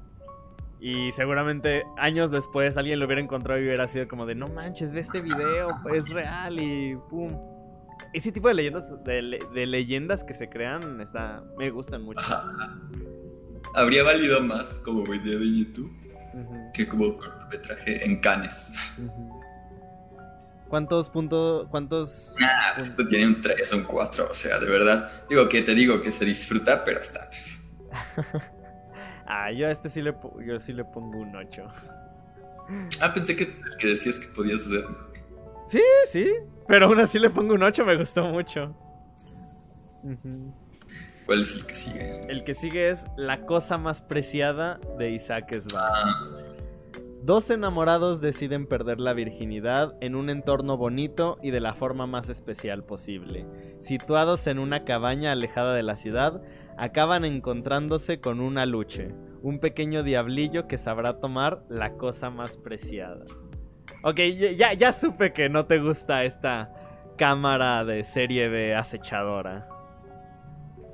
Y 0.80 1.10
seguramente 1.12 1.84
años 1.96 2.30
después 2.30 2.76
alguien 2.76 3.00
lo 3.00 3.06
hubiera 3.06 3.20
encontrado 3.20 3.60
y 3.60 3.64
hubiera 3.64 3.88
sido 3.88 4.06
como 4.06 4.26
de 4.26 4.34
no 4.36 4.46
manches, 4.48 4.92
ve 4.92 5.00
este 5.00 5.20
video, 5.20 5.70
es 5.92 6.08
real 6.08 6.58
y 6.60 6.96
pum. 7.10 7.36
Ese 8.14 8.30
tipo 8.32 8.46
de 8.48 8.54
leyendas, 8.54 9.04
de, 9.04 9.22
le- 9.22 9.40
de 9.52 9.66
leyendas 9.66 10.22
que 10.24 10.34
se 10.34 10.48
crean, 10.48 11.00
está, 11.00 11.42
me 11.58 11.70
gustan 11.70 12.02
mucho. 12.02 12.20
Ajá. 12.20 12.78
Habría 13.74 14.02
valido 14.04 14.40
más 14.40 14.80
como 14.84 15.02
video 15.04 15.40
de 15.40 15.58
YouTube 15.58 15.92
que 16.72 16.86
como 16.86 17.16
cortometraje 17.18 18.04
en 18.06 18.20
Cannes. 18.20 18.92
ujú. 18.98 19.40
¿Cuántos 20.68 21.08
puntos, 21.10 21.66
cuántos? 21.70 22.34
Ah, 22.42 22.74
pun- 22.76 22.82
esto 22.82 23.06
tiene 23.08 23.26
un 23.26 23.40
3, 23.40 23.72
un 23.72 23.82
4, 23.84 24.28
o 24.30 24.34
sea, 24.34 24.58
de 24.60 24.70
verdad. 24.70 25.10
Digo 25.28 25.48
que 25.48 25.62
te 25.62 25.74
digo 25.74 26.02
que 26.02 26.12
se 26.12 26.24
disfruta, 26.24 26.84
pero 26.84 27.00
está. 27.00 27.28
Ah, 29.28 29.52
yo 29.52 29.66
a 29.66 29.70
este 29.70 29.90
sí 29.90 30.00
le, 30.00 30.14
yo 30.46 30.58
sí 30.58 30.72
le 30.72 30.84
pongo 30.84 31.18
un 31.18 31.36
8. 31.36 31.64
Ah, 33.00 33.14
pensé 33.14 33.34
que 33.34 33.44
el 33.44 33.76
que 33.78 33.88
decías 33.88 34.18
que 34.18 34.26
podías 34.36 34.66
hacer. 34.66 34.84
Sí, 35.68 35.80
sí, 36.10 36.30
pero 36.66 36.84
aún 36.84 37.00
así 37.00 37.18
le 37.18 37.30
pongo 37.30 37.54
un 37.54 37.62
8, 37.62 37.82
me 37.86 37.96
gustó 37.96 38.26
mucho. 38.26 38.74
¿Cuál 41.24 41.40
es 41.40 41.54
el 41.54 41.66
que 41.66 41.74
sigue? 41.74 42.20
El 42.28 42.44
que 42.44 42.54
sigue 42.54 42.90
es 42.90 43.06
La 43.16 43.46
cosa 43.46 43.78
más 43.78 44.02
preciada 44.02 44.78
de 44.98 45.12
Isaac 45.12 45.50
Svan. 45.60 45.92
Ah, 45.94 46.22
Dos 47.22 47.50
enamorados 47.50 48.20
deciden 48.20 48.66
perder 48.66 49.00
la 49.00 49.12
virginidad 49.12 49.94
en 50.00 50.14
un 50.14 50.30
entorno 50.30 50.76
bonito 50.76 51.38
y 51.42 51.50
de 51.50 51.60
la 51.60 51.74
forma 51.74 52.06
más 52.06 52.28
especial 52.28 52.84
posible. 52.84 53.44
Situados 53.80 54.46
en 54.46 54.58
una 54.58 54.84
cabaña 54.84 55.32
alejada 55.32 55.74
de 55.74 55.82
la 55.82 55.96
ciudad, 55.96 56.40
acaban 56.78 57.24
encontrándose 57.24 58.20
con 58.20 58.40
una 58.40 58.64
luche, 58.66 59.12
un 59.42 59.58
pequeño 59.58 60.02
diablillo 60.02 60.66
que 60.66 60.78
sabrá 60.78 61.20
tomar 61.20 61.62
la 61.68 61.92
cosa 61.94 62.30
más 62.30 62.56
preciada. 62.56 63.24
Ok, 64.02 64.20
ya- 64.56 64.72
ya, 64.72 64.92
supe 64.92 65.32
que 65.32 65.48
no 65.48 65.66
te 65.66 65.78
gusta 65.80 66.24
esta 66.24 66.72
cámara 67.16 67.84
de 67.84 68.04
serie 68.04 68.48
de 68.48 68.74
acechadora. 68.76 69.68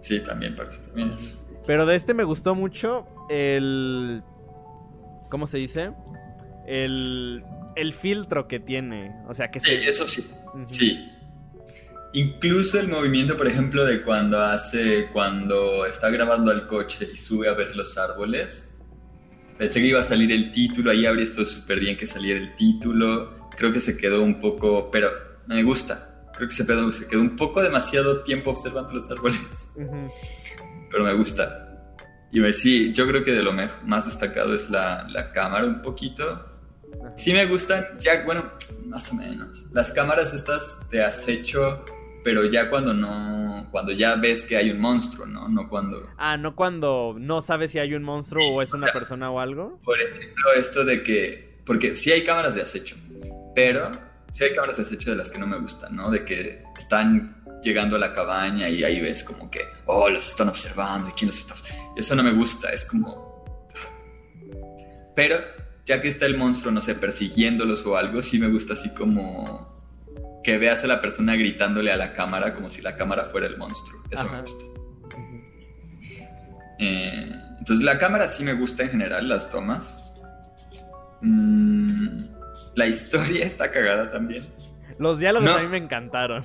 sí, 0.00 0.22
también 0.24 0.54
parece 0.56 0.86
también 0.86 1.10
eso. 1.12 1.40
Pero 1.66 1.86
de 1.86 1.96
este 1.96 2.12
me 2.14 2.24
gustó 2.24 2.54
mucho 2.54 3.06
el. 3.30 4.22
¿Cómo 5.30 5.46
se 5.46 5.58
dice? 5.58 5.92
El. 6.66 7.44
El 7.76 7.92
filtro 7.94 8.46
que 8.46 8.60
tiene. 8.60 9.14
O 9.28 9.34
sea, 9.34 9.50
que 9.50 9.60
Sí, 9.60 9.78
se. 9.78 9.88
eso 9.90 10.06
sí. 10.06 10.22
Sí. 10.66 11.10
Incluso 12.14 12.78
el 12.78 12.88
movimiento, 12.88 13.36
por 13.36 13.46
ejemplo, 13.48 13.84
de 13.84 14.02
cuando 14.02 14.40
hace, 14.40 15.08
cuando 15.12 15.84
está 15.84 16.10
grabando 16.10 16.50
al 16.52 16.66
coche 16.66 17.08
y 17.12 17.16
sube 17.16 17.48
a 17.48 17.54
ver 17.54 17.74
los 17.74 17.98
árboles. 17.98 18.74
Pensé 19.58 19.80
que 19.80 19.86
iba 19.88 20.00
a 20.00 20.04
salir 20.04 20.30
el 20.32 20.52
título, 20.52 20.90
ahí 20.90 21.06
habría 21.06 21.24
estado 21.24 21.44
súper 21.44 21.80
bien 21.80 21.96
que 21.96 22.06
saliera 22.06 22.38
el 22.40 22.54
título. 22.54 23.48
Creo 23.56 23.72
que 23.72 23.80
se 23.80 23.96
quedó 23.96 24.22
un 24.22 24.40
poco, 24.40 24.90
pero 24.90 25.10
me 25.46 25.62
gusta. 25.64 26.30
Creo 26.36 26.48
que 26.48 26.54
se 26.54 26.66
quedó, 26.66 26.90
se 26.92 27.06
quedó 27.08 27.20
un 27.20 27.36
poco 27.36 27.62
demasiado 27.62 28.22
tiempo 28.22 28.50
observando 28.50 28.92
los 28.92 29.10
árboles, 29.10 29.74
pero 30.90 31.04
me 31.04 31.12
gusta. 31.14 31.60
Y 32.32 32.40
me- 32.40 32.52
sí, 32.52 32.92
yo 32.92 33.06
creo 33.06 33.24
que 33.24 33.32
de 33.32 33.42
lo 33.42 33.52
más 33.84 34.06
destacado 34.06 34.54
es 34.54 34.70
la, 34.70 35.06
la 35.10 35.30
cámara 35.32 35.64
un 35.66 35.82
poquito. 35.82 36.46
Sí 37.16 37.32
me 37.32 37.46
gustan, 37.46 37.84
ya, 38.00 38.24
bueno, 38.24 38.44
más 38.86 39.12
o 39.12 39.14
menos. 39.14 39.66
Las 39.72 39.92
cámaras 39.92 40.32
estas 40.34 40.88
de 40.90 41.04
acecho, 41.04 41.84
pero 42.24 42.46
ya 42.46 42.70
cuando 42.70 42.94
no, 42.94 43.68
cuando 43.70 43.92
ya 43.92 44.16
ves 44.16 44.42
que 44.42 44.56
hay 44.56 44.70
un 44.70 44.80
monstruo, 44.80 45.26
¿no? 45.26 45.46
No 45.46 45.68
cuando... 45.68 46.08
Ah, 46.16 46.38
no 46.38 46.56
cuando 46.56 47.14
no 47.18 47.42
sabes 47.42 47.70
si 47.70 47.78
hay 47.78 47.94
un 47.94 48.02
monstruo 48.02 48.42
o 48.48 48.62
es 48.62 48.72
una 48.72 48.84
o 48.84 48.86
sea- 48.86 48.92
persona 48.94 49.30
o 49.30 49.38
algo. 49.38 49.78
Por 49.84 50.00
ejemplo, 50.00 50.52
esto 50.56 50.84
de 50.84 51.02
que, 51.02 51.60
porque 51.66 51.94
sí 51.96 52.10
hay 52.10 52.24
cámaras 52.24 52.54
de 52.54 52.62
acecho, 52.62 52.96
pero 53.54 53.92
sí 54.32 54.42
hay 54.42 54.54
cámaras 54.54 54.78
de 54.78 54.84
acecho 54.84 55.10
de 55.10 55.16
las 55.16 55.30
que 55.30 55.38
no 55.38 55.46
me 55.46 55.58
gustan, 55.58 55.94
¿no? 55.94 56.10
De 56.10 56.24
que 56.24 56.64
están 56.76 57.44
llegando 57.62 57.96
a 57.96 57.98
la 57.98 58.14
cabaña 58.14 58.70
y 58.70 58.82
ahí 58.84 59.00
ves 59.00 59.22
como 59.22 59.50
que, 59.50 59.60
oh, 59.84 60.08
los 60.08 60.26
están 60.26 60.48
observando 60.48 61.10
y 61.10 61.12
quién 61.12 61.28
los 61.28 61.38
está... 61.38 61.54
Eso 61.94 62.16
no 62.16 62.22
me 62.22 62.32
gusta, 62.32 62.70
es 62.72 62.86
como... 62.86 63.68
Pero 65.14 65.36
ya 65.84 66.00
que 66.00 66.08
está 66.08 66.24
el 66.24 66.38
monstruo, 66.38 66.72
no 66.72 66.80
sé, 66.80 66.94
persiguiéndolos 66.94 67.84
o 67.84 67.98
algo, 67.98 68.22
sí 68.22 68.38
me 68.38 68.48
gusta 68.48 68.72
así 68.72 68.94
como 68.94 69.74
que 70.44 70.58
veas 70.58 70.84
a 70.84 70.86
la 70.86 71.00
persona 71.00 71.34
gritándole 71.34 71.90
a 71.90 71.96
la 71.96 72.12
cámara 72.12 72.54
como 72.54 72.68
si 72.70 72.82
la 72.82 72.96
cámara 72.96 73.24
fuera 73.24 73.46
el 73.46 73.56
monstruo. 73.56 74.02
Eso 74.10 74.24
Ajá. 74.24 74.36
me 74.36 74.42
gusta. 74.42 74.64
Eh, 76.78 77.32
entonces 77.58 77.84
la 77.84 77.98
cámara 77.98 78.28
sí 78.28 78.42
me 78.44 78.52
gusta 78.52 78.82
en 78.82 78.90
general, 78.90 79.28
las 79.28 79.50
tomas. 79.50 80.00
Mm, 81.22 82.24
la 82.74 82.86
historia 82.86 83.44
está 83.46 83.70
cagada 83.70 84.10
también. 84.10 84.44
Los 84.98 85.18
diálogos 85.18 85.48
No. 85.48 85.56
a 85.56 85.62
mí 85.62 85.68
me 85.68 85.78
encantaron. 85.78 86.44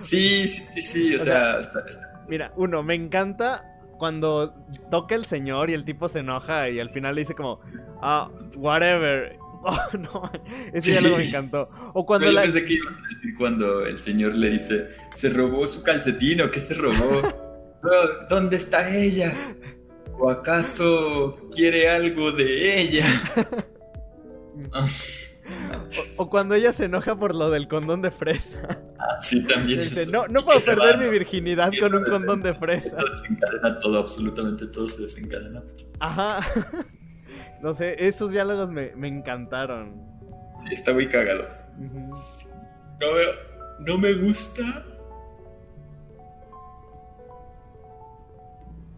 Sí, 0.00 0.48
sí, 0.48 0.62
sí, 0.74 0.80
sí, 0.80 1.14
o, 1.14 1.20
O 1.20 1.24
sea, 1.24 1.58
está- 1.58 1.80
está- 1.86 2.24
Mira, 2.28 2.52
uno, 2.56 2.82
me 2.82 2.94
encanta 2.94 3.64
cuando 3.98 4.54
toca 4.90 5.14
el 5.14 5.24
señor 5.26 5.68
y 5.68 5.74
el 5.74 5.84
tipo 5.84 6.08
se 6.08 6.20
enoja 6.20 6.68
y 6.70 6.78
al 6.80 6.88
final 6.88 7.14
le 7.14 7.22
dice 7.22 7.34
como, 7.34 7.60
ah, 8.00 8.30
whatever. 8.56 9.36
Oh, 9.62 9.96
no, 9.98 10.30
ese 10.72 10.82
Sí. 10.82 10.90
diálogo 10.92 11.18
me 11.18 11.28
encantó. 11.28 11.68
O 11.92 12.06
cuando 12.06 12.26
yo 12.26 12.32
la... 12.32 12.42
pensé 12.42 12.64
que 12.64 12.72
ibas 12.74 12.94
a 12.96 13.08
decir 13.08 13.34
cuando 13.36 13.84
el 13.84 13.98
señor 13.98 14.34
le 14.34 14.50
dice, 14.50 14.88
se 15.14 15.28
robó 15.28 15.66
su 15.66 15.82
calcetín 15.82 16.40
o 16.40 16.50
qué 16.50 16.60
se 16.60 16.72
robó. 16.74 17.20
Pero, 17.82 18.26
¿Dónde 18.28 18.56
está 18.56 18.94
ella? 18.96 19.34
¿O 20.18 20.30
acaso 20.30 21.48
quiere 21.54 21.88
algo 21.90 22.32
de 22.32 22.80
ella? 22.80 23.06
O, 26.16 26.24
o 26.24 26.30
cuando 26.30 26.54
ella 26.54 26.72
se 26.72 26.84
enoja 26.84 27.18
por 27.18 27.34
lo 27.34 27.50
del 27.50 27.66
condón 27.66 28.02
de 28.02 28.10
fresa. 28.12 28.58
Ah, 28.98 29.16
sí, 29.20 29.44
también. 29.46 29.80
Dice, 29.80 30.02
eso. 30.02 30.10
no, 30.12 30.28
no 30.28 30.44
puedo 30.44 30.60
se 30.60 30.66
perder 30.66 30.96
va, 30.96 31.02
mi 31.02 31.08
virginidad 31.08 31.72
con 31.80 31.94
un 31.94 32.04
condón 32.04 32.42
de 32.42 32.54
fresa. 32.54 32.98
Eso 32.98 33.06
desencadena 33.10 33.78
todo, 33.80 33.98
absolutamente 33.98 34.66
todo 34.68 34.86
se 34.88 35.02
desencadena. 35.02 35.62
Ajá. 35.98 36.40
No 37.62 37.74
sé, 37.74 37.96
esos 37.98 38.30
diálogos 38.30 38.70
me, 38.70 38.92
me 38.96 39.08
encantaron. 39.08 40.00
Sí, 40.62 40.74
está 40.74 40.92
muy 40.92 41.08
cagado. 41.08 41.46
No 41.78 43.12
me, 43.14 43.22
no 43.80 43.98
me 43.98 44.14
gusta. 44.14 44.84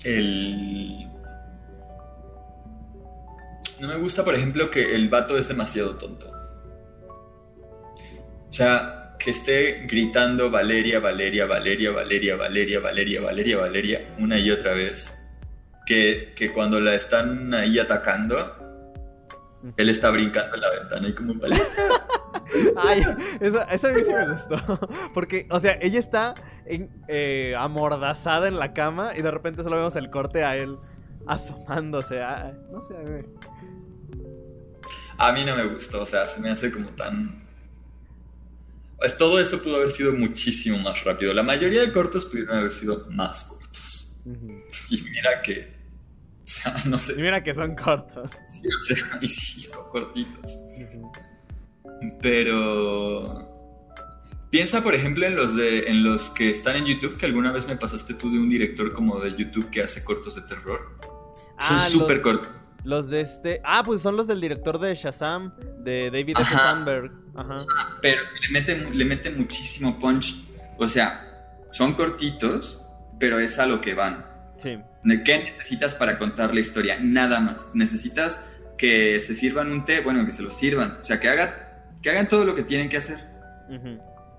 El. 0.04 1.08
No 3.80 3.88
me 3.88 3.96
gusta, 3.96 4.24
por 4.24 4.34
ejemplo, 4.34 4.70
que 4.70 4.94
el 4.94 5.08
vato 5.08 5.36
es 5.36 5.48
demasiado 5.48 5.96
tonto. 5.96 6.30
O 8.48 8.52
sea, 8.52 9.16
que 9.18 9.30
esté 9.30 9.86
gritando 9.86 10.50
Valeria, 10.50 11.00
Valeria, 11.00 11.46
Valeria, 11.46 11.90
Valeria, 11.90 12.36
Valeria, 12.36 12.80
Valeria, 12.80 13.20
Valeria, 13.20 13.58
Valeria, 13.58 14.14
una 14.18 14.38
y 14.38 14.50
otra 14.50 14.74
vez. 14.74 15.21
Que, 15.86 16.32
que 16.36 16.52
cuando 16.52 16.80
la 16.80 16.94
están 16.94 17.52
ahí 17.54 17.78
atacando, 17.78 18.56
él 19.76 19.88
está 19.88 20.10
brincando 20.10 20.54
en 20.54 20.60
la 20.60 20.70
ventana 20.70 21.08
y 21.08 21.14
como 21.14 21.34
Valeria. 21.34 21.64
Ay, 22.76 23.02
eso, 23.40 23.66
eso 23.68 23.88
a 23.88 23.92
mí 23.92 24.02
sí 24.04 24.12
me 24.12 24.28
gustó. 24.30 24.56
Porque, 25.14 25.46
o 25.50 25.58
sea, 25.60 25.78
ella 25.80 25.98
está 25.98 26.34
en- 26.66 26.90
eh, 27.08 27.54
amordazada 27.58 28.46
en 28.48 28.58
la 28.58 28.72
cama 28.74 29.12
y 29.16 29.22
de 29.22 29.30
repente 29.30 29.62
solo 29.62 29.76
vemos 29.76 29.96
el 29.96 30.10
corte 30.10 30.44
a 30.44 30.56
él 30.56 30.78
asomándose. 31.26 32.22
a- 32.22 32.52
no 32.70 32.80
sé, 32.82 32.94
a 32.96 33.00
mí 33.00 33.22
A 35.18 35.32
mí 35.32 35.44
no 35.44 35.54
me 35.56 35.64
gustó, 35.64 36.02
o 36.02 36.06
sea, 36.06 36.26
se 36.26 36.40
me 36.40 36.50
hace 36.50 36.70
como 36.72 36.90
tan... 36.90 37.42
Pues 38.98 39.16
todo 39.18 39.40
eso 39.40 39.60
pudo 39.62 39.76
haber 39.76 39.90
sido 39.90 40.12
muchísimo 40.12 40.78
más 40.78 41.02
rápido. 41.04 41.32
La 41.34 41.42
mayoría 41.42 41.80
de 41.80 41.92
cortos 41.92 42.24
pudieron 42.24 42.56
haber 42.56 42.72
sido 42.72 43.06
más 43.10 43.44
cortos. 43.44 43.61
Y 44.24 45.02
mira 45.02 45.42
que... 45.42 45.80
O 46.44 46.46
sea, 46.46 46.74
no 46.86 46.96
Y 46.96 47.00
sé. 47.00 47.14
mira 47.16 47.42
que 47.42 47.54
son 47.54 47.74
cortos. 47.76 48.30
Sí, 48.46 48.66
o 48.68 48.80
sea, 48.84 49.18
y 49.22 49.28
sí, 49.28 49.60
son 49.62 49.88
cortitos. 49.90 50.50
Pero... 52.20 53.48
Piensa, 54.50 54.82
por 54.82 54.94
ejemplo, 54.94 55.24
en 55.26 55.34
los, 55.34 55.56
de, 55.56 55.88
en 55.88 56.04
los 56.04 56.28
que 56.28 56.50
están 56.50 56.76
en 56.76 56.84
YouTube, 56.84 57.16
que 57.16 57.24
alguna 57.24 57.52
vez 57.52 57.66
me 57.66 57.76
pasaste 57.76 58.12
tú 58.12 58.30
de 58.30 58.38
un 58.38 58.50
director 58.50 58.92
como 58.92 59.18
de 59.18 59.34
YouTube 59.34 59.70
que 59.70 59.82
hace 59.82 60.04
cortos 60.04 60.34
de 60.34 60.42
terror. 60.42 60.98
Son 61.58 61.76
Ah, 61.76 61.88
súper 61.88 62.20
cortos. 62.20 62.48
Los 62.84 63.08
de 63.08 63.22
este. 63.22 63.62
Ah, 63.64 63.82
pues 63.86 64.02
son 64.02 64.14
los 64.16 64.26
del 64.26 64.40
director 64.42 64.78
de 64.78 64.94
Shazam, 64.94 65.54
de 65.78 66.10
David 66.10 66.36
F. 66.38 66.52
Sandberg. 66.52 67.12
Ajá. 67.34 67.58
pero 68.02 68.20
le 68.42 68.48
mete, 68.50 68.76
le 68.90 69.04
mete 69.06 69.30
muchísimo 69.30 69.98
punch. 69.98 70.44
O 70.78 70.86
sea, 70.86 71.64
son 71.72 71.94
cortitos, 71.94 72.81
pero 73.22 73.38
es 73.38 73.60
a 73.60 73.66
lo 73.66 73.80
que 73.80 73.94
van. 73.94 74.26
Sí. 74.56 74.80
¿De 75.04 75.22
¿Qué 75.22 75.38
necesitas 75.38 75.94
para 75.94 76.18
contar 76.18 76.52
la 76.52 76.58
historia? 76.58 76.98
Nada 77.00 77.38
más. 77.38 77.70
Necesitas 77.72 78.50
que 78.76 79.20
se 79.20 79.36
sirvan 79.36 79.70
un 79.70 79.84
té, 79.84 80.00
bueno, 80.00 80.26
que 80.26 80.32
se 80.32 80.42
lo 80.42 80.50
sirvan. 80.50 80.98
O 81.00 81.04
sea, 81.04 81.20
que, 81.20 81.28
haga, 81.28 81.84
que 82.02 82.10
hagan 82.10 82.26
todo 82.26 82.44
lo 82.44 82.56
que 82.56 82.64
tienen 82.64 82.88
que 82.88 82.96
hacer. 82.96 83.18
Ujú. 83.70 83.96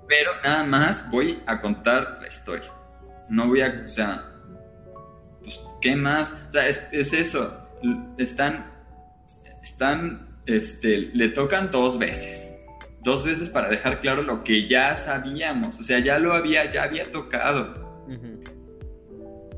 Pero 0.10 0.32
nada 0.44 0.66
más 0.66 1.10
voy 1.10 1.40
a 1.46 1.62
contar 1.62 2.18
la 2.22 2.28
historia. 2.28 2.70
No 3.30 3.48
voy 3.48 3.62
a, 3.62 3.84
o 3.86 3.88
sea, 3.88 4.30
pues, 5.40 5.62
¿qué 5.80 5.96
más? 5.96 6.34
O 6.50 6.52
sea, 6.52 6.68
es, 6.68 6.90
es 6.92 7.14
eso. 7.14 7.58
Están, 8.18 8.70
están, 9.64 10.42
este, 10.46 11.10
le 11.14 11.30
tocan 11.30 11.72
dos 11.72 11.98
veces. 11.98 12.54
Dos 13.02 13.24
veces 13.24 13.50
para 13.50 13.70
dejar 13.70 14.02
claro 14.02 14.24
lo 14.24 14.44
que 14.44 14.68
ya 14.68 14.98
sabíamos. 14.98 15.80
O 15.80 15.84
sea, 15.84 16.00
ya 16.00 16.20
lo 16.20 16.34
había, 16.34 16.70
ya 16.70 16.84
había 16.84 17.10
tocado. 17.14 18.04
Ujú. 18.10 18.44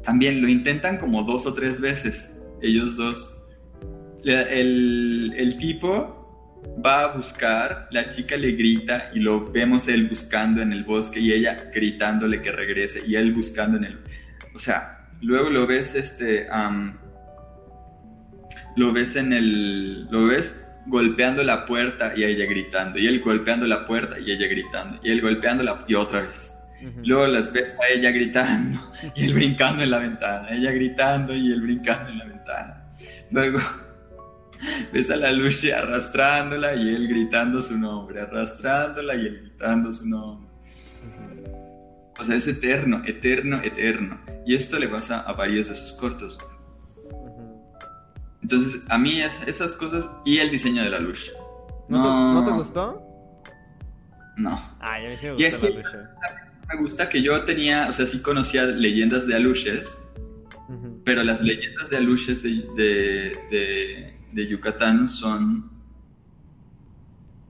También 0.05 0.41
lo 0.41 0.47
intentan 0.47 0.97
como 0.97 1.23
dos 1.23 1.45
o 1.45 1.53
tres 1.53 1.81
veces, 1.81 2.37
ellos 2.61 2.95
dos. 2.95 3.35
El, 4.23 5.33
el 5.35 5.57
tipo 5.57 6.15
va 6.83 7.03
a 7.03 7.07
buscar, 7.15 7.87
la 7.91 8.09
chica 8.09 8.37
le 8.37 8.51
grita 8.51 9.11
y 9.13 9.19
lo 9.19 9.51
vemos 9.51 9.87
él 9.87 10.07
buscando 10.07 10.61
en 10.61 10.73
el 10.73 10.83
bosque 10.83 11.19
y 11.19 11.31
ella 11.31 11.69
gritándole 11.73 12.41
que 12.41 12.51
regrese 12.51 13.01
y 13.05 13.15
él 13.15 13.33
buscando 13.33 13.77
en 13.77 13.85
el... 13.85 13.99
O 14.53 14.59
sea, 14.59 15.09
luego 15.21 15.49
lo 15.49 15.67
ves 15.67 15.95
este... 15.95 16.47
lo 18.75 18.93
ves 18.93 19.15
en 19.15 19.33
el... 19.33 20.05
Lo 20.09 20.27
ves 20.27 20.61
golpeando 20.87 21.43
la 21.43 21.65
puerta 21.65 22.13
y 22.15 22.23
ella 22.23 22.45
gritando 22.45 22.99
y 22.99 23.07
él 23.07 23.19
golpeando 23.19 23.65
la 23.65 23.87
puerta 23.87 24.19
y 24.19 24.29
ella 24.29 24.47
gritando 24.47 24.99
y 25.03 25.09
él 25.09 25.21
golpeando 25.21 25.63
la... 25.63 25.83
y 25.87 25.95
otra 25.95 26.21
vez. 26.21 26.64
Luego 27.03 27.27
las 27.27 27.51
ves 27.51 27.65
a 27.81 27.93
ella 27.93 28.11
gritando 28.11 28.91
y 29.15 29.25
él 29.25 29.33
brincando 29.33 29.83
en 29.83 29.91
la 29.91 29.99
ventana, 29.99 30.49
ella 30.51 30.71
gritando 30.71 31.33
y 31.35 31.51
él 31.51 31.61
brincando 31.61 32.09
en 32.11 32.17
la 32.19 32.25
ventana. 32.25 32.91
Luego 33.31 33.59
ves 34.93 35.09
a 35.09 35.15
la 35.15 35.31
Lucy 35.31 35.71
arrastrándola 35.71 36.75
y 36.75 36.89
él 36.95 37.07
gritando 37.07 37.61
su 37.61 37.77
nombre, 37.77 38.21
arrastrándola 38.21 39.15
y 39.15 39.25
él 39.25 39.39
gritando 39.41 39.91
su 39.91 40.07
nombre. 40.07 40.49
O 42.17 42.23
sea, 42.23 42.35
es 42.35 42.47
eterno, 42.47 43.01
eterno, 43.05 43.59
eterno. 43.61 44.19
Y 44.45 44.55
esto 44.55 44.79
le 44.79 44.87
pasa 44.87 45.19
a 45.19 45.33
varios 45.33 45.67
de 45.67 45.75
sus 45.75 45.91
cortos. 45.93 46.37
Entonces, 48.41 48.83
a 48.89 48.97
mí 48.97 49.19
es- 49.21 49.45
esas 49.47 49.73
cosas 49.73 50.09
y 50.25 50.37
el 50.37 50.51
diseño 50.51 50.83
de 50.83 50.89
la 50.91 50.99
Lucy. 50.99 51.31
¿No, 51.89 52.01
te, 52.01 52.09
¿No 52.09 52.45
te 52.45 52.51
gustó? 52.51 53.01
No. 54.37 54.59
Ay, 54.79 55.05
a 55.05 55.09
mí 55.09 55.15
sí 55.19 55.27
me 55.27 55.35
Y 55.37 55.43
es 55.45 55.59
gustó 55.59 55.75
que- 55.75 55.81
la 55.83 55.89
lucha. 55.89 56.15
Me 56.67 56.75
gusta 56.81 57.09
que 57.09 57.21
yo 57.21 57.41
tenía, 57.43 57.87
o 57.87 57.91
sea, 57.91 58.05
sí 58.05 58.21
conocía 58.21 58.65
leyendas 58.65 59.27
de 59.27 59.35
Aluches, 59.35 60.01
Ujú. 60.67 60.99
Pero 61.05 61.23
las 61.23 61.41
leyendas 61.41 61.91
de 61.91 61.97
Aluches 61.97 62.41
de, 62.41 62.65
de, 62.75 63.37
de- 63.51 64.17
de 64.33 64.47
Yucatán 64.47 65.07
son 65.07 65.69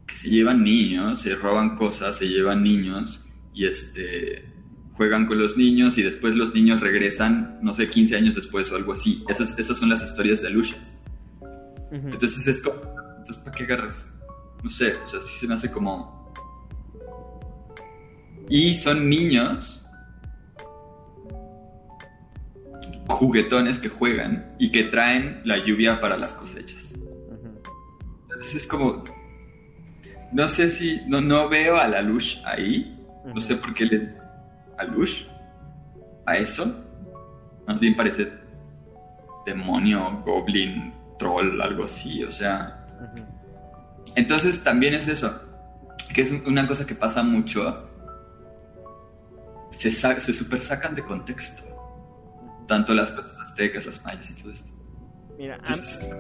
que 0.06 0.16
se 0.16 0.30
llevan 0.30 0.64
niños, 0.64 1.22
se 1.22 1.34
roban 1.36 1.76
cosas, 1.76 2.18
se 2.18 2.28
llevan 2.28 2.62
niños 2.64 3.26
y 3.54 3.66
este 3.66 4.46
juegan 4.94 5.26
con 5.28 5.40
los 5.40 5.58
niños 5.58 5.98
y 5.98 6.04
después 6.04 6.36
los 6.36 6.54
niños 6.54 6.80
regresan, 6.82 7.60
no 7.62 7.74
sé, 7.74 7.90
15 7.90 8.16
años 8.18 8.36
después 8.36 8.72
o 8.72 8.76
algo 8.76 8.94
así. 8.94 9.24
Esas, 9.30 9.58
esas 9.60 9.78
son 9.78 9.90
las 9.90 10.04
historias 10.04 10.42
de 10.42 10.48
Aluches. 10.50 11.00
Ujú. 11.92 12.10
Entonces 12.10 12.48
es 12.48 12.62
como, 12.62 12.76
entonces 13.18 13.38
¿para 13.44 13.56
qué 13.56 13.64
agarras? 13.64 14.14
No 14.64 14.70
sé, 14.70 14.94
o 15.04 15.08
sea, 15.08 15.20
sí 15.22 15.34
se 15.38 15.48
me 15.48 15.54
hace 15.54 15.72
como... 15.72 16.15
Y 18.50 18.76
son 18.76 19.10
niños 19.10 19.88
juguetones 23.08 23.80
que 23.80 23.90
juegan 23.90 24.56
y 24.60 24.72
que 24.72 24.84
traen 24.84 25.42
la 25.46 25.58
lluvia 25.58 26.02
para 26.02 26.18
las 26.18 26.34
cosechas. 26.34 26.96
Entonces 28.24 28.56
es 28.56 28.68
como... 28.68 29.04
No 30.32 30.48
sé 30.48 30.70
si... 30.70 31.02
No, 31.08 31.22
no 31.22 31.48
veo 31.50 31.78
a 31.78 31.88
la 31.88 32.02
luz 32.02 32.42
ahí. 32.46 33.00
No 33.26 33.40
sé 33.42 33.56
por 33.56 33.74
qué 33.74 33.86
le... 33.86 34.10
A 34.78 34.84
luz. 34.84 35.28
A 36.26 36.38
eso. 36.38 36.66
Más 37.68 37.80
bien 37.80 37.96
parece 37.96 38.32
demonio, 39.46 40.22
goblin, 40.26 40.94
troll, 41.18 41.62
algo 41.62 41.86
así. 41.86 42.24
O 42.24 42.32
sea... 42.32 42.86
Entonces 44.16 44.64
también 44.64 44.94
es 44.94 45.08
eso, 45.08 45.34
que 46.14 46.22
es 46.22 46.32
una 46.46 46.68
cosa 46.68 46.86
que 46.86 46.96
pasa 46.96 47.22
mucho, 47.22 47.90
se, 49.78 50.22
se 50.22 50.34
super 50.34 50.62
sacan 50.62 50.96
de 50.96 51.04
contexto, 51.04 51.64
tanto 52.68 52.94
las 52.94 53.12
cosas 53.12 53.40
aztecas, 53.42 53.86
las 53.86 54.04
mayas 54.06 54.32
y 54.32 54.42
todo 54.42 54.52
esto. 54.52 54.74
Mira, 55.38 55.56
a, 55.56 55.58
Entonces, 55.58 56.16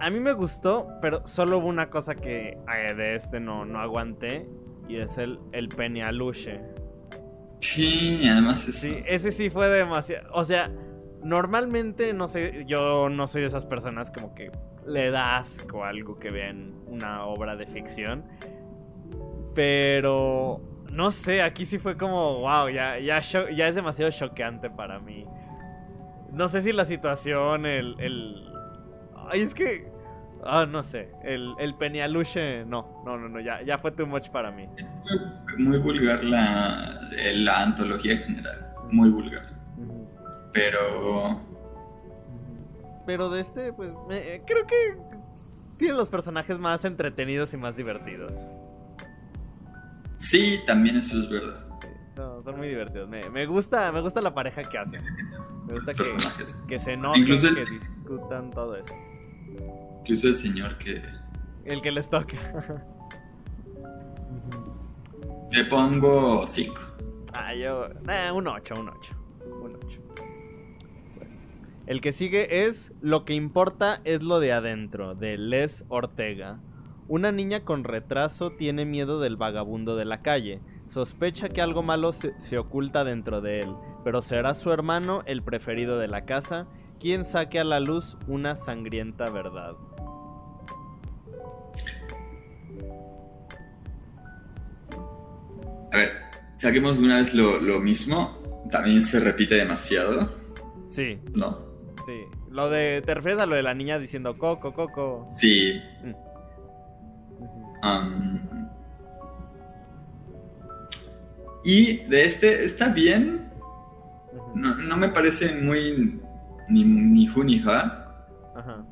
a 0.00 0.10
mí 0.10 0.20
me 0.20 0.32
gustó, 0.32 0.88
pero 1.02 1.26
solo 1.26 1.58
hubo 1.58 1.66
una 1.66 1.90
cosa 1.90 2.14
que 2.14 2.58
de 2.96 3.14
este 3.14 3.40
no, 3.40 3.64
no 3.64 3.80
aguanté. 3.80 4.48
Y 4.88 4.96
es 4.96 5.18
el, 5.18 5.38
el 5.52 5.68
Peñaluche. 5.68 6.60
sí, 7.60 8.26
además 8.26 8.66
eso. 8.66 8.80
Sí, 8.80 9.02
ese 9.06 9.30
sí 9.30 9.50
fue 9.50 9.68
demasiado. 9.68 10.28
O 10.32 10.44
sea, 10.44 10.70
normalmente 11.22 12.12
no 12.12 12.26
sé, 12.26 12.64
yo 12.66 13.08
no 13.08 13.28
soy 13.28 13.42
de 13.42 13.48
esas 13.48 13.66
personas 13.66 14.10
como 14.10 14.34
que 14.34 14.50
le 14.86 15.10
da 15.10 15.36
asco 15.36 15.84
algo 15.84 16.18
que 16.18 16.30
vean 16.30 16.74
una 16.86 17.24
obra 17.24 17.56
de 17.56 17.66
ficción. 17.66 18.24
Pero 19.54 20.62
no 20.90 21.10
sé, 21.10 21.42
aquí 21.42 21.64
sí 21.66 21.78
fue 21.78 21.96
como, 21.96 22.40
wow, 22.40 22.68
ya, 22.68 22.98
ya, 22.98 23.20
ya 23.20 23.68
es 23.68 23.74
demasiado 23.74 24.10
choqueante 24.10 24.70
para 24.70 24.98
mí. 24.98 25.24
No 26.32 26.48
sé 26.48 26.62
si 26.62 26.72
la 26.72 26.84
situación, 26.84 27.66
el. 27.66 27.96
el... 27.98 28.52
Ay, 29.30 29.40
es 29.42 29.54
que. 29.54 29.90
Ah, 30.44 30.64
no 30.66 30.82
sé. 30.84 31.10
El, 31.22 31.54
el 31.58 31.74
Peñaluche, 31.74 32.64
no, 32.64 33.02
no, 33.04 33.18
no, 33.18 33.28
no, 33.28 33.40
ya, 33.40 33.62
ya 33.62 33.78
fue 33.78 33.90
too 33.92 34.06
much 34.06 34.28
para 34.30 34.50
mí. 34.50 34.68
Muy 35.58 35.78
vulgar 35.78 36.22
la, 36.24 37.08
la 37.34 37.62
antología 37.62 38.12
en 38.12 38.22
general, 38.22 38.72
muy 38.90 39.10
vulgar. 39.10 39.50
Pero. 40.52 41.40
Pero 43.06 43.28
de 43.30 43.40
este, 43.40 43.72
pues, 43.72 43.92
me- 44.08 44.34
eh, 44.36 44.42
creo 44.46 44.66
que 44.66 44.96
tiene 45.78 45.94
los 45.94 46.08
personajes 46.08 46.58
más 46.58 46.84
entretenidos 46.84 47.52
y 47.54 47.56
más 47.56 47.76
divertidos. 47.76 48.38
Sí, 50.20 50.60
también 50.66 50.96
eso 50.98 51.18
es 51.18 51.28
verdad. 51.30 51.66
No, 52.16 52.42
son 52.42 52.58
muy 52.58 52.68
divertidos. 52.68 53.08
Me, 53.08 53.28
me 53.30 53.46
gusta, 53.46 53.90
me 53.92 54.00
gusta 54.02 54.20
la 54.20 54.34
pareja 54.34 54.62
que 54.68 54.76
hacen. 54.76 55.02
Me 55.66 55.72
gusta 55.74 55.92
que, 55.92 56.04
que 56.68 56.78
se 56.78 56.92
Incluso 56.92 57.48
el- 57.48 57.54
que 57.54 57.64
discutan 57.70 58.50
todo 58.50 58.76
eso. 58.76 58.92
Incluso 60.00 60.28
el 60.28 60.34
señor 60.34 60.76
que. 60.78 61.02
El 61.64 61.80
que 61.80 61.90
les 61.90 62.08
toca. 62.10 62.36
Te 65.50 65.64
pongo 65.64 66.46
5. 66.46 66.74
ah, 67.32 67.54
yo. 67.54 67.86
eh, 68.08 68.30
un 68.32 68.46
8, 68.46 68.74
un 68.78 68.88
8. 68.88 69.12
Un 69.62 69.76
8. 69.76 70.00
El 71.86 72.00
que 72.00 72.12
sigue 72.12 72.66
es 72.66 72.92
Lo 73.00 73.24
que 73.24 73.34
importa 73.34 74.00
es 74.04 74.22
lo 74.22 74.38
de 74.38 74.52
adentro, 74.52 75.14
de 75.16 75.38
Les 75.38 75.84
Ortega. 75.88 76.60
Una 77.10 77.32
niña 77.32 77.64
con 77.64 77.82
retraso 77.82 78.52
tiene 78.52 78.84
miedo 78.84 79.18
del 79.18 79.36
vagabundo 79.36 79.96
de 79.96 80.04
la 80.04 80.22
calle. 80.22 80.60
Sospecha 80.86 81.48
que 81.48 81.60
algo 81.60 81.82
malo 81.82 82.12
se, 82.12 82.40
se 82.40 82.56
oculta 82.56 83.02
dentro 83.02 83.40
de 83.40 83.62
él, 83.62 83.74
pero 84.04 84.22
será 84.22 84.54
su 84.54 84.70
hermano 84.70 85.22
el 85.26 85.42
preferido 85.42 85.98
de 85.98 86.06
la 86.06 86.24
casa 86.24 86.68
quien 87.00 87.24
saque 87.24 87.58
a 87.58 87.64
la 87.64 87.80
luz 87.80 88.16
una 88.28 88.54
sangrienta 88.54 89.28
verdad. 89.28 89.74
A 95.92 95.96
ver, 95.96 96.12
saquemos 96.56 96.98
de 97.00 97.04
una 97.06 97.18
vez 97.18 97.34
lo, 97.34 97.60
lo 97.60 97.80
mismo. 97.80 98.38
También 98.70 99.02
se 99.02 99.18
repite 99.20 99.56
demasiado, 99.56 100.28
Sí, 100.86 101.18
¿no? 101.34 101.58
sí. 102.06 102.22
Lo 102.50 102.68
de. 102.68 103.02
¿Te 103.04 103.14
refieres 103.14 103.40
a 103.40 103.46
lo 103.46 103.54
de 103.56 103.62
la 103.62 103.74
niña 103.74 103.98
diciendo 103.98 104.36
coco, 104.38 104.72
coco? 104.74 105.24
Sí. 105.26 105.80
Ujú. 106.04 106.29
Y 111.64 111.98
de 112.08 112.24
este, 112.24 112.64
está 112.64 112.88
bien. 112.88 113.50
No, 114.54 114.74
no 114.76 114.96
me 114.96 115.08
parece 115.08 115.60
muy 115.60 116.20
ni, 116.68 116.84
ni 116.84 117.28
hu 117.28 117.44
ni 117.44 117.62
ha. 117.66 118.24
Ajá. 118.54 118.84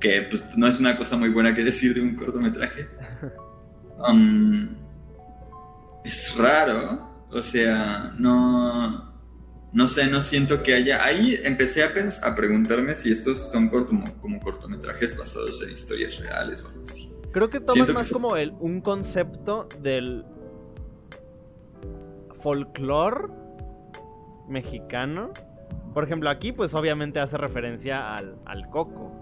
Que 0.00 0.22
pues 0.22 0.56
no 0.56 0.66
es 0.66 0.80
una 0.80 0.96
cosa 0.96 1.16
muy 1.16 1.28
buena 1.28 1.54
que 1.54 1.64
decir 1.64 1.94
de 1.94 2.00
un 2.00 2.16
cortometraje. 2.16 2.88
Es 6.04 6.34
raro. 6.36 7.26
O 7.30 7.42
sea, 7.42 8.14
no. 8.18 9.10
No 9.72 9.86
sé, 9.86 10.06
no 10.06 10.20
siento 10.20 10.62
que 10.62 10.74
haya. 10.74 11.04
Ahí 11.04 11.38
empecé 11.44 11.84
a, 11.84 12.34
preguntarme 12.34 12.94
si 12.96 13.12
estos 13.12 13.50
son 13.52 13.70
corto- 13.70 13.92
como 14.20 14.40
cortometrajes 14.40 15.16
basados 15.16 15.62
en 15.62 15.70
historias 15.70 16.18
reales 16.18 16.64
o 16.64 16.68
algo 16.68 16.84
así. 16.84 17.08
Creo 17.32 17.48
que 17.50 17.60
toman 17.60 17.86
que 17.86 17.92
más 17.92 18.10
como 18.10 18.36
el, 18.36 18.52
un 18.60 18.80
concepto 18.80 19.68
del 19.80 20.24
folclore 22.32 23.28
mexicano. 24.48 25.32
Por 25.94 26.04
ejemplo, 26.04 26.30
aquí 26.30 26.52
pues 26.52 26.74
obviamente 26.74 27.20
hace 27.20 27.36
referencia 27.36 28.16
al, 28.16 28.36
al 28.46 28.68
coco, 28.68 29.12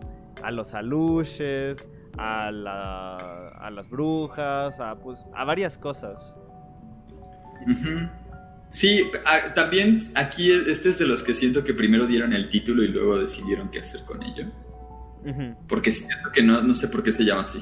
a 0.43 0.51
los 0.51 0.75
aluches, 0.75 1.89
a, 2.17 2.51
la- 2.51 3.49
a 3.59 3.71
las 3.71 3.89
brujas, 3.91 4.81
a, 4.81 4.97
pues, 4.97 5.27
a 5.35 5.45
varias 5.45 5.79
cosas. 5.79 6.35
Sí, 8.71 9.05
a- 9.27 9.55
también 9.55 9.99
aquí 10.15 10.51
este 10.51 10.91
es 10.91 10.99
de 10.99 11.07
los 11.07 11.23
que 11.23 11.35
siento 11.35 11.65
que 11.65 11.75
primero 11.75 12.07
dieron 12.07 12.33
el 12.33 12.49
título 12.49 12.83
y 12.83 12.89
luego 12.89 13.19
decidieron 13.19 13.71
qué 13.71 13.81
hacer 13.81 14.01
con 14.07 14.23
ello. 14.23 14.47
Porque 15.69 15.91
siento 15.93 16.31
que 16.33 16.43
no, 16.43 16.63
no 16.63 16.75
sé 16.75 16.89
por 16.89 17.03
qué 17.03 17.13
se 17.13 17.25
llama 17.25 17.43
así. 17.43 17.59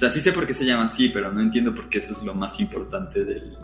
O 0.00 0.02
sea, 0.02 0.08
sí 0.08 0.18
sé 0.22 0.32
por 0.32 0.46
qué 0.46 0.54
se 0.54 0.64
llama 0.64 0.84
así, 0.84 1.10
pero 1.10 1.30
no 1.30 1.42
entiendo 1.42 1.74
por 1.74 1.90
qué 1.90 1.98
eso 1.98 2.12
es 2.12 2.22
lo 2.22 2.32
más 2.34 2.58
importante 2.58 3.22
del, 3.22 3.54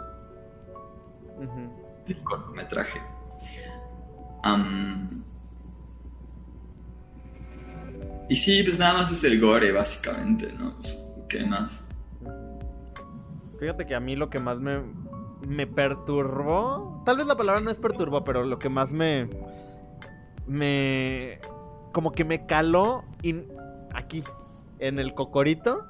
del 2.07 2.23
cortometraje. 2.23 3.01
Y 8.29 8.37
sí, 8.37 8.63
pues 8.65 8.79
nada 8.79 8.93
más 8.99 9.11
es 9.13 9.25
el 9.25 9.41
gore, 9.41 9.73
básicamente, 9.73 10.53
¿no? 10.53 10.75
¿Qué 11.27 11.43
más? 11.47 11.89
Fíjate 13.59 13.87
que 13.87 13.95
a 13.95 14.01
mí 14.01 14.15
lo 14.15 14.29
que 14.29 14.39
más 14.39 14.59
me, 14.59 14.83
me 15.49 15.67
perturbó, 15.67 17.03
tal 17.07 17.17
vez 17.17 17.27
la 17.27 17.39
palabra 17.39 17.63
no 17.63 17.71
es 17.71 17.79
perturbó, 17.79 18.25
pero 18.25 18.45
lo 18.45 18.59
que 18.59 18.69
más 18.69 18.93
me, 18.93 19.31
me, 20.47 21.41
como 21.95 22.13
que 22.13 22.27
me 22.27 22.45
caló 22.45 23.05
in- 23.23 23.49
aquí, 23.95 24.23
en 24.81 24.99
el 24.99 25.15
cocorito, 25.15 25.87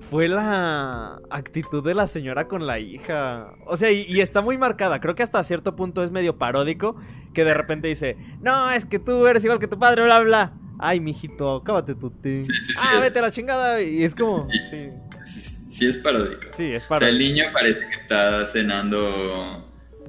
fue 0.00 0.28
la 0.28 1.20
actitud 1.30 1.84
de 1.84 1.94
la 1.94 2.06
señora 2.06 2.48
con 2.48 2.66
la 2.66 2.78
hija. 2.78 3.52
O 3.66 3.76
sea, 3.76 3.90
y, 3.90 4.02
y 4.08 4.20
está 4.20 4.40
muy 4.40 4.58
marcada, 4.58 5.00
creo 5.00 5.14
que 5.14 5.22
hasta 5.22 5.42
cierto 5.44 5.76
punto 5.76 6.02
es 6.02 6.10
medio 6.10 6.36
paródico, 6.38 6.96
que 7.34 7.44
de 7.44 7.54
repente 7.54 7.88
dice, 7.88 8.16
no, 8.40 8.70
es 8.70 8.84
que 8.84 8.98
tú 8.98 9.26
eres 9.26 9.44
igual 9.44 9.58
que 9.60 9.68
tu 9.68 9.78
padre, 9.78 10.02
bla, 10.04 10.20
bla. 10.20 10.52
Ay, 10.82 10.98
mijito, 10.98 11.62
cábate 11.62 11.94
tu 11.94 12.10
té. 12.10 12.42
Sí, 12.42 12.52
sí, 12.54 12.72
sí, 12.74 12.80
ah, 12.82 12.94
es- 12.94 13.00
vete 13.02 13.18
a 13.18 13.22
la 13.22 13.30
chingada. 13.30 13.82
Y 13.82 14.02
es 14.02 14.14
como, 14.14 14.40
sí, 14.50 14.58
sí, 14.70 14.88
Sí, 15.24 15.40
sí, 15.40 15.66
sí 15.74 15.86
es 15.86 15.98
paródico. 15.98 16.48
sí, 16.56 16.72
es 16.72 16.84
O 16.84 16.86
sea, 16.86 16.88
paródico. 16.88 17.10
el 17.10 17.18
niño 17.18 17.44
parece 17.52 17.80
que 17.80 17.96
está 18.00 18.46
cenando 18.46 19.66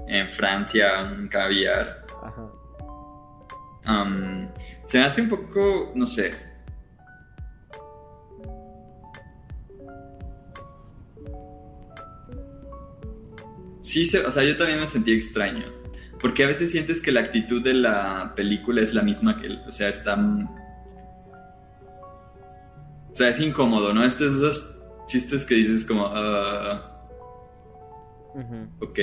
en 0.08 0.30
Francia 0.30 1.12
un 1.14 1.28
caviar. 1.28 2.06
Ajá. 2.24 2.48
Se 4.86 4.98
me 4.98 5.04
hace 5.06 5.22
un 5.22 5.30
poco, 5.30 5.92
no 5.96 6.06
sé. 6.06 6.34
Sí, 13.82 14.06
se- 14.06 14.26
o 14.26 14.32
sea, 14.32 14.44
yo 14.44 14.58
también 14.58 14.80
me 14.80 14.88
sentí 14.88 15.12
extraño. 15.14 15.66
Porque 16.20 16.44
a 16.44 16.48
veces 16.48 16.70
sientes 16.72 17.02
que 17.02 17.12
la 17.12 17.22
actitud 17.22 17.64
de 17.64 17.74
la 17.74 18.34
película 18.36 18.82
es 18.82 18.94
la 18.94 19.02
misma 19.02 19.42
que, 19.42 19.50
o 19.68 19.72
sea, 19.72 19.90
está... 19.90 20.16
O 23.12 23.16
sea, 23.16 23.30
es 23.30 23.40
incómodo, 23.40 23.92
¿no? 23.94 24.04
Estos 24.06 24.36
esos 24.36 24.78
chistes 25.08 25.46
que 25.46 25.56
dices 25.56 25.84
como, 25.84 26.06
Ujú. 28.36 28.70
ok. 28.80 29.00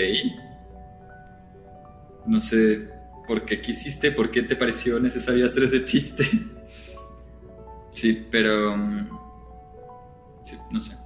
No 2.27 2.41
sé 2.41 2.89
por 3.27 3.45
qué 3.45 3.61
quisiste, 3.61 4.13
por 4.13 4.31
qué 4.31 4.43
te 4.43 4.57
pareció 4.57 4.99
necesario 5.01 5.45
hacer 5.45 5.65
ese 5.65 5.85
chiste. 5.85 6.25
Sí, 7.91 8.29
pero... 8.31 8.77
mm, 8.77 9.09
Sí, 10.45 10.57
no 10.71 10.81
sé. 10.81 10.97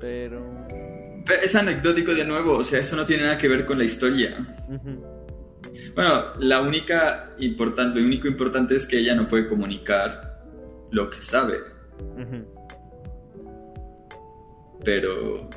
Pero. 0.00 0.40
Pero 1.26 1.42
es 1.42 1.56
anecdótico 1.56 2.14
de 2.14 2.24
nuevo, 2.24 2.58
o 2.58 2.64
sea, 2.64 2.78
eso 2.78 2.96
no 2.96 3.04
tiene 3.04 3.24
nada 3.24 3.36
que 3.36 3.48
ver 3.48 3.66
con 3.66 3.78
la 3.78 3.84
historia. 3.84 4.36
Bueno, 5.94 6.22
la 6.38 6.60
única 6.60 7.32
importante, 7.38 7.98
lo 7.98 8.06
único 8.06 8.28
importante 8.28 8.76
es 8.76 8.86
que 8.86 8.98
ella 8.98 9.14
no 9.14 9.26
puede 9.26 9.48
comunicar 9.48 10.40
lo 10.92 11.10
que 11.10 11.20
sabe, 11.20 11.58
pero... 14.84 15.50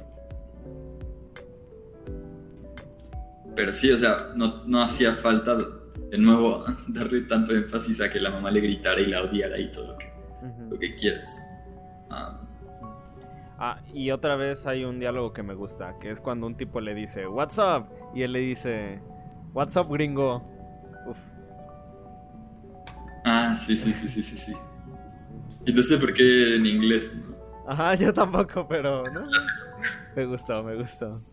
Pero 3.55 3.73
sí, 3.73 3.91
o 3.91 3.97
sea, 3.97 4.31
no, 4.35 4.63
no 4.65 4.81
hacía 4.81 5.11
falta 5.11 5.55
de 5.55 6.17
nuevo 6.17 6.65
darle 6.87 7.21
tanto 7.21 7.53
énfasis 7.53 8.01
a 8.01 8.09
que 8.09 8.19
la 8.19 8.31
mamá 8.31 8.49
le 8.49 8.61
gritara 8.61 9.01
y 9.01 9.07
la 9.07 9.21
odiara 9.21 9.59
y 9.59 9.71
todo 9.71 9.87
lo 9.87 9.97
que, 9.97 10.11
lo 10.69 10.79
que 10.79 10.95
quieras. 10.95 11.31
Ah, 12.09 12.48
Ah, 13.61 13.81
y 13.93 14.11
otra 14.11 14.37
vez 14.37 14.65
hay 14.67 14.85
un 14.85 14.99
diálogo 14.99 15.33
que 15.33 15.43
me 15.43 15.53
gusta, 15.53 15.99
que 15.99 16.11
es 16.11 16.21
cuando 16.21 16.47
un 16.47 16.55
tipo 16.57 16.79
le 16.81 16.95
dice, 16.95 17.27
What's 17.27 17.57
up? 17.59 17.87
Y 18.15 18.23
él 18.23 18.31
le 18.33 18.39
dice, 18.39 19.01
What's 19.53 19.75
up, 19.77 19.89
gringo? 19.91 20.43
Uf. 21.05 21.17
ah, 23.25 23.55
sí, 23.55 23.77
sí, 23.77 23.93
sí, 23.93 24.07
sí, 24.07 24.23
sí, 24.23 24.37
sí. 24.37 24.53
Y 25.65 25.73
no 25.73 25.83
sé 25.83 25.97
por 25.97 26.13
qué 26.13 26.55
en 26.55 26.65
inglés, 26.65 27.13
¿no? 27.15 27.37
Ajá, 27.65 27.95
yo 27.95 28.13
tampoco, 28.13 28.67
pero 28.67 29.09
¿no? 29.09 29.29
me 30.15 30.25
gustó, 30.25 30.63
me 30.63 30.75
gustó. 30.75 31.23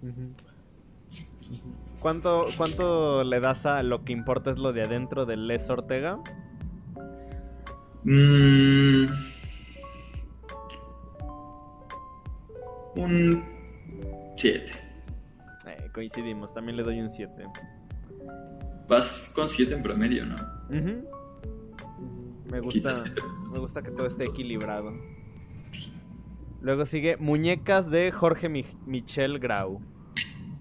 ¿Cuánto, 1.99 2.55
¿Cuánto 2.57 3.25
le 3.25 3.41
das 3.41 3.67
a 3.67 3.83
lo 3.83 4.05
que 4.05 4.13
importa 4.13 4.51
es 4.53 4.59
lo 4.59 4.73
de 4.73 4.83
adentro 4.83 5.27
de 5.27 5.37
Les 5.37 5.69
Ortega? 5.71 6.25
Mm, 8.05 9.07
un 12.97 13.45
7. 14.37 14.65
Eh, 15.67 15.89
coincidimos, 15.95 16.53
también 16.53 16.77
le 16.77 16.83
doy 16.83 17.01
un 17.01 17.11
7. 17.11 17.33
Vas 18.89 19.33
con 19.35 19.49
7 19.49 19.75
en 19.75 19.83
promedio, 19.83 20.25
¿no? 20.27 20.37
Me 22.51 22.61
gusta, 22.61 22.93
me 23.53 23.59
gusta 23.59 23.81
que 23.83 23.91
todo 23.91 24.07
esté 24.07 24.25
equilibrado. 24.25 24.93
Luego 26.61 26.87
sigue 26.87 27.17
Muñecas 27.17 27.91
de 27.91 28.11
Jorge 28.13 28.49
Mi- 28.49 28.65
Michel 28.87 29.39
Grau. 29.39 29.81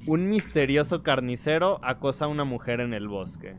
Un 0.07 0.27
misterioso 0.29 1.01
carnicero 1.03 1.79
acosa 1.83 2.25
a 2.25 2.27
una 2.27 2.43
mujer 2.43 2.79
en 2.79 2.93
el 2.93 3.07
bosque. 3.07 3.55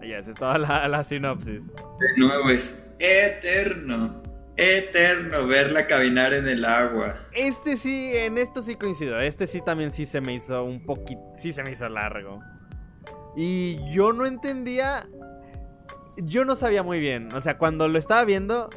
Ya, 0.00 0.18
esa 0.18 0.30
es 0.32 0.36
toda 0.36 0.58
la, 0.58 0.86
la 0.88 1.02
sinopsis. 1.04 1.72
De 1.72 2.16
nuevo 2.18 2.50
es 2.50 2.94
eterno, 2.98 4.22
eterno 4.56 5.46
verla 5.46 5.86
caminar 5.86 6.34
en 6.34 6.48
el 6.48 6.64
agua. 6.64 7.16
Este 7.32 7.76
sí, 7.76 8.12
en 8.14 8.38
esto 8.38 8.62
sí 8.62 8.76
coincido. 8.76 9.20
Este 9.20 9.46
sí 9.46 9.60
también 9.64 9.92
sí 9.92 10.06
se 10.06 10.20
me 10.20 10.34
hizo 10.34 10.64
un 10.64 10.84
poquito. 10.84 11.20
Sí 11.36 11.52
se 11.52 11.62
me 11.62 11.72
hizo 11.72 11.88
largo. 11.88 12.40
Y 13.36 13.78
yo 13.92 14.12
no 14.12 14.26
entendía. 14.26 15.06
Yo 16.16 16.44
no 16.44 16.54
sabía 16.54 16.82
muy 16.82 17.00
bien. 17.00 17.32
O 17.34 17.40
sea, 17.40 17.58
cuando 17.58 17.88
lo 17.88 17.98
estaba 17.98 18.24
viendo, 18.24 18.70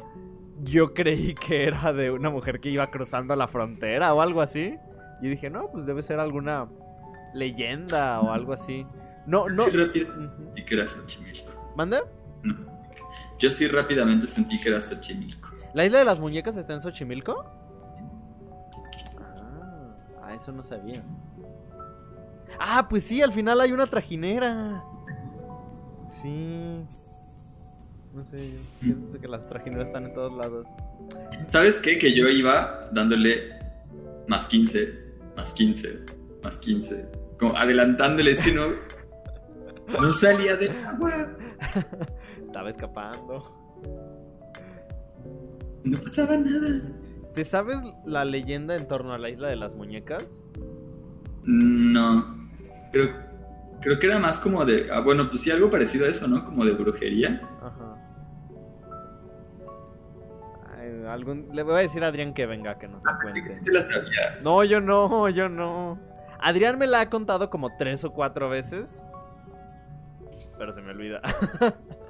yo 0.62 0.94
creí 0.94 1.34
que 1.46 1.64
era 1.64 1.92
de 1.92 2.10
una 2.10 2.30
mujer 2.30 2.60
que 2.60 2.70
iba 2.70 2.90
cruzando 2.90 3.36
la 3.36 3.48
frontera 3.48 4.12
o 4.14 4.20
algo 4.20 4.40
así. 4.40 4.76
Y 5.22 5.28
dije, 5.28 5.50
no, 5.50 5.70
pues 5.70 5.86
debe 5.86 6.02
ser 6.02 6.20
alguna 6.20 6.68
leyenda 7.34 8.20
o 8.20 8.32
algo 8.32 8.52
así. 8.52 8.86
No, 9.26 9.48
no. 9.48 9.64
Sí, 9.64 9.76
rápidamente 9.76 10.36
sentí 10.36 10.64
que 10.64 10.74
era 10.74 10.88
Xochimilco. 10.88 11.72
¿Mande? 11.76 11.98
No. 12.42 12.56
Yo 13.38 13.52
sí 13.52 13.68
rápidamente 13.68 14.26
sentí 14.26 14.60
que 14.60 14.68
era 14.68 14.80
Xochimilco. 14.80 15.47
¿La 15.74 15.84
isla 15.84 15.98
de 15.98 16.04
las 16.04 16.18
muñecas 16.18 16.56
está 16.56 16.74
en 16.74 16.82
Xochimilco? 16.82 17.44
Ah, 19.18 19.96
ah, 20.22 20.34
eso 20.34 20.52
no 20.52 20.62
sabía. 20.62 21.02
Ah, 22.58 22.86
pues 22.88 23.04
sí, 23.04 23.22
al 23.22 23.32
final 23.32 23.60
hay 23.60 23.72
una 23.72 23.86
trajinera. 23.86 24.82
Sí. 26.08 26.80
No 28.14 28.24
sé, 28.24 28.50
yo 28.80 28.96
pienso 28.96 29.20
que 29.20 29.28
las 29.28 29.46
trajineras 29.46 29.88
están 29.88 30.06
en 30.06 30.14
todos 30.14 30.36
lados. 30.36 30.66
¿Sabes 31.46 31.78
qué? 31.78 31.98
Que 31.98 32.12
yo 32.14 32.28
iba 32.28 32.88
dándole 32.92 33.58
más 34.26 34.46
15, 34.46 35.14
más 35.36 35.52
15, 35.52 36.06
más 36.42 36.56
15. 36.56 37.08
Como 37.38 37.56
adelantándole, 37.56 38.32
es 38.32 38.40
que 38.40 38.52
no. 38.52 38.68
No 40.00 40.12
salía 40.12 40.56
del 40.56 40.76
agua. 40.84 41.36
Estaba 42.46 42.70
escapando. 42.70 43.54
No 45.84 45.98
pasaba 46.00 46.36
nada. 46.36 46.80
¿Te 47.34 47.44
sabes 47.44 47.78
la 48.04 48.24
leyenda 48.24 48.74
en 48.76 48.88
torno 48.88 49.12
a 49.12 49.18
la 49.18 49.30
isla 49.30 49.48
de 49.48 49.56
las 49.56 49.74
muñecas? 49.74 50.42
No. 51.44 52.36
Creo, 52.92 53.10
creo 53.80 53.98
que 53.98 54.06
era 54.06 54.18
más 54.18 54.40
como 54.40 54.64
de. 54.64 54.88
Ah, 54.92 55.00
bueno, 55.00 55.28
pues 55.28 55.42
sí, 55.42 55.50
algo 55.50 55.70
parecido 55.70 56.06
a 56.06 56.08
eso, 56.08 56.26
¿no? 56.26 56.44
Como 56.44 56.64
de 56.64 56.72
brujería. 56.72 57.40
Ajá. 57.62 57.94
Ay, 60.78 61.04
algún... 61.08 61.48
Le 61.52 61.62
voy 61.62 61.74
a 61.74 61.78
decir 61.78 62.02
a 62.04 62.08
Adrián 62.08 62.34
que 62.34 62.46
venga, 62.46 62.78
que 62.78 62.88
nos 62.88 63.02
Ah, 63.06 63.18
cuente. 63.22 63.52
sí 63.52 63.60
te 63.64 63.72
la 63.72 63.80
sabías. 63.80 64.42
No, 64.42 64.64
yo 64.64 64.80
no, 64.80 65.28
yo 65.28 65.48
no. 65.48 65.98
Adrián 66.40 66.78
me 66.78 66.86
la 66.86 67.00
ha 67.02 67.10
contado 67.10 67.50
como 67.50 67.76
tres 67.76 68.04
o 68.04 68.12
cuatro 68.12 68.48
veces. 68.48 69.02
Pero 70.58 70.72
se 70.72 70.82
me 70.82 70.90
olvida. 70.90 71.20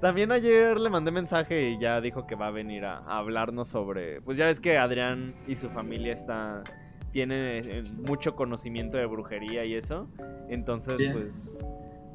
También 0.00 0.30
ayer 0.30 0.78
le 0.78 0.90
mandé 0.90 1.10
mensaje 1.10 1.70
y 1.70 1.78
ya 1.78 2.00
dijo 2.00 2.26
que 2.26 2.36
va 2.36 2.46
a 2.46 2.50
venir 2.50 2.84
a, 2.84 2.98
a 2.98 3.18
hablarnos 3.18 3.68
sobre. 3.68 4.20
Pues 4.22 4.38
ya 4.38 4.46
ves 4.46 4.60
que 4.60 4.78
Adrián 4.78 5.34
y 5.46 5.56
su 5.56 5.70
familia 5.70 6.12
está. 6.12 6.62
Tienen 7.10 7.64
eh, 7.68 7.82
mucho 8.06 8.36
conocimiento 8.36 8.96
de 8.96 9.06
brujería 9.06 9.64
y 9.64 9.74
eso. 9.74 10.08
Entonces, 10.48 10.98
Bien. 10.98 11.12
pues. 11.12 11.52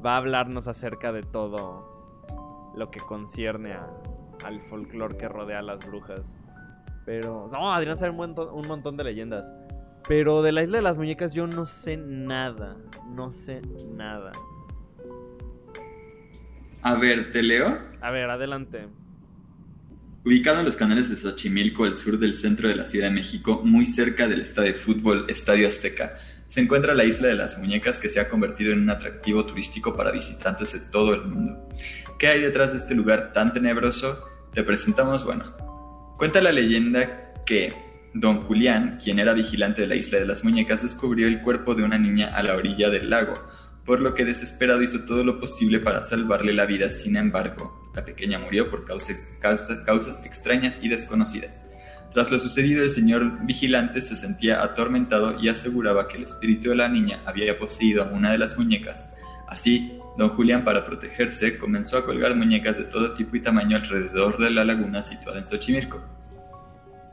Va 0.04 0.14
a 0.14 0.16
hablarnos 0.18 0.66
acerca 0.68 1.12
de 1.12 1.22
todo 1.22 2.72
lo 2.76 2.90
que 2.90 3.00
concierne 3.00 3.72
a- 3.74 3.90
al 4.44 4.60
folclore 4.62 5.16
que 5.16 5.28
rodea 5.28 5.58
a 5.58 5.62
las 5.62 5.84
brujas. 5.84 6.22
Pero. 7.04 7.48
No, 7.52 7.72
Adrián 7.72 7.98
sabe 7.98 8.10
un 8.12 8.16
montón, 8.16 8.48
un 8.54 8.66
montón 8.66 8.96
de 8.96 9.04
leyendas. 9.04 9.52
Pero 10.08 10.42
de 10.42 10.52
la 10.52 10.62
isla 10.62 10.78
de 10.78 10.82
las 10.82 10.96
muñecas 10.98 11.32
yo 11.34 11.46
no 11.46 11.66
sé 11.66 11.96
nada. 11.98 12.76
No 13.10 13.32
sé 13.32 13.60
nada. 13.90 14.32
A 16.84 16.96
ver, 16.96 17.30
¿te 17.30 17.42
leo? 17.42 17.78
A 18.02 18.10
ver, 18.10 18.28
adelante. 18.28 18.86
Ubicado 20.22 20.58
en 20.58 20.66
los 20.66 20.76
canales 20.76 21.08
de 21.08 21.16
Xochimilco, 21.16 21.84
al 21.84 21.94
sur 21.94 22.18
del 22.18 22.34
centro 22.34 22.68
de 22.68 22.76
la 22.76 22.84
Ciudad 22.84 23.08
de 23.08 23.14
México, 23.14 23.62
muy 23.64 23.86
cerca 23.86 24.28
del 24.28 24.42
estadio 24.42 24.74
de 24.74 24.78
fútbol 24.78 25.24
Estadio 25.30 25.66
Azteca, 25.66 26.12
se 26.46 26.60
encuentra 26.60 26.92
la 26.92 27.04
isla 27.04 27.28
de 27.28 27.36
las 27.36 27.58
muñecas 27.58 27.98
que 27.98 28.10
se 28.10 28.20
ha 28.20 28.28
convertido 28.28 28.74
en 28.74 28.82
un 28.82 28.90
atractivo 28.90 29.46
turístico 29.46 29.96
para 29.96 30.12
visitantes 30.12 30.74
de 30.74 30.90
todo 30.90 31.14
el 31.14 31.22
mundo. 31.22 31.68
¿Qué 32.18 32.28
hay 32.28 32.42
detrás 32.42 32.72
de 32.72 32.76
este 32.76 32.94
lugar 32.94 33.32
tan 33.32 33.54
tenebroso? 33.54 34.22
Te 34.52 34.62
presentamos, 34.62 35.24
bueno, 35.24 36.14
cuenta 36.18 36.42
la 36.42 36.52
leyenda 36.52 37.32
que 37.46 37.72
don 38.12 38.42
Julián, 38.42 38.98
quien 39.02 39.18
era 39.18 39.32
vigilante 39.32 39.80
de 39.80 39.88
la 39.88 39.96
isla 39.96 40.18
de 40.18 40.26
las 40.26 40.44
muñecas, 40.44 40.82
descubrió 40.82 41.28
el 41.28 41.40
cuerpo 41.40 41.74
de 41.74 41.82
una 41.82 41.96
niña 41.96 42.36
a 42.36 42.42
la 42.42 42.54
orilla 42.54 42.90
del 42.90 43.08
lago, 43.08 43.42
por 43.84 44.00
lo 44.00 44.14
que 44.14 44.24
desesperado 44.24 44.82
hizo 44.82 45.00
todo 45.00 45.24
lo 45.24 45.38
posible 45.38 45.78
para 45.78 46.02
salvarle 46.02 46.52
la 46.52 46.66
vida. 46.66 46.90
Sin 46.90 47.16
embargo, 47.16 47.82
la 47.94 48.04
pequeña 48.04 48.38
murió 48.38 48.70
por 48.70 48.84
causas, 48.84 49.38
causas, 49.40 49.80
causas 49.80 50.24
extrañas 50.24 50.80
y 50.82 50.88
desconocidas. 50.88 51.70
Tras 52.12 52.30
lo 52.30 52.38
sucedido, 52.38 52.82
el 52.82 52.90
señor 52.90 53.44
vigilante 53.44 54.00
se 54.00 54.14
sentía 54.14 54.62
atormentado 54.62 55.38
y 55.40 55.48
aseguraba 55.48 56.06
que 56.06 56.16
el 56.16 56.22
espíritu 56.22 56.70
de 56.70 56.76
la 56.76 56.88
niña 56.88 57.20
había 57.26 57.58
poseído 57.58 58.08
una 58.12 58.30
de 58.30 58.38
las 58.38 58.56
muñecas. 58.56 59.16
Así, 59.48 59.98
don 60.16 60.30
Julián, 60.30 60.64
para 60.64 60.84
protegerse, 60.84 61.58
comenzó 61.58 61.98
a 61.98 62.04
colgar 62.04 62.36
muñecas 62.36 62.78
de 62.78 62.84
todo 62.84 63.14
tipo 63.14 63.36
y 63.36 63.40
tamaño 63.40 63.76
alrededor 63.76 64.38
de 64.38 64.50
la 64.50 64.64
laguna 64.64 65.02
situada 65.02 65.38
en 65.38 65.44
Xochimilco. 65.44 66.02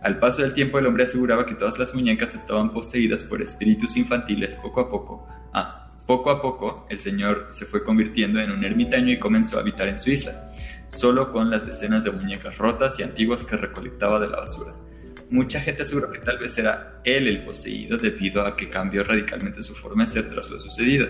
Al 0.01 0.19
paso 0.19 0.43
del 0.43 0.53
tiempo, 0.53 0.79
el 0.79 0.85
hombre 0.85 1.03
aseguraba 1.03 1.45
que 1.45 1.55
todas 1.55 1.77
las 1.77 1.93
muñecas 1.93 2.35
estaban 2.35 2.71
poseídas 2.71 3.23
por 3.23 3.41
espíritus 3.41 3.97
infantiles 3.97 4.55
poco 4.55 4.81
a 4.81 4.89
poco. 4.89 5.27
Ah, 5.53 5.80
poco 6.05 6.29
a 6.29 6.41
poco, 6.41 6.85
el 6.89 6.99
señor 6.99 7.47
se 7.49 7.65
fue 7.65 7.83
convirtiendo 7.83 8.39
en 8.39 8.51
un 8.51 8.63
ermitaño 8.63 9.11
y 9.11 9.19
comenzó 9.19 9.57
a 9.57 9.61
habitar 9.61 9.87
en 9.87 9.97
su 9.97 10.11
isla, 10.11 10.33
solo 10.87 11.31
con 11.31 11.49
las 11.49 11.65
decenas 11.65 12.03
de 12.03 12.11
muñecas 12.11 12.57
rotas 12.57 12.99
y 12.99 13.03
antiguas 13.03 13.43
que 13.43 13.57
recolectaba 13.57 14.19
de 14.19 14.27
la 14.27 14.37
basura. 14.37 14.73
Mucha 15.29 15.61
gente 15.61 15.83
aseguró 15.83 16.11
que 16.11 16.19
tal 16.19 16.39
vez 16.39 16.57
era 16.57 16.99
él 17.05 17.27
el 17.27 17.45
poseído 17.45 17.97
debido 17.97 18.45
a 18.45 18.57
que 18.57 18.69
cambió 18.69 19.03
radicalmente 19.03 19.63
su 19.63 19.73
forma 19.73 20.03
de 20.03 20.11
ser 20.11 20.29
tras 20.29 20.49
lo 20.49 20.59
sucedido. 20.59 21.07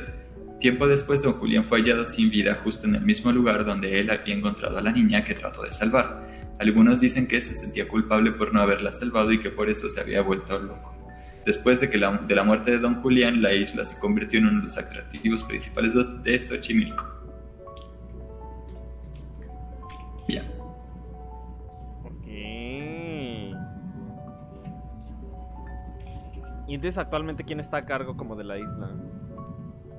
Tiempo 0.60 0.88
después, 0.88 1.24
don 1.24 1.34
Julián 1.34 1.66
fue 1.66 1.80
hallado 1.80 2.06
sin 2.06 2.30
vida 2.30 2.54
justo 2.64 2.86
en 2.86 2.94
el 2.94 3.02
mismo 3.02 3.32
lugar 3.32 3.66
donde 3.66 4.00
él 4.00 4.12
había 4.12 4.36
encontrado 4.36 4.78
a 4.78 4.82
la 4.82 4.92
niña 4.92 5.24
que 5.24 5.34
trató 5.34 5.64
de 5.64 5.72
salvar. 5.72 6.30
Algunos 6.60 7.00
dicen 7.00 7.28
que 7.28 7.42
se 7.42 7.56
sentía 7.56 7.88
culpable 7.88 8.32
por 8.32 8.54
no 8.54 8.62
haberla 8.62 8.92
salvado 8.92 9.32
y 9.32 9.39
que 9.39 9.50
por 9.50 9.72
eso 9.72 9.89
se 9.89 10.00
había 10.00 10.22
vuelto 10.22 10.60
loco. 10.60 11.01
Después 11.46 11.82
de, 11.82 11.89
que 11.89 11.98
la, 11.98 12.18
de 12.18 12.36
la 12.36 12.44
muerte 12.44 12.70
de 12.72 12.80
don 12.80 13.02
Julián, 13.02 13.42
la 13.42 13.52
isla 13.54 13.84
se 13.84 13.98
convirtió 14.00 14.39
en 14.39 14.46
uno 14.46 14.58
de 14.58 14.64
los 14.66 14.78
atractivos 14.78 15.44
principales 15.44 15.94
de 16.24 16.39
Xochimilco. 16.39 17.06
Bien. 20.28 20.46
Ok. 22.04 22.28
Y 26.68 26.76
entonces 26.76 26.98
actualmente 27.00 27.44
quién 27.44 27.60
está 27.60 27.78
a 27.78 27.86
cargo 27.86 28.16
como 28.16 28.36
de 28.36 28.44
la 28.44 28.58
isla? 28.60 28.92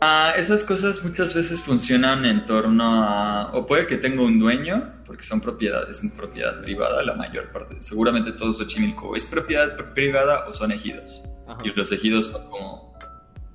Ah, 0.00 0.32
esas 0.36 0.64
cosas 0.64 1.04
muchas 1.04 1.34
veces 1.34 1.62
funcionan 1.62 2.24
en 2.24 2.44
torno 2.46 3.04
a... 3.04 3.50
O 3.52 3.66
puede 3.66 3.86
que 3.86 3.96
tenga 3.96 4.22
un 4.22 4.40
dueño, 4.40 4.94
porque 5.04 5.22
son 5.22 5.40
propiedades, 5.40 6.02
es 6.02 6.12
propiedad 6.12 6.60
privada 6.60 7.04
la 7.04 7.14
mayor 7.14 7.52
parte. 7.52 7.76
Seguramente 7.80 8.32
todo 8.32 8.52
Xochimilco 8.52 9.14
es 9.14 9.26
propiedad 9.26 9.76
pr- 9.76 9.92
privada 9.92 10.46
o 10.48 10.52
son 10.52 10.72
ejidos. 10.72 11.22
Ajá. 11.52 11.62
Y 11.64 11.70
los 11.74 11.90
ejidos 11.92 12.26
son 12.26 12.48
como, 12.50 12.94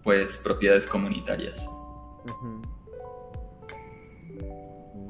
pues, 0.04 0.38
propiedades 0.40 0.88
comunitarias. 0.88 1.70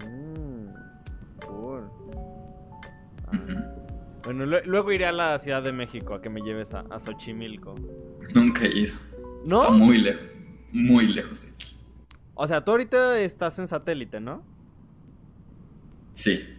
Mm, 0.04 0.68
cool. 1.46 1.90
Ah. 3.28 3.32
Ujú. 3.34 3.54
Bueno, 4.24 4.46
lue- 4.46 4.64
luego 4.66 4.92
iré 4.92 5.06
a 5.06 5.12
la 5.12 5.40
Ciudad 5.40 5.64
de 5.64 5.72
México 5.72 6.14
a 6.14 6.22
que 6.22 6.30
me 6.30 6.42
lleves 6.42 6.74
a, 6.74 6.82
a 6.90 7.00
Xochimilco. 7.00 7.76
Nunca 8.36 8.66
he 8.66 8.78
ido. 8.80 8.94
Está 9.44 9.70
¿No? 9.70 9.72
muy 9.72 9.98
lejos. 10.00 10.24
Muy 10.72 11.08
lejos 11.08 11.44
de 11.44 11.50
aquí. 11.52 11.78
O 12.36 12.46
sea, 12.48 12.64
tú 12.64 12.72
ahorita 12.72 13.20
estás 13.20 13.58
en 13.60 13.68
satélite, 13.68 14.20
¿no? 14.20 14.44
Sí. 16.14 16.57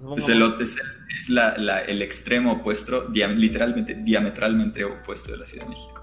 Supongo- 0.00 0.16
Es, 0.16 0.28
el, 0.28 0.42
es, 0.60 0.76
el- 0.76 1.16
es 1.16 1.28
la- 1.28 1.56
la- 1.58 1.80
el 1.80 2.00
extremo 2.02 2.52
opuesto, 2.54 3.06
literalmente, 3.10 3.94
diametralmente 3.94 4.84
opuesto 4.84 5.32
de 5.32 5.38
la 5.38 5.46
Ciudad 5.46 5.64
de 5.64 5.70
México. 5.70 5.94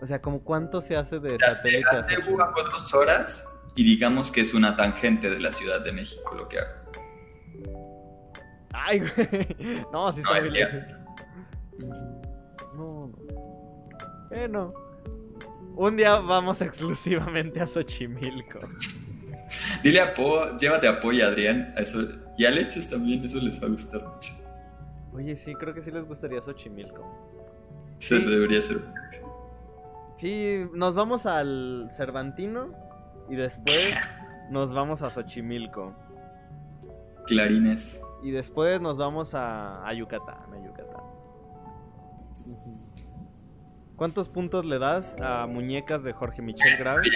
O 0.00 0.06
sea, 0.06 0.20
¿como 0.22 0.42
cuánto 0.44 0.80
se 0.80 0.94
hace 0.96 1.18
de 1.18 1.32
O 1.32 1.36
sea, 1.36 1.50
se 1.50 1.56
satélite 1.58 1.88
a 1.96 1.98
hace 2.00 2.14
hago 2.14 2.62
dos 2.70 2.94
horas 2.94 3.48
y 3.74 3.82
digamos 3.84 4.30
que 4.30 4.40
es 4.42 4.54
una 4.54 4.76
tangente 4.76 5.30
de 5.30 5.40
la 5.40 5.50
Ciudad 5.50 5.80
de 5.82 5.92
México 5.92 6.34
lo 6.36 6.48
que 6.48 6.58
hago. 6.58 6.86
Ay, 8.72 9.00
güey. 9.00 9.10
No, 9.92 10.12
sí 10.12 10.20
No, 10.22 10.34
está 10.34 10.40
lejos. 10.40 10.82
No, 11.78 12.74
no. 12.76 13.12
Bueno. 14.28 14.74
Un 15.74 15.96
día 15.96 16.20
vamos 16.20 16.60
exclusivamente 16.62 17.60
a 17.60 17.66
Xochimilco. 17.66 18.58
Dile 19.82 20.00
a 20.00 20.14
Po, 20.14 20.56
llévate 20.58 20.88
a 20.88 21.00
Po 21.00 21.12
y 21.12 21.20
a 21.20 21.26
Adrián, 21.28 21.72
a 21.76 21.80
eso, 21.80 21.98
y 22.36 22.44
a 22.44 22.50
Leches 22.50 22.88
también, 22.90 23.24
eso 23.24 23.40
les 23.40 23.60
va 23.62 23.66
a 23.66 23.70
gustar 23.70 24.02
mucho. 24.06 24.32
Oye, 25.12 25.36
sí, 25.36 25.54
creo 25.54 25.72
que 25.74 25.80
sí 25.82 25.90
les 25.90 26.04
gustaría 26.06 26.42
Xochimilco. 26.42 27.02
Eso 27.98 28.16
Sí. 28.18 28.24
debería 28.24 28.60
ser. 28.60 28.76
Sí, 30.18 30.66
nos 30.74 30.94
vamos 30.94 31.26
al 31.26 31.88
Cervantino 31.96 32.72
y 33.28 33.36
después 33.36 33.94
nos 34.50 34.72
vamos 34.72 35.02
a 35.02 35.10
Xochimilco. 35.10 35.94
Clarines. 37.26 38.00
Y 38.22 38.30
después 38.30 38.80
nos 38.80 38.96
vamos 38.98 39.34
a, 39.34 39.86
a 39.86 39.92
Yucatán, 39.92 40.52
a 40.52 40.64
Yucatán. 40.64 40.85
¿Cuántos 43.96 44.28
puntos 44.28 44.64
le 44.66 44.78
das 44.78 45.16
a 45.22 45.46
muñecas 45.46 46.02
de 46.04 46.12
Jorge 46.12 46.42
Michel 46.42 46.76
Grave? 46.78 47.08
Eh, 47.08 47.12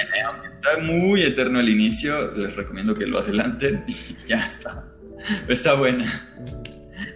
Está 0.55 0.79
muy 0.83 1.23
eterno 1.23 1.59
al 1.59 1.69
inicio, 1.69 2.33
les 2.33 2.57
recomiendo 2.57 2.95
que 2.95 3.07
lo 3.07 3.19
adelanten 3.19 3.85
y 3.89 3.95
ya 4.27 4.45
está. 4.47 4.85
Está 5.49 5.75
buena. 5.75 6.07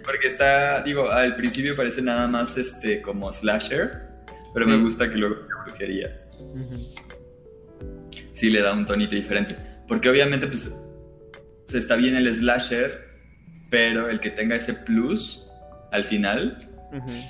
Porque 0.03 0.27
está, 0.27 0.83
digo, 0.83 1.09
al 1.09 1.35
principio 1.35 1.75
parece 1.75 2.01
nada 2.03 2.27
más 2.27 2.57
este 2.57 3.01
como 3.01 3.31
slasher, 3.33 4.03
pero 4.53 4.65
Sí. 4.65 4.71
me 4.71 4.77
gusta 4.77 5.09
que 5.09 5.15
luego 5.17 5.35
sea 5.35 5.63
brujería. 5.65 6.21
Sí 8.33 8.49
le 8.49 8.61
da 8.61 8.73
un 8.73 8.85
tonito 8.85 9.15
diferente. 9.15 9.57
Porque 9.87 10.09
obviamente, 10.09 10.45
pues, 10.47 10.75
está 11.73 11.95
bien 11.95 12.15
el 12.15 12.31
slasher, 12.33 13.05
pero 13.71 14.09
el 14.09 14.19
que 14.19 14.29
tenga 14.29 14.55
ese 14.55 14.73
plus 14.73 15.47
al 15.91 16.03
final, 16.03 16.57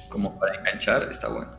como 0.09 0.37
para 0.39 0.55
enganchar, 0.59 1.07
está 1.09 1.27
bueno. 1.29 1.57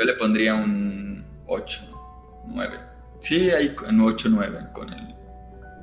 Yo 0.00 0.06
le 0.06 0.14
pondría 0.14 0.54
un 0.54 1.22
8, 1.46 2.42
9. 2.46 2.78
Sí, 3.20 3.50
ahí 3.50 3.76
en 3.86 4.00
8, 4.00 4.28
9 4.30 4.68
con 4.72 4.90
el... 4.90 5.14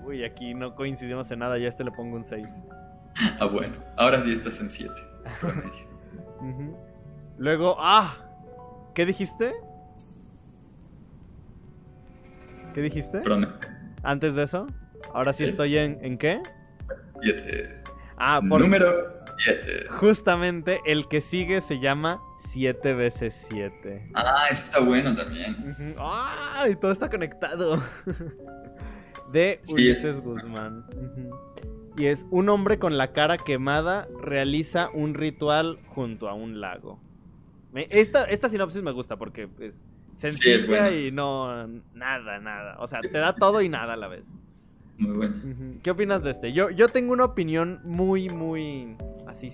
Uy, 0.03 0.23
aquí 0.23 0.55
no 0.55 0.73
coincidimos 0.73 1.29
en 1.29 1.37
nada, 1.39 1.59
ya 1.59 1.67
este 1.67 1.83
le 1.83 1.91
pongo 1.91 2.15
un 2.15 2.25
6. 2.25 2.47
Ah, 3.39 3.45
bueno. 3.45 3.75
Ahora 3.95 4.19
sí 4.21 4.31
estás 4.33 4.59
en 4.59 4.69
7. 4.69 4.91
Promedio. 5.39 5.71
Ujú. 6.39 6.77
Luego, 7.37 7.75
ah, 7.79 8.15
¿qué 8.95 9.05
dijiste? 9.05 9.53
¿Qué 12.73 12.81
dijiste? 12.81 13.19
Promedio. 13.21 13.53
Antes 14.03 14.33
de 14.35 14.43
eso, 14.43 14.67
ahora 15.13 15.33
sí 15.33 15.43
Sí. 15.45 15.49
estoy 15.51 15.77
en, 15.77 15.97
¿en 16.03 16.17
qué? 16.17 16.41
7. 17.21 17.83
Ah, 18.17 18.39
por 18.47 18.61
Número 18.61 18.87
7. 19.37 19.87
justamente 19.99 20.79
el 20.85 21.07
que 21.07 21.21
sigue 21.21 21.61
se 21.61 21.79
llama 21.79 22.19
7 22.51 22.93
veces 22.93 23.47
7. 23.49 24.11
Ah, 24.13 24.45
ese 24.49 24.63
está 24.63 24.79
bueno 24.79 25.13
también. 25.13 25.95
¡Ah! 25.97 26.65
Y 26.69 26.75
todo 26.75 26.91
está 26.91 27.09
conectado. 27.09 27.81
De 29.31 29.59
Sí, 29.63 29.73
Ulises 29.73 30.21
Guzmán. 30.21 30.85
Ujú. 30.95 31.35
Y 31.97 32.05
es 32.05 32.25
un 32.29 32.47
hombre 32.49 32.77
con 32.79 32.97
la 32.97 33.11
cara 33.11 33.37
quemada 33.37 34.07
realiza 34.21 34.89
un 34.93 35.13
ritual 35.15 35.79
junto 35.87 36.29
a 36.29 36.33
un 36.33 36.61
lago. 36.61 36.99
Me- 37.73 37.87
esta, 37.89 38.25
esta 38.25 38.49
sinopsis 38.49 38.83
me 38.83 38.91
gusta 38.91 39.17
porque 39.17 39.49
es 39.59 39.81
sencilla 40.15 40.91
y 40.91 41.11
no 41.11 41.67
nada, 41.93 42.39
nada. 42.39 42.77
O 42.79 42.87
sea, 42.87 43.01
te 43.01 43.17
da 43.17 43.33
todo 43.33 43.61
y 43.61 43.69
nada 43.69 43.93
a 43.93 43.97
la 43.97 44.07
vez. 44.07 44.27
Muy 44.97 45.15
bueno. 45.17 45.35
¿Qué 45.83 45.91
opinas 45.91 46.23
de 46.23 46.31
este? 46.31 46.53
Yo, 46.53 46.69
yo 46.69 46.87
tengo 46.89 47.13
una 47.13 47.25
opinión 47.25 47.81
muy, 47.83 48.29
muy 48.29 48.95
así. 49.27 49.51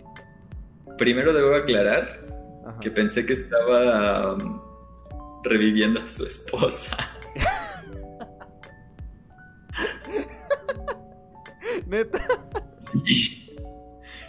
Primero 0.97 1.33
debo 1.33 1.55
aclarar 1.55 2.05
Ajá. 2.65 2.79
que 2.79 2.91
pensé 2.91 3.25
que 3.25 3.33
estaba 3.33 4.35
um, 4.35 4.61
reviviendo 5.43 5.99
a 5.99 6.07
su 6.07 6.25
esposa. 6.25 6.95
Neta. 11.87 12.19
Sí. 13.05 13.55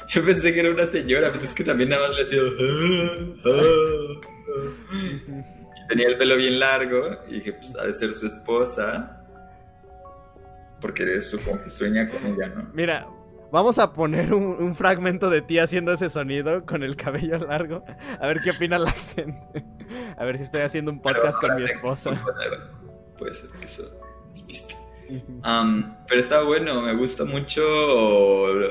Yo 0.08 0.22
pensé 0.24 0.52
que 0.52 0.60
era 0.60 0.70
una 0.70 0.86
señora, 0.86 1.30
pues 1.30 1.44
es 1.44 1.54
que 1.54 1.64
también 1.64 1.88
nada 1.90 2.02
más 2.02 2.14
le 2.16 2.22
hacía. 2.22 2.40
"Ah, 2.40 3.34
ah, 3.46 4.20
ah". 4.50 4.70
Y 5.76 5.86
Tenía 5.88 6.08
el 6.08 6.16
pelo 6.18 6.36
bien 6.36 6.58
largo 6.60 7.18
y 7.28 7.34
dije, 7.34 7.52
pues 7.54 7.74
ha 7.76 7.84
de 7.86 7.92
ser 7.92 8.14
su 8.14 8.26
esposa. 8.26 9.20
Porque 10.80 11.20
supongo 11.22 11.62
que 11.64 11.70
sueña 11.70 12.08
con 12.08 12.24
ella, 12.26 12.48
¿no? 12.48 12.70
Mira, 12.74 13.06
vamos 13.52 13.78
a 13.78 13.92
poner 13.92 14.32
un, 14.34 14.44
un 14.44 14.74
fragmento 14.74 15.30
de 15.30 15.42
ti 15.42 15.58
haciendo 15.58 15.92
ese 15.92 16.10
sonido 16.10 16.64
con 16.66 16.82
el 16.82 16.96
cabello 16.96 17.38
largo. 17.38 17.84
A 18.20 18.26
ver 18.26 18.40
qué 18.42 18.50
opina 18.50 18.78
la 18.78 18.90
gente. 18.90 19.64
A 20.16 20.24
ver 20.24 20.38
si 20.38 20.44
estoy 20.44 20.62
haciendo 20.62 20.90
un 20.90 21.00
podcast 21.00 21.38
con 21.40 21.56
mi 21.56 21.64
esposa. 21.64 22.10
Puede 23.18 23.34
ser 23.34 23.50
que 23.58 23.66
eso 23.66 23.82
despiste. 24.30 24.74
Ujú. 25.08 25.40
Am, 25.42 25.98
pero 26.08 26.20
está 26.20 26.42
bueno, 26.42 26.80
me 26.82 26.94
gusta 26.94 27.24
mucho 27.24 27.62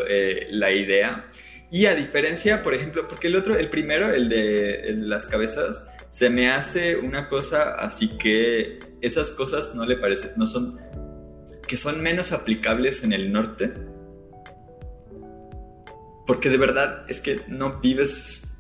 eh, 0.08 0.48
la 0.52 0.72
idea. 0.72 1.26
Y 1.72 1.88
a 1.88 1.96
diferencia, 1.96 2.62
por 2.62 2.74
ejemplo, 2.74 3.08
porque 3.08 3.28
el 3.28 3.36
otro, 3.36 3.58
el 3.58 3.70
primero, 3.70 4.12
el 4.12 4.30
de, 4.30 4.82
el 4.82 5.02
de 5.02 5.08
las 5.08 5.26
cabezas, 5.26 5.96
se 6.12 6.30
me 6.30 6.52
hace 6.52 6.98
una 6.98 7.30
cosa 7.30 7.74
así 7.74 8.18
que 8.18 8.80
esas 9.02 9.32
cosas 9.32 9.74
no 9.74 9.86
le 9.86 9.98
parecen, 9.98 10.32
no 10.38 10.46
son, 10.46 10.80
que 11.68 11.76
son 11.76 12.02
menos 12.02 12.32
aplicables 12.32 13.04
en 13.04 13.14
el 13.14 13.32
norte. 13.32 13.74
Porque 16.26 16.50
de 16.50 16.58
verdad 16.58 17.06
es 17.10 17.20
que 17.20 17.42
no 17.48 17.80
vives, 17.80 18.60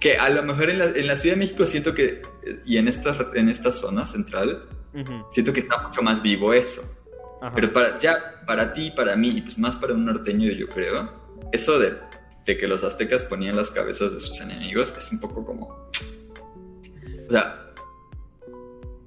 que 0.00 0.16
a 0.16 0.28
lo 0.30 0.42
mejor 0.42 0.70
en 0.70 0.78
la, 0.78 0.86
en 0.86 1.06
la 1.06 1.16
Ciudad 1.16 1.34
de 1.34 1.40
México 1.40 1.66
siento 1.66 1.94
que, 1.94 2.22
y 2.64 2.76
en 2.76 2.88
esta, 2.88 3.30
en 3.34 3.48
esta 3.48 3.72
zona 3.72 4.06
central, 4.06 4.68
Ujú. 4.94 5.26
siento 5.30 5.52
que 5.52 5.60
está 5.60 5.78
mucho 5.82 6.02
más 6.02 6.22
vivo 6.22 6.54
eso. 6.54 6.82
Ajá. 7.42 7.54
Pero 7.54 7.72
para, 7.72 7.98
ya, 7.98 8.42
para 8.46 8.72
ti, 8.72 8.92
para 8.92 9.16
mí, 9.16 9.28
y 9.28 9.40
pues 9.42 9.58
más 9.58 9.76
para 9.76 9.94
un 9.94 10.04
norteño, 10.04 10.50
yo 10.52 10.68
creo, 10.68 11.12
eso 11.52 11.78
de, 11.78 11.94
de 12.46 12.56
que 12.56 12.66
los 12.66 12.84
aztecas 12.84 13.24
ponían 13.24 13.56
las 13.56 13.70
cabezas 13.70 14.12
de 14.12 14.20
sus 14.20 14.40
enemigos 14.40 14.94
es 14.96 15.12
un 15.12 15.20
poco 15.20 15.44
como. 15.44 15.66
O 15.68 17.30
sea. 17.30 17.62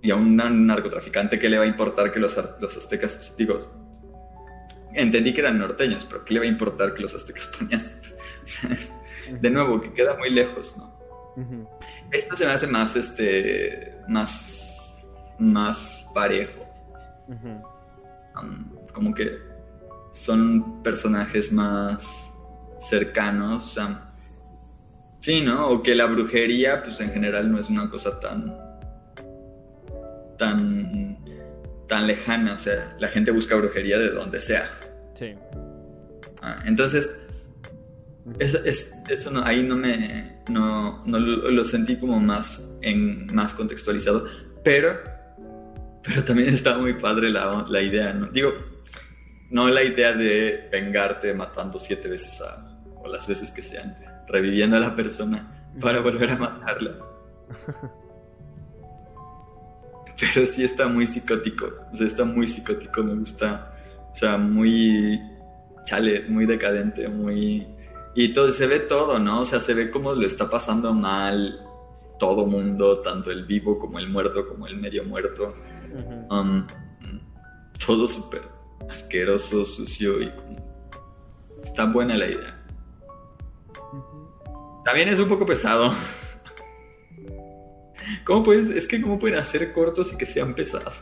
Y 0.01 0.11
a 0.11 0.15
un 0.15 0.37
narcotraficante, 0.37 1.39
¿qué 1.39 1.49
le 1.49 1.57
va 1.57 1.65
a 1.65 1.67
importar 1.67 2.11
que 2.11 2.19
los, 2.19 2.37
los 2.61 2.77
aztecas. 2.77 3.35
Digo. 3.37 3.59
Entendí 4.93 5.33
que 5.33 5.41
eran 5.41 5.59
norteños, 5.59 6.05
pero 6.05 6.25
¿qué 6.25 6.33
le 6.33 6.39
va 6.39 6.45
a 6.45 6.49
importar 6.49 6.93
que 6.93 7.01
los 7.01 7.13
aztecas 7.15 7.49
sea, 8.43 8.69
de 9.39 9.49
nuevo, 9.49 9.81
que 9.81 9.93
queda 9.93 10.17
muy 10.17 10.29
lejos, 10.29 10.75
¿no? 10.77 10.97
Esto 12.11 12.35
se 12.35 12.45
me 12.45 12.51
hace 12.51 12.67
más, 12.67 12.95
este. 12.95 13.97
Más. 14.07 15.05
Más 15.37 16.11
parejo. 16.13 16.65
Um, 17.29 18.75
como 18.93 19.13
que 19.13 19.37
son 20.11 20.81
personajes 20.81 21.53
más 21.53 22.33
cercanos, 22.79 23.63
o 23.63 23.67
sea, 23.67 24.11
sí, 25.19 25.41
¿no? 25.41 25.69
O 25.69 25.83
que 25.83 25.95
la 25.95 26.05
brujería, 26.05 26.81
pues 26.81 26.99
en 27.01 27.11
general 27.11 27.51
no 27.51 27.59
es 27.59 27.69
una 27.69 27.89
cosa 27.89 28.19
tan, 28.19 28.57
tan, 30.37 30.98
tan 31.89 32.07
lejana, 32.07 32.53
o 32.53 32.57
sea, 32.57 32.95
la 32.99 33.09
gente 33.09 33.31
busca 33.31 33.55
brujería 33.55 33.97
de 33.97 34.11
donde 34.11 34.39
sea. 34.39 34.69
Sí. 35.15 35.35
Ah, 36.41 36.63
entonces, 36.65 37.27
eso, 38.37 38.59
es, 38.63 39.03
eso 39.09 39.31
no, 39.31 39.43
ahí 39.43 39.63
no 39.63 39.75
me, 39.75 40.43
no, 40.47 41.03
no 41.05 41.19
lo, 41.19 41.51
lo 41.51 41.63
sentí 41.65 41.97
como 41.97 42.19
más, 42.19 42.77
en, 42.83 43.33
más 43.33 43.53
contextualizado, 43.53 44.25
pero, 44.63 44.97
pero 46.03 46.23
también 46.23 46.49
está 46.49 46.77
muy 46.77 46.93
padre 46.93 47.29
la, 47.31 47.65
la 47.67 47.81
idea, 47.81 48.13
¿no? 48.13 48.27
Digo, 48.27 48.53
no 49.49 49.67
la 49.69 49.83
idea 49.83 50.13
de 50.13 50.69
vengarte 50.71 51.33
matando 51.33 51.79
siete 51.79 52.07
veces 52.07 52.41
a, 52.41 52.79
o 52.97 53.07
las 53.07 53.27
veces 53.27 53.49
que 53.49 53.63
sean, 53.63 53.97
reviviendo 54.27 54.77
a 54.77 54.79
la 54.79 54.95
persona 54.95 55.71
para 55.81 55.99
volver 55.99 56.29
a 56.29 56.37
matarla. 56.37 56.99
Pero 60.19 60.45
sí 60.45 60.63
está 60.63 60.87
muy 60.87 61.07
psicótico, 61.07 61.67
o 61.91 61.95
sea, 61.95 62.05
está 62.05 62.25
muy 62.25 62.45
psicótico, 62.45 63.03
me 63.03 63.15
gusta, 63.15 63.73
o 64.11 64.15
sea, 64.15 64.37
muy 64.37 65.19
chale, 65.85 66.25
muy 66.27 66.45
decadente, 66.45 67.07
muy... 67.07 67.67
Y 68.15 68.33
todo, 68.33 68.51
se 68.51 68.67
ve 68.67 68.79
todo, 68.79 69.17
¿no? 69.19 69.41
O 69.41 69.45
sea, 69.45 69.59
se 69.59 69.73
ve 69.73 69.89
cómo 69.91 70.13
lo 70.13 70.25
está 70.25 70.49
pasando 70.49 70.93
mal 70.93 71.65
todo 72.19 72.45
mundo, 72.45 72.99
tanto 72.99 73.31
el 73.31 73.45
vivo 73.45 73.79
como 73.79 73.97
el 73.97 74.09
muerto, 74.09 74.47
como 74.47 74.67
el 74.67 74.75
medio 74.75 75.05
muerto. 75.05 75.55
Um, 76.29 76.67
todo 77.85 78.07
súper 78.07 78.41
asqueroso, 78.89 79.65
sucio 79.65 80.21
y 80.21 80.29
como... 80.31 80.69
Está 81.63 81.85
buena 81.85 82.17
la 82.17 82.27
idea. 82.27 82.59
También 84.85 85.09
es 85.09 85.19
un 85.19 85.29
poco 85.29 85.45
pesado. 85.45 85.93
¿Cómo 88.23 88.43
puedes? 88.43 88.69
Es 88.69 88.87
que 88.87 89.01
cómo 89.01 89.19
pueden 89.19 89.37
hacer 89.37 89.71
cortos 89.73 90.13
y 90.13 90.17
que 90.17 90.25
sean 90.25 90.53
pesados. 90.53 90.93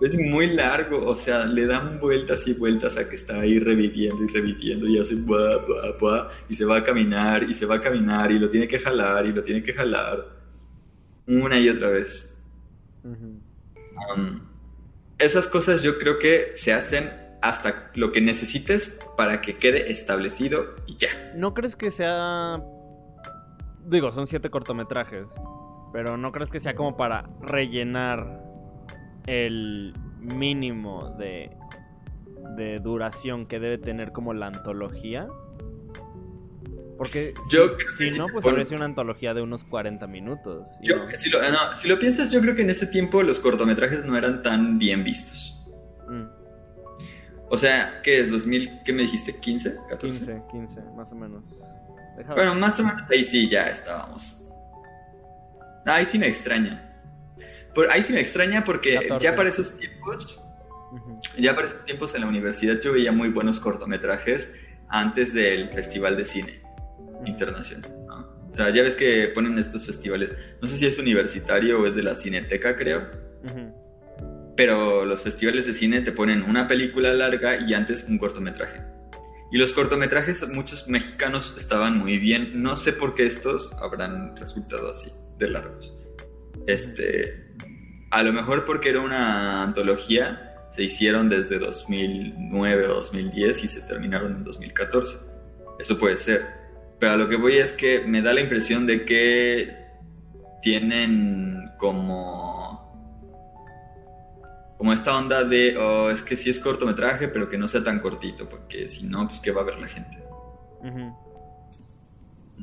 Es 0.00 0.18
muy 0.18 0.48
largo, 0.48 1.06
o 1.06 1.16
sea, 1.16 1.46
le 1.46 1.66
dan 1.66 1.98
vueltas 1.98 2.46
y 2.46 2.54
vueltas 2.54 2.96
a 2.98 3.08
que 3.08 3.14
está 3.14 3.40
ahí 3.40 3.58
reviviendo 3.58 4.22
y 4.24 4.26
reviviendo 4.26 4.88
y 4.88 4.98
hace 4.98 5.14
buah, 5.14 5.64
buah, 5.66 5.98
buah, 5.98 6.28
y 6.48 6.54
se 6.54 6.64
va 6.64 6.78
a 6.78 6.84
caminar 6.84 7.44
y 7.44 7.54
se 7.54 7.64
va 7.64 7.76
a 7.76 7.80
caminar 7.80 8.32
y 8.32 8.38
lo 8.38 8.48
tiene 8.48 8.66
que 8.66 8.78
jalar 8.78 9.24
y 9.26 9.32
lo 9.32 9.42
tiene 9.42 9.62
que 9.62 9.72
jalar 9.72 10.34
una 11.26 11.58
y 11.58 11.68
otra 11.68 11.90
vez. 11.90 12.42
Ujú. 13.02 13.40
Um, 14.14 14.40
esas 15.18 15.48
cosas 15.48 15.82
yo 15.82 15.98
creo 15.98 16.18
que 16.18 16.52
se 16.54 16.72
hacen 16.72 17.10
hasta 17.40 17.90
lo 17.94 18.10
que 18.10 18.20
necesites 18.20 19.00
para 19.16 19.40
que 19.42 19.56
quede 19.56 19.92
establecido 19.92 20.74
y 20.86 20.96
ya. 20.96 21.32
¿No 21.36 21.54
crees 21.54 21.76
que 21.76 21.90
sea 21.90 22.62
digo, 23.86 24.12
son 24.12 24.26
siete 24.26 24.50
cortometrajes. 24.50 25.32
Pero 25.92 26.16
no 26.16 26.32
crees 26.32 26.50
que 26.50 26.60
sea 26.60 26.74
como 26.74 26.96
para 26.96 27.28
rellenar 27.40 28.42
el 29.26 29.94
mínimo 30.18 31.14
de, 31.18 31.56
de 32.56 32.80
duración 32.80 33.46
que 33.46 33.60
debe 33.60 33.78
tener 33.78 34.12
como 34.12 34.34
la 34.34 34.48
antología. 34.48 35.28
Porque 36.98 37.34
Yo 37.50 37.68
si, 37.68 37.74
creo 37.74 37.76
que 37.76 37.88
si 37.88 38.08
sí, 38.08 38.18
no, 38.18 38.26
pues 38.28 38.44
habría 38.46 38.64
sido 38.64 38.76
una 38.76 38.86
antología 38.86 39.34
de 39.34 39.42
unos 39.42 39.64
40 39.64 40.06
minutos. 40.06 40.70
Yo, 40.82 40.96
no. 40.96 41.08
si, 41.10 41.30
lo, 41.30 41.40
no, 41.40 41.72
si 41.74 41.88
lo 41.88 41.98
piensas, 41.98 42.30
yo 42.32 42.40
creo 42.40 42.54
que 42.54 42.62
en 42.62 42.70
ese 42.70 42.86
tiempo 42.86 43.22
los 43.22 43.38
cortometrajes 43.40 44.04
no 44.04 44.16
eran 44.16 44.42
tan 44.42 44.78
bien 44.78 45.02
vistos. 45.04 45.60
Mm, 46.08 46.24
O 47.50 47.58
sea, 47.58 48.00
¿qué 48.02 48.20
es? 48.20 48.32
¿2000? 48.32 48.82
¿Qué 48.84 48.92
me 48.92 49.02
dijiste? 49.02 49.32
¿15? 49.40 49.74
¿14? 49.90 49.98
15, 49.98 50.42
15, 50.50 50.80
más 50.96 51.10
o 51.10 51.14
menos. 51.16 51.44
Bueno, 52.34 52.54
más 52.54 52.78
o 52.80 52.84
menos 52.84 53.02
ahí 53.10 53.24
sí 53.24 53.48
ya 53.48 53.68
estábamos. 53.68 54.40
Ahí 55.86 56.06
sí 56.06 56.18
me 56.18 56.28
extraña. 56.28 56.90
Por, 57.74 57.90
ahí 57.90 58.02
sí 58.02 58.12
me 58.12 58.20
extraña 58.20 58.64
porque 58.64 58.94
14. 58.94 59.18
ya 59.26 59.36
para 59.36 59.48
esos 59.48 59.76
tiempos, 59.76 60.40
Ujú. 60.92 61.18
ya 61.38 61.54
para 61.54 61.66
esos 61.66 61.84
tiempos 61.84 62.14
en 62.14 62.22
la 62.22 62.28
universidad 62.28 62.80
yo 62.80 62.92
veía 62.92 63.12
muy 63.12 63.30
buenos 63.30 63.58
cortometrajes 63.58 64.60
antes 64.88 65.34
del 65.34 65.70
Festival 65.70 66.16
de 66.16 66.24
Cine 66.24 66.60
Internacional. 67.26 67.90
¿no? 68.06 68.14
O 68.48 68.56
sea, 68.56 68.70
ya 68.70 68.82
ves 68.82 68.94
que 68.94 69.28
ponen 69.34 69.58
estos 69.58 69.86
festivales, 69.86 70.34
no 70.62 70.68
sé 70.68 70.76
si 70.76 70.86
es 70.86 70.98
universitario 70.98 71.80
o 71.80 71.86
es 71.86 71.96
de 71.96 72.04
la 72.04 72.14
Cineteca, 72.14 72.76
creo. 72.76 73.24
Pero 74.56 75.04
los 75.04 75.22
festivales 75.24 75.66
de 75.66 75.72
cine 75.72 76.00
te 76.00 76.12
ponen 76.12 76.44
una 76.44 76.68
película 76.68 77.12
larga 77.12 77.56
y 77.56 77.74
antes 77.74 78.04
un 78.08 78.18
cortometraje. 78.18 78.80
Y 79.54 79.58
los 79.58 79.72
cortometrajes, 79.72 80.48
muchos 80.48 80.88
mexicanos 80.88 81.54
estaban 81.56 81.96
muy 81.96 82.18
bien. 82.18 82.60
No 82.60 82.76
sé 82.76 82.92
por 82.92 83.14
qué 83.14 83.24
estos 83.24 83.72
habrán 83.74 84.36
resultado 84.36 84.90
así, 84.90 85.12
de 85.38 85.48
largos. 85.48 85.94
Este, 86.66 87.52
a 88.10 88.24
lo 88.24 88.32
mejor 88.32 88.64
porque 88.64 88.88
era 88.88 88.98
una 88.98 89.62
antología, 89.62 90.66
se 90.72 90.82
hicieron 90.82 91.28
desde 91.28 91.60
2009 91.60 92.86
o 92.88 92.94
2010 92.94 93.62
y 93.62 93.68
se 93.68 93.82
terminaron 93.82 94.34
en 94.34 94.42
2014. 94.42 95.18
Eso 95.78 95.98
puede 96.00 96.16
ser. 96.16 96.42
Pero 96.98 97.12
a 97.12 97.16
lo 97.16 97.28
que 97.28 97.36
voy 97.36 97.58
es 97.58 97.70
que 97.70 98.00
me 98.00 98.22
da 98.22 98.32
la 98.32 98.40
impresión 98.40 98.88
de 98.88 99.04
que 99.04 99.72
tienen 100.62 101.70
como 101.78 102.53
como 104.84 104.92
esta 104.92 105.16
onda 105.16 105.44
de, 105.44 105.78
oh, 105.78 106.10
es 106.10 106.20
que 106.20 106.36
sí 106.36 106.50
es 106.50 106.60
cortometraje, 106.60 107.28
pero 107.28 107.48
que 107.48 107.56
no 107.56 107.66
sea 107.66 107.82
tan 107.82 108.00
cortito, 108.00 108.50
porque 108.50 108.86
si 108.86 109.06
no, 109.06 109.26
pues 109.26 109.40
qué 109.40 109.50
va 109.50 109.62
a 109.62 109.64
ver 109.64 109.78
la 109.78 109.86
gente. 109.86 110.22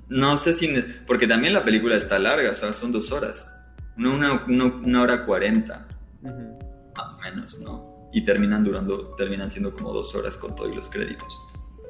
No 0.07 0.37
sé 0.37 0.53
si, 0.53 0.71
porque 1.07 1.25
también 1.25 1.51
la 1.55 1.63
película 1.63 1.95
está 1.95 2.19
larga, 2.19 2.51
o 2.51 2.53
sea, 2.53 2.73
son 2.73 2.91
dos 2.91 3.11
horas, 3.11 3.73
una, 3.97 4.13
una, 4.13 4.45
una, 4.45 4.65
una 4.65 5.01
hora 5.01 5.25
cuarenta, 5.25 5.87
más 6.21 7.09
o 7.11 7.17
menos, 7.23 7.59
¿no? 7.59 8.11
Y 8.13 8.23
terminan 8.23 8.63
durando, 8.63 9.15
terminan 9.15 9.49
siendo 9.49 9.73
como 9.73 9.91
dos 9.91 10.13
horas 10.13 10.37
con 10.37 10.55
todos 10.55 10.75
los 10.75 10.89
créditos. 10.89 11.35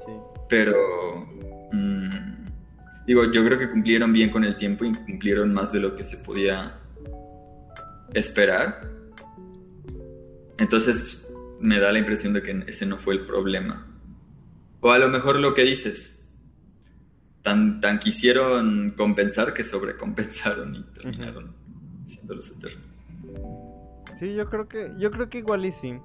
Sí. 0.05 0.13
Pero, 0.47 1.27
mm, 1.73 2.45
digo, 3.05 3.29
yo 3.29 3.43
creo 3.43 3.57
que 3.57 3.69
cumplieron 3.69 4.13
bien 4.13 4.29
con 4.29 4.45
el 4.45 4.55
tiempo 4.55 4.85
y 4.85 4.93
cumplieron 4.93 5.53
más 5.53 5.73
de 5.73 5.81
lo 5.81 5.93
que 5.93 6.05
se 6.05 6.15
podía 6.19 6.79
esperar. 8.13 9.00
Entonces, 10.61 11.33
me 11.59 11.79
da 11.79 11.91
la 11.91 11.97
impresión 11.97 12.33
de 12.33 12.43
que 12.43 12.63
ese 12.67 12.85
no 12.85 12.97
fue 12.97 13.15
el 13.15 13.25
problema. 13.25 13.87
O 14.79 14.91
a 14.91 14.99
lo 14.99 15.09
mejor 15.09 15.39
lo 15.39 15.55
que 15.55 15.63
dices, 15.63 16.31
tan, 17.41 17.81
tan 17.81 17.97
quisieron 17.97 18.91
compensar 18.95 19.53
que 19.55 19.63
sobrecompensaron 19.63 20.75
y 20.75 20.83
terminaron 20.93 21.55
haciéndolos 22.03 22.51
eternos. 22.51 22.85
Sí, 24.19 24.35
yo 24.35 24.47
creo 24.51 24.67
que 24.69 24.91
yo 24.99 25.09
creo 25.09 25.29
que 25.29 25.39
igual 25.39 25.65
y 25.65 25.71
sí. 25.71 25.95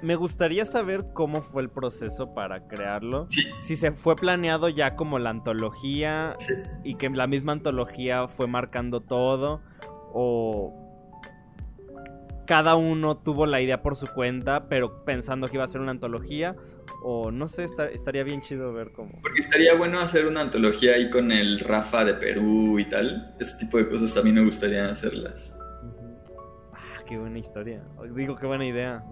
Me 0.00 0.14
gustaría 0.14 0.64
saber 0.64 1.06
cómo 1.12 1.42
fue 1.42 1.62
el 1.62 1.70
proceso 1.70 2.34
para 2.34 2.68
crearlo. 2.68 3.26
Sí, 3.30 3.42
Si 3.64 3.76
se 3.76 3.90
fue 3.90 4.14
planeado 4.14 4.68
ya 4.68 4.94
como 4.94 5.18
la 5.18 5.30
antología 5.30 6.36
sí. 6.38 6.52
y 6.84 6.94
que 6.96 7.08
la 7.10 7.26
misma 7.26 7.50
antología 7.52 8.28
fue 8.28 8.46
marcando 8.46 9.00
todo 9.00 9.60
o 10.12 10.85
cada 12.46 12.76
uno 12.76 13.16
tuvo 13.16 13.44
la 13.46 13.60
idea 13.60 13.82
por 13.82 13.96
su 13.96 14.06
cuenta, 14.08 14.68
pero 14.68 15.04
pensando 15.04 15.48
que 15.48 15.56
iba 15.56 15.64
a 15.64 15.68
ser 15.68 15.80
una 15.80 15.90
antología 15.90 16.56
o 17.02 17.30
no 17.30 17.46
sé, 17.48 17.64
esta- 17.64 17.88
estaría 17.88 18.24
bien 18.24 18.40
chido 18.40 18.72
ver 18.72 18.92
cómo. 18.92 19.20
Porque 19.22 19.40
estaría 19.40 19.74
bueno 19.74 20.00
hacer 20.00 20.26
una 20.26 20.40
antología 20.40 20.94
ahí 20.94 21.10
con 21.10 21.30
el 21.30 21.60
Rafa 21.60 22.04
de 22.04 22.14
Perú 22.14 22.78
y 22.78 22.88
tal. 22.88 23.34
Ese 23.38 23.58
tipo 23.58 23.76
de 23.78 23.88
cosas 23.88 24.16
a 24.16 24.22
mí 24.22 24.32
me 24.32 24.44
gustaría 24.44 24.86
hacerlas. 24.86 25.56
Ah, 26.72 27.02
qué 27.08 27.18
buena 27.18 27.38
historia. 27.38 27.82
Digo, 28.14 28.36
qué 28.36 28.46
buena 28.46 28.66
idea. 28.66 29.04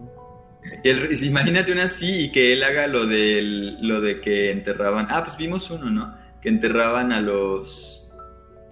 Y 0.83 0.89
el- 0.89 1.25
imagínate 1.25 1.73
una 1.73 1.85
así 1.85 2.25
y 2.25 2.33
que 2.33 2.53
él 2.55 2.63
haga 2.65 2.87
lo, 2.87 3.07
del, 3.07 3.87
lo 3.87 4.01
de 4.01 4.21
que 4.21 4.51
enterraban. 4.51 5.07
Ah, 5.11 5.23
pues 5.25 5.37
vimos 5.37 5.71
uno, 5.71 5.91
¿no? 5.91 6.17
Que 6.41 6.49
enterraban 6.49 7.13
a 7.13 7.21
los. 7.21 8.01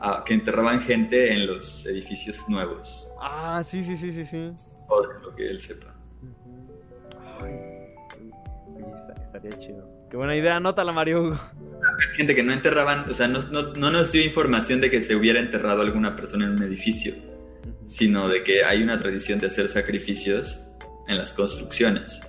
a- 0.00 0.24
que 0.24 0.34
enterraban 0.34 0.80
gente 0.80 1.32
en 1.32 1.46
los 1.46 1.86
edificios 1.86 2.48
nuevos. 2.48 3.08
Ah, 3.24 3.62
sí, 3.66 3.84
sí, 3.84 3.96
sí, 3.96 4.12
sí, 4.12 4.26
sí. 4.26 4.36
De 4.36 5.20
lo 5.22 5.34
que 5.36 5.46
él 5.48 5.58
sepa. 5.60 5.94
Ay, 7.40 7.54
estaría 9.22 9.56
chido. 9.58 9.88
Qué 10.10 10.16
buena 10.16 10.36
idea, 10.36 10.56
anótala, 10.56 10.92
Mario 10.92 11.22
Hugo. 11.22 11.38
Gente 12.14 12.34
que 12.34 12.42
no 12.42 12.52
enterraban, 12.52 13.08
o 13.08 13.14
sea, 13.14 13.28
no, 13.28 13.38
no- 13.50 13.72
no 13.74 13.90
nos 13.90 14.12
dio 14.12 14.22
información 14.24 14.80
de 14.80 14.90
que 14.90 15.00
se 15.00 15.16
hubiera 15.16 15.40
enterrado 15.40 15.82
alguna 15.82 16.14
persona 16.16 16.44
en 16.44 16.52
un 16.52 16.62
edificio, 16.62 17.14
sino 17.84 18.28
de 18.28 18.42
que 18.42 18.64
hay 18.64 18.82
una 18.82 18.98
tradición 18.98 19.40
de 19.40 19.46
hacer 19.46 19.68
sacrificios 19.68 20.68
en 21.08 21.16
las 21.16 21.32
construcciones. 21.32 22.20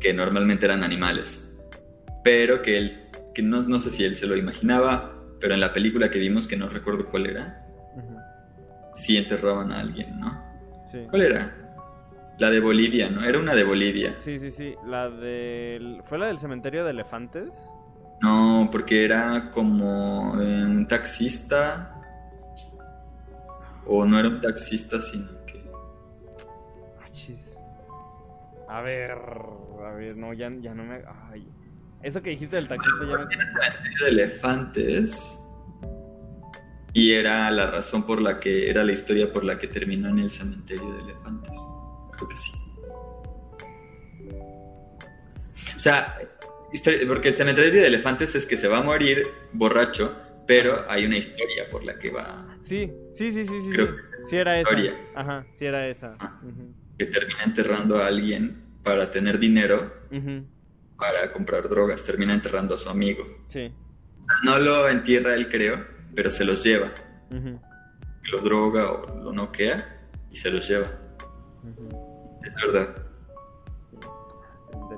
Que 0.00 0.14
normalmente 0.14 0.64
eran 0.64 0.82
animales, 0.82 1.58
pero 2.24 2.62
que 2.62 2.78
él, 2.78 2.96
que 3.34 3.42
no, 3.42 3.60
no 3.62 3.78
sé 3.80 3.90
si 3.90 4.04
él 4.04 4.16
se 4.16 4.26
lo 4.26 4.36
imaginaba, 4.36 5.14
pero 5.40 5.52
en 5.54 5.60
la 5.60 5.72
película 5.74 6.10
que 6.10 6.18
vimos, 6.18 6.46
que 6.48 6.56
no 6.56 6.68
recuerdo 6.68 7.10
cuál 7.10 7.26
era. 7.26 7.59
Sí 9.00 9.16
enterraban 9.16 9.72
a 9.72 9.80
alguien, 9.80 10.18
¿no? 10.20 10.42
Sí. 10.86 11.06
¿Cuál 11.08 11.22
era? 11.22 11.56
La 12.38 12.50
de 12.50 12.60
Bolivia, 12.60 13.10
¿no? 13.10 13.22
Era 13.24 13.38
una 13.38 13.54
de 13.54 13.64
Bolivia. 13.64 14.14
Sí, 14.16 14.38
sí, 14.38 14.50
sí. 14.50 14.74
La 14.86 15.10
del. 15.10 16.00
¿Fue 16.04 16.18
la 16.18 16.26
del 16.26 16.38
cementerio 16.38 16.84
de 16.84 16.90
elefantes? 16.90 17.70
No, 18.22 18.68
porque 18.70 19.04
era 19.04 19.50
como 19.50 20.40
eh, 20.40 20.64
un 20.64 20.86
taxista, 20.86 21.94
o 23.86 24.04
no 24.04 24.18
era 24.18 24.28
un 24.28 24.40
taxista, 24.40 25.00
sino 25.00 25.44
que... 25.46 25.64
Ay, 27.02 27.10
chis. 27.12 27.58
A 28.68 28.80
ver. 28.82 29.18
A 29.84 29.92
ver, 29.92 30.16
no, 30.16 30.32
ya, 30.32 30.50
ya 30.60 30.74
no 30.74 30.84
me. 30.84 31.02
Ay. 31.30 31.48
Eso 32.02 32.22
que 32.22 32.30
dijiste 32.30 32.56
del 32.56 32.68
taxista 32.68 33.00
ya 33.00 33.18
me. 33.18 33.26
cementerio 33.30 34.04
de 34.04 34.10
elefantes. 34.10 35.38
Y 36.92 37.12
era 37.12 37.50
la 37.50 37.70
razón 37.70 38.04
por 38.04 38.20
la 38.20 38.40
que 38.40 38.68
era 38.68 38.82
la 38.84 38.92
historia 38.92 39.32
por 39.32 39.44
la 39.44 39.58
que 39.58 39.66
terminó 39.66 40.08
en 40.08 40.18
el 40.18 40.30
cementerio 40.30 40.92
de 40.94 41.02
elefantes. 41.02 41.56
Creo 42.16 42.28
que 42.28 42.36
sí. 42.36 42.52
O 45.76 45.78
sea, 45.78 46.18
porque 47.08 47.28
el 47.28 47.34
cementerio 47.34 47.80
de 47.80 47.86
elefantes 47.86 48.34
es 48.34 48.46
que 48.46 48.56
se 48.56 48.68
va 48.68 48.78
a 48.78 48.82
morir 48.82 49.26
borracho, 49.52 50.16
pero 50.46 50.84
hay 50.88 51.06
una 51.06 51.16
historia 51.16 51.68
por 51.70 51.84
la 51.84 51.98
que 51.98 52.10
va, 52.10 52.46
Sí, 52.60 52.92
sí, 53.12 53.32
sí, 53.32 53.44
sí, 53.46 53.62
sí. 53.64 53.70
Creo 53.72 53.86
sí. 53.86 53.92
Sí, 54.26 54.36
era 54.36 54.60
esa. 54.60 54.70
Historia. 54.70 55.00
Ajá, 55.14 55.46
sí, 55.52 55.64
era 55.64 55.88
esa. 55.88 56.16
Que 56.98 57.06
termina 57.06 57.44
enterrando 57.44 57.96
a 57.98 58.06
alguien 58.06 58.62
para 58.82 59.10
tener 59.10 59.38
dinero 59.38 59.92
para 60.98 61.32
comprar 61.32 61.68
drogas, 61.68 62.04
termina 62.04 62.34
enterrando 62.34 62.74
a 62.74 62.78
su 62.78 62.90
amigo. 62.90 63.24
Sí. 63.48 63.72
O 64.20 64.22
sea, 64.22 64.34
no 64.44 64.58
lo 64.58 64.88
entierra 64.88 65.34
él, 65.34 65.48
creo, 65.48 65.84
pero 66.14 66.30
se 66.30 66.44
los 66.44 66.62
lleva. 66.64 66.88
ujú, 67.30 67.60
Lo 68.32 68.40
droga 68.42 68.90
o 68.92 69.14
lo 69.24 69.32
noquea 69.32 70.08
y 70.30 70.36
se 70.36 70.50
los 70.50 70.68
lleva. 70.68 70.88
ujú. 71.62 72.38
Es 72.44 72.56
verdad. 72.56 72.88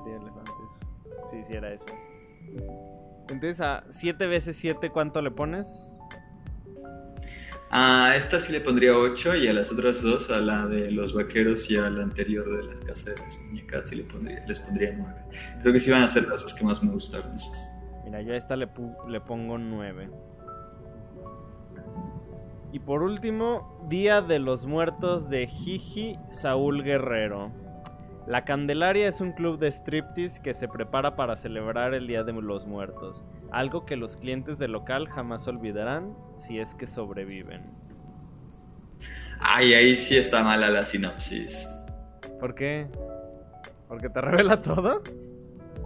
Elefantes. 0.05 0.53
Sí, 1.31 1.37
sí, 1.47 1.53
era 1.53 1.71
esa. 1.73 1.85
Entonces, 3.29 3.61
a 3.61 3.83
7 3.89 4.27
veces 4.27 4.55
7, 4.57 4.89
¿cuánto 4.89 5.21
le 5.21 5.31
pones? 5.31 5.93
A 7.71 8.13
esta 8.15 8.39
sí 8.39 8.51
le 8.51 8.59
pondría 8.61 8.95
8 8.95 9.35
y 9.37 9.47
a 9.47 9.53
las 9.53 9.71
otras 9.71 10.03
dos, 10.03 10.29
a 10.29 10.39
la 10.39 10.67
de 10.67 10.91
los 10.91 11.13
vaqueros 11.15 11.71
y 11.71 11.77
a 11.77 11.89
la 11.89 12.03
anterior 12.03 12.45
de 12.57 12.63
las 12.63 12.81
casas 12.81 13.15
de 13.15 13.21
las 13.21 13.39
muñecas, 13.47 13.87
sí 13.87 13.95
le 13.95 14.03
pondría, 14.03 14.45
les 14.45 14.59
pondría 14.59 14.93
9. 14.95 15.15
Creo 15.61 15.73
que 15.73 15.79
sí 15.79 15.89
van 15.89 16.03
a 16.03 16.07
ser 16.07 16.27
las 16.27 16.43
dos 16.43 16.53
que 16.53 16.63
más 16.65 16.83
me 16.83 16.91
gustaron 16.91 17.33
esas. 17.33 17.69
Mira, 18.05 18.21
yo 18.21 18.33
a 18.33 18.37
esta 18.37 18.55
le, 18.55 18.69
le 19.07 19.21
pongo 19.21 19.57
9. 19.57 20.09
Y 22.73 22.79
por 22.79 23.03
último, 23.03 23.79
Día 23.87 24.23
de 24.23 24.39
los 24.39 24.65
Muertos 24.65 25.29
de 25.29 25.45
Jiji 25.45 26.17
Saúl 26.29 26.83
Guerrero. 26.83 27.51
La 28.25 28.45
Candelaria 28.45 29.07
es 29.07 29.21
un 29.21 29.33
club 29.33 29.59
de 29.59 29.71
striptease 29.71 30.41
que 30.41 30.55
se 30.55 30.67
prepara 30.67 31.15
para 31.15 31.35
celebrar 31.35 31.93
el 31.93 32.07
Día 32.07 32.23
de 32.23 32.33
los 32.33 32.65
Muertos. 32.65 33.25
Algo 33.51 33.85
que 33.85 33.95
los 33.95 34.17
clientes 34.17 34.57
del 34.57 34.71
local 34.71 35.07
jamás 35.07 35.47
olvidarán 35.47 36.17
si 36.33 36.57
es 36.57 36.73
que 36.73 36.87
sobreviven. 36.87 37.61
Ay, 39.39 39.75
ahí 39.75 39.95
sí 39.95 40.17
está 40.17 40.43
mala 40.43 40.71
la 40.71 40.83
sinopsis. 40.83 41.69
¿Por 42.39 42.55
qué? 42.55 42.87
¿Porque 43.87 44.09
te 44.09 44.19
revela 44.19 44.63
todo? 44.63 45.03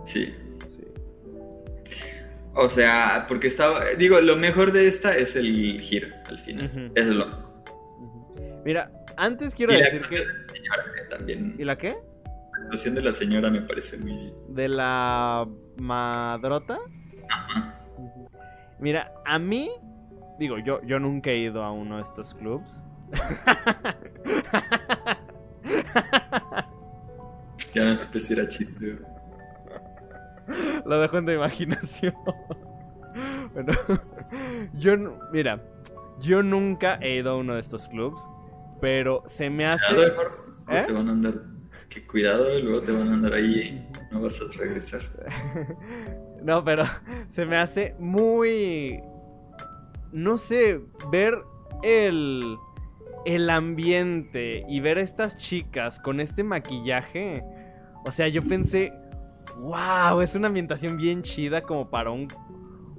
Sí. 0.06 0.34
O 2.60 2.70
sea, 2.70 3.26
porque 3.28 3.48
estaba. 3.48 3.86
Digo, 3.98 4.20
lo 4.20 4.36
mejor 4.36 4.72
de 4.72 4.88
esta 4.88 5.16
es 5.16 5.36
el 5.36 5.80
giro 5.80 6.08
al 6.26 6.40
final. 6.40 6.92
Es 6.96 7.06
lo. 7.06 7.48
Mira, 8.66 8.92
antes 9.16 9.54
quiero 9.54 9.74
y 9.74 9.78
la 9.78 9.84
decir 9.84 10.02
actuación 10.02 10.24
que... 10.24 10.28
de 10.28 10.34
la 10.34 10.54
señora 10.54 11.08
también. 11.10 11.56
¿Y 11.60 11.64
la 11.64 11.78
qué? 11.78 11.98
La 12.26 12.64
actuación 12.64 12.96
de 12.96 13.02
la 13.04 13.12
señora 13.12 13.50
me 13.52 13.62
parece 13.62 13.98
muy. 14.00 14.34
¿De 14.50 14.68
la 14.68 15.48
madrota? 15.78 16.80
Ujú. 17.98 18.30
Mira, 18.80 19.14
a 19.26 19.38
mí... 19.38 19.70
Digo, 20.40 20.58
yo, 20.60 20.82
yo 20.84 21.00
nunca 21.00 21.30
he 21.32 21.38
ido 21.38 21.64
a 21.64 21.72
uno 21.72 21.98
de 21.98 22.04
estos 22.04 22.34
clubs. 22.34 22.82
Ya 27.74 27.86
no 27.86 27.96
supe 27.96 28.20
si 28.20 28.34
era 28.34 28.48
chiste. 28.50 28.98
Lo 30.86 31.00
dejo 31.00 31.18
en 31.18 31.26
tu 31.26 31.32
imaginación. 31.32 32.14
bueno, 33.54 33.74
yo, 34.74 34.98
mira, 35.32 35.62
yo 36.20 36.44
nunca 36.44 37.00
he 37.02 37.16
ido 37.16 37.32
a 37.32 37.38
uno 37.38 37.56
de 37.56 37.62
estos 37.62 37.88
clubs, 37.90 38.28
pero 38.82 39.24
se 39.26 39.50
me 39.50 39.66
hace... 39.66 39.96
Cuidado, 39.96 40.22
¿Eh? 40.70 40.84
te 40.86 40.94
van 40.94 41.08
a 41.08 41.12
andar. 41.12 41.34
Que 41.90 42.06
cuidado, 42.06 42.60
luego 42.60 42.82
te 42.82 42.92
van 42.92 43.08
a 43.08 43.14
andar 43.14 43.34
ahí 43.34 43.88
y 44.12 44.14
no 44.14 44.22
vas 44.22 44.42
a 44.42 44.58
regresar. 44.58 45.02
No, 46.44 46.64
pero 46.64 46.86
se 47.30 47.46
me 47.46 47.58
hace 47.58 47.96
muy. 48.00 49.02
No 50.12 50.38
sé, 50.38 50.80
ver 51.12 51.38
el. 51.84 52.58
El 53.26 53.50
ambiente 53.50 54.64
y 54.70 54.80
ver 54.80 55.00
a 55.00 55.02
estas 55.02 55.38
chicas 55.38 56.00
con 56.00 56.22
este 56.22 56.46
maquillaje. 56.46 57.44
O 58.06 58.12
sea, 58.12 58.30
yo 58.30 58.48
pensé. 58.48 58.94
¡Wow! 59.60 60.22
Es 60.22 60.36
una 60.36 60.48
ambientación 60.48 60.98
bien 60.98 61.24
chida 61.24 61.62
como 61.62 61.90
para 61.90 62.12
un. 62.12 62.28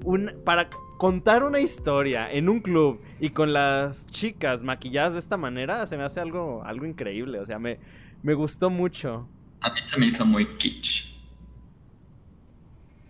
un 0.05 0.33
para 0.45 0.69
contar 0.99 1.45
una 1.45 1.61
historia 1.61 2.31
en 2.31 2.49
un 2.49 2.59
club 2.61 3.01
y 3.21 3.31
con 3.31 3.53
las 3.53 4.07
chicas 4.07 4.63
maquilladas 4.63 5.13
de 5.13 5.19
esta 5.21 5.37
manera. 5.37 5.87
Se 5.87 5.97
me 5.97 6.03
hace 6.03 6.21
algo, 6.21 6.63
algo 6.65 6.87
increíble. 6.87 7.39
O 7.41 7.47
sea, 7.47 7.59
me, 7.59 7.79
me 8.23 8.35
gustó 8.35 8.71
mucho. 8.71 9.29
A 9.61 9.71
mí 9.71 9.81
se 9.83 9.99
me 9.99 10.07
hizo 10.07 10.25
muy 10.27 10.47
kitsch. 10.47 11.19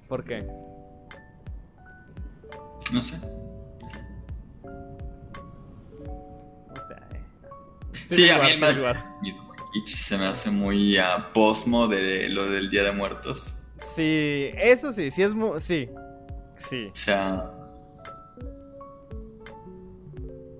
¿Por 0.08 0.24
qué? 0.24 0.46
No 2.92 3.02
sé. 3.04 3.16
O 6.70 6.86
sea. 6.86 7.08
eh. 7.12 7.22
Sí, 8.08 8.22
me 8.22 8.30
a 8.32 8.42
mí 8.42 8.50
el 8.50 8.96
mismo 9.22 9.47
se 9.86 10.16
me 10.18 10.26
hace 10.26 10.50
muy 10.50 10.96
a 10.98 11.32
posmo 11.32 11.88
de 11.88 12.28
lo 12.28 12.46
del 12.50 12.70
Día 12.70 12.84
de 12.84 12.92
Muertos. 12.92 13.54
Sí, 13.94 14.50
eso 14.56 14.92
sí, 14.92 15.10
sí 15.10 15.22
es 15.22 15.34
muy... 15.34 15.60
Sí, 15.60 15.88
sí. 16.68 16.86
O 16.92 16.96
sea. 16.96 17.50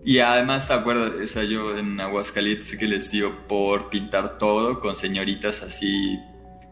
Y 0.05 0.21
además, 0.21 0.66
te 0.69 0.75
acuerdas, 0.75 1.11
o 1.23 1.27
sea, 1.27 1.45
yo 1.45 1.77
en 1.77 2.01
Aguascalientes 2.01 2.77
que 2.79 2.87
les 2.87 3.11
dio 3.11 3.47
por 3.47 3.91
pintar 3.91 4.39
todo 4.39 4.81
con 4.81 4.97
señoritas 4.97 5.62
así 5.62 6.19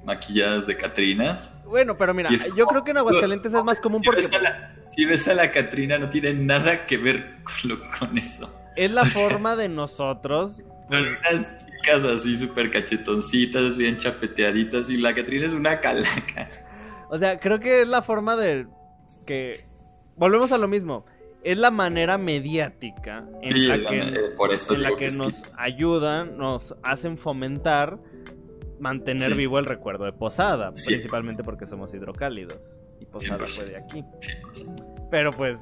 maquilladas 0.04 0.66
de 0.66 0.76
Catrinas. 0.76 1.62
Bueno, 1.66 1.98
pero 1.98 2.14
mira, 2.14 2.30
yo 2.56 2.66
creo 2.66 2.82
que 2.84 2.92
en 2.92 2.98
Aguascalientes 2.98 3.52
es 3.52 3.62
más 3.64 3.80
común 3.80 4.00
Si 4.00 4.06
porque 4.06 4.22
ves 4.22 4.32
a 4.34 4.38
la, 4.40 4.76
si 4.90 5.04
ves 5.04 5.28
a 5.28 5.34
la 5.34 5.50
Catrina, 5.50 5.98
no 5.98 6.08
tiene 6.08 6.32
nada 6.32 6.86
que 6.86 6.96
ver 6.96 7.36
con, 7.42 7.70
lo- 7.70 7.78
con 7.98 8.16
eso. 8.16 8.48
es 8.76 8.90
la 8.90 9.04
forma 9.04 9.56
de 9.56 9.68
nosotros. 9.68 10.62
Son 10.88 11.02
unas 11.04 11.58
chicas 11.66 12.04
así 12.04 12.36
súper 12.36 12.70
cachetoncitas, 12.70 13.76
bien 13.76 13.98
chapeteaditas, 13.98 14.88
y 14.90 14.96
la 14.98 15.14
Catrina 15.14 15.44
es 15.46 15.52
una 15.52 15.80
calaca. 15.80 16.48
O 17.10 17.18
sea, 17.18 17.38
creo 17.40 17.60
que 17.60 17.82
es 17.82 17.88
la 17.88 18.02
forma 18.02 18.36
de 18.36 18.66
que... 19.26 19.58
Volvemos 20.16 20.50
a 20.52 20.58
lo 20.58 20.66
mismo. 20.68 21.04
Es 21.44 21.58
la 21.58 21.70
manera 21.70 22.18
mediática 22.18 23.24
en 23.42 23.52
Sí, 23.52 23.66
la 23.66 23.76
que, 23.78 23.98
manera- 23.98 24.20
por 24.36 24.52
eso 24.52 24.74
en 24.74 24.82
la 24.82 24.96
que 24.96 25.08
nos 25.10 25.44
ayudan, 25.56 26.36
nos 26.38 26.74
hacen 26.82 27.16
fomentar, 27.18 27.98
mantener 28.80 29.30
Sí. 29.32 29.36
vivo 29.36 29.58
el 29.58 29.66
recuerdo 29.66 30.04
de 30.04 30.12
Posada. 30.12 30.72
Sí. 30.74 30.88
Principalmente 30.94 31.44
porque 31.44 31.66
somos 31.66 31.92
hidrocálidos. 31.94 32.80
Y 33.00 33.06
Posada 33.06 33.38
100%. 33.46 33.48
fue 33.48 33.64
de 33.66 33.76
aquí. 33.76 34.04
Pero 35.10 35.32
pues 35.32 35.60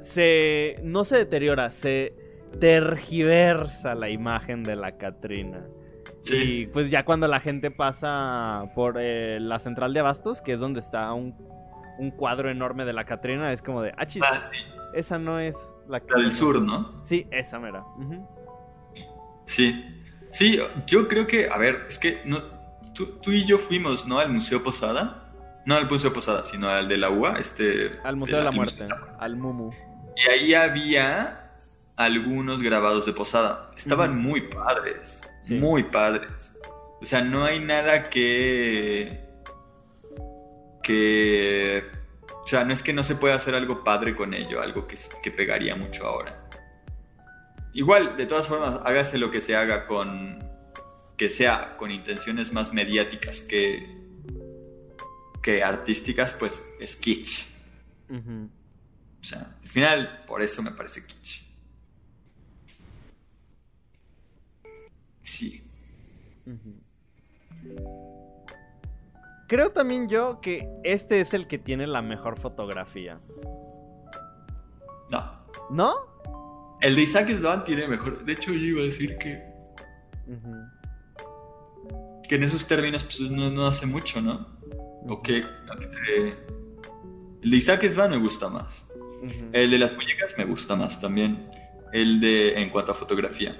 se 0.00 0.80
no 0.82 1.04
se 1.04 1.16
deteriora, 1.18 1.70
se 1.70 2.14
tergiversa 2.60 3.94
la 3.94 4.08
imagen 4.10 4.62
de 4.64 4.76
la 4.76 4.96
Catrina. 4.96 5.64
Sí. 6.22 6.36
Y 6.62 6.66
pues 6.66 6.90
ya 6.90 7.04
cuando 7.04 7.28
la 7.28 7.40
gente 7.40 7.70
pasa 7.70 8.70
por 8.74 8.96
eh, 8.98 9.38
la 9.40 9.58
central 9.58 9.92
de 9.92 10.00
abastos, 10.00 10.40
que 10.40 10.52
es 10.52 10.58
donde 10.58 10.80
está 10.80 11.12
un, 11.12 11.34
un 11.98 12.10
cuadro 12.10 12.50
enorme 12.50 12.84
de 12.84 12.92
la 12.94 13.04
Catrina, 13.04 13.52
es 13.52 13.60
como 13.62 13.82
de, 13.82 13.92
ah, 13.96 14.06
chis, 14.06 14.22
Ah, 14.24 14.40
sí, 14.40 14.56
esa 14.94 15.18
no 15.18 15.38
es 15.38 15.56
la 15.88 16.02
la 16.08 16.22
del 16.22 16.32
sur, 16.32 16.62
¿no? 16.62 17.02
Sí, 17.04 17.26
esa 17.30 17.58
mera. 17.58 17.84
Sí. 19.46 19.84
Sí, 20.30 20.58
yo 20.86 21.06
creo 21.08 21.26
que, 21.26 21.48
a 21.48 21.58
ver, 21.58 21.84
es 21.88 21.98
que 21.98 22.22
no, 22.24 22.42
tú, 22.92 23.18
tú 23.22 23.30
y 23.30 23.44
yo 23.44 23.58
fuimos, 23.58 24.06
¿no? 24.06 24.18
Al 24.18 24.30
Museo 24.32 24.62
Posada. 24.62 25.20
No 25.66 25.76
al 25.76 25.88
Museo 25.88 26.12
Posada, 26.12 26.44
sino 26.44 26.68
al 26.68 26.88
de 26.88 26.98
la 26.98 27.08
UA, 27.08 27.34
este... 27.38 27.92
Al 28.04 28.16
Museo 28.16 28.38
de 28.38 28.44
la 28.44 28.50
Muerte, 28.50 28.82
de 28.82 28.88
la- 28.90 29.16
al 29.18 29.36
Mumu. 29.36 29.70
Y 30.16 30.30
ahí 30.30 30.54
había 30.54 31.43
algunos 31.96 32.62
grabados 32.62 33.06
de 33.06 33.12
Posada. 33.12 33.70
Estaban 33.76 34.20
muy 34.20 34.42
padres. 34.42 35.22
Sí. 35.42 35.54
Muy 35.54 35.84
padres. 35.84 36.58
O 37.00 37.04
sea, 37.06 37.20
no 37.20 37.44
hay 37.44 37.60
nada 37.60 38.08
que. 38.10 39.20
que. 40.82 41.84
O 42.42 42.46
sea, 42.46 42.64
no 42.64 42.72
es 42.72 42.82
que 42.82 42.92
no 42.92 43.04
se 43.04 43.14
pueda 43.14 43.34
hacer 43.34 43.54
algo 43.54 43.84
padre 43.84 44.14
con 44.16 44.34
ello, 44.34 44.60
algo 44.60 44.86
que, 44.86 44.96
que 45.22 45.30
pegaría 45.30 45.76
mucho 45.76 46.06
ahora. 46.06 46.48
Igual, 47.72 48.16
de 48.16 48.26
todas 48.26 48.48
formas, 48.48 48.80
hágase 48.84 49.18
lo 49.18 49.30
que 49.30 49.40
se 49.40 49.56
haga 49.56 49.86
con. 49.86 50.48
que 51.16 51.28
sea 51.28 51.76
con 51.76 51.90
intenciones 51.90 52.52
más 52.52 52.72
mediáticas 52.72 53.42
que. 53.42 54.02
que 55.42 55.62
artísticas, 55.62 56.34
pues 56.34 56.72
es 56.80 56.96
kitsch. 56.96 57.54
O 58.10 59.24
sea, 59.24 59.56
al 59.62 59.68
final, 59.68 60.24
por 60.26 60.42
eso 60.42 60.62
me 60.62 60.70
parece 60.70 61.04
kitsch. 61.04 61.43
Sí. 65.24 65.60
Creo 69.48 69.70
también 69.72 70.08
yo 70.08 70.40
que 70.40 70.68
este 70.84 71.20
es 71.20 71.34
el 71.34 71.46
que 71.46 71.58
tiene 71.58 71.86
la 71.86 72.02
mejor 72.02 72.38
fotografía. 72.38 73.20
No. 75.10 75.44
¿No? 75.70 75.94
El 76.80 76.96
de 76.96 77.02
Isaac 77.02 77.30
Svan 77.30 77.64
tiene 77.64 77.88
mejor. 77.88 78.24
De 78.24 78.32
hecho, 78.32 78.52
yo 78.52 78.58
iba 78.58 78.82
a 78.82 78.84
decir 78.84 79.16
que, 79.18 79.42
que 82.28 82.34
en 82.34 82.42
esos 82.42 82.66
términos 82.66 83.04
pues, 83.04 83.20
no, 83.30 83.50
no 83.50 83.66
hace 83.66 83.86
mucho, 83.86 84.20
¿no? 84.20 84.46
O 85.08 85.22
que, 85.22 85.42
a 85.42 85.78
que 85.78 85.86
te- 85.86 86.36
El 87.42 87.50
de 87.50 87.56
Isaac 87.56 87.84
Svan 87.88 88.10
me 88.10 88.18
gusta 88.18 88.48
más. 88.48 88.92
El 89.52 89.70
de 89.70 89.78
las 89.78 89.94
muñecas 89.94 90.34
me 90.36 90.44
gusta 90.44 90.76
más 90.76 91.00
también. 91.00 91.48
El 91.92 92.20
de. 92.20 92.60
en 92.60 92.70
cuanto 92.70 92.92
a 92.92 92.94
fotografía. 92.94 93.56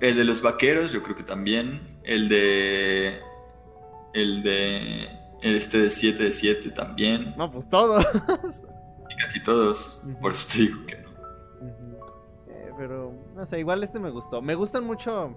El 0.00 0.16
de 0.16 0.24
los 0.24 0.42
vaqueros, 0.42 0.92
yo 0.92 1.02
creo 1.02 1.16
que 1.16 1.22
también. 1.22 1.80
El 2.04 2.28
de. 2.28 3.20
El 4.14 4.42
de. 4.42 5.08
Este 5.42 5.78
de 5.78 5.90
7 5.90 6.24
de 6.24 6.32
7 6.32 6.70
también. 6.70 7.34
No, 7.36 7.50
pues 7.50 7.68
todo. 7.68 8.00
Y 8.00 9.16
casi 9.16 9.42
todos. 9.42 10.02
Por 10.20 10.32
eso 10.32 10.48
te 10.52 10.58
digo 10.58 10.86
que 10.86 10.96
no. 10.96 11.10
Eh, 12.48 12.70
pero, 12.78 13.14
no 13.34 13.46
sé, 13.46 13.58
igual 13.58 13.82
este 13.82 13.98
me 13.98 14.10
gustó. 14.10 14.42
Me 14.42 14.54
gustan 14.54 14.84
mucho 14.84 15.34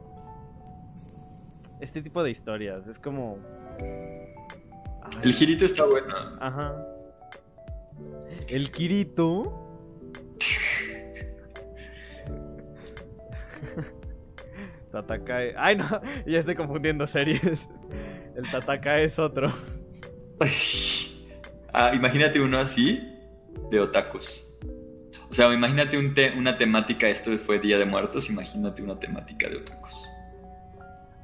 este 1.80 2.02
tipo 2.02 2.24
de 2.24 2.32
historias. 2.32 2.88
Es 2.88 3.00
como... 3.00 3.38
Ay, 3.80 5.20
El 5.24 5.34
girito 5.34 5.66
está 5.66 5.86
bueno. 5.86 6.14
Ajá. 6.40 6.76
El 8.50 8.72
Kirito. 8.72 9.60
Tatakae. 14.94 15.54
Ay, 15.58 15.76
no, 15.76 15.86
ya 16.26 16.40
estoy 16.40 16.56
confundiendo 16.56 17.06
series. 17.08 17.68
El 18.38 18.50
Tatakae 18.50 19.04
es 19.04 19.20
otro. 19.20 19.52
Ah, 21.76 21.92
imagínate 21.96 22.40
uno 22.40 22.60
así 22.60 23.02
de 23.72 23.80
otakus. 23.80 24.46
O 25.32 25.34
sea, 25.34 25.52
imagínate 25.52 25.98
un 25.98 26.14
te- 26.14 26.32
una 26.38 26.56
temática, 26.56 27.10
esto 27.10 27.36
fue 27.40 27.58
Día 27.58 27.80
de 27.80 27.86
Muertos, 27.86 28.30
imagínate 28.30 28.84
una 28.84 29.00
temática 29.00 29.50
de 29.50 29.58
otakus. 29.58 30.08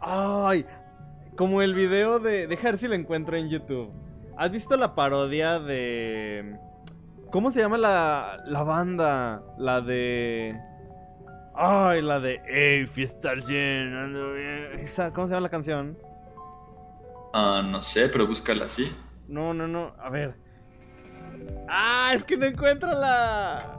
Ay, 0.02 0.66
como 1.38 1.62
el 1.62 1.76
video 1.76 2.20
de. 2.20 2.48
Deja 2.48 2.64
ver 2.64 2.78
si 2.80 2.88
lo 2.88 2.96
encuentro 2.96 3.38
en 3.38 3.48
YouTube. 3.50 3.91
¿Has 4.38 4.50
visto 4.50 4.76
la 4.76 4.96
parodia 4.96 5.60
de. 5.60 6.56
¿Cómo 7.32 7.52
se 7.52 7.60
llama 7.60 7.78
la, 7.78 8.41
la 8.48 8.64
banda? 8.64 9.44
La 9.60 9.82
de. 9.82 10.60
Ay, 11.61 12.02
la 12.02 12.22
de. 12.22 12.41
¡Ey, 12.48 12.88
fiesta 12.88 13.31
al 13.31 13.44
100! 13.44 13.94
ando 13.94 14.31
bien". 14.31 14.80
Esa, 14.80 15.11
¿Cómo 15.11 15.27
se 15.27 15.34
llama 15.34 15.41
la 15.41 15.49
canción? 15.49 15.98
Ah, 17.34 17.61
no 17.69 17.84
sé, 17.84 18.07
pero 18.07 18.26
búscala 18.26 18.64
así. 18.64 18.90
No, 19.27 19.53
no, 19.53 19.68
no. 19.68 19.91
A 19.99 20.10
ver. 20.10 20.36
Ah, 21.68 22.11
es 22.14 22.23
que 22.23 22.38
no 22.38 22.45
encuentro 22.45 22.90
la. 22.90 23.77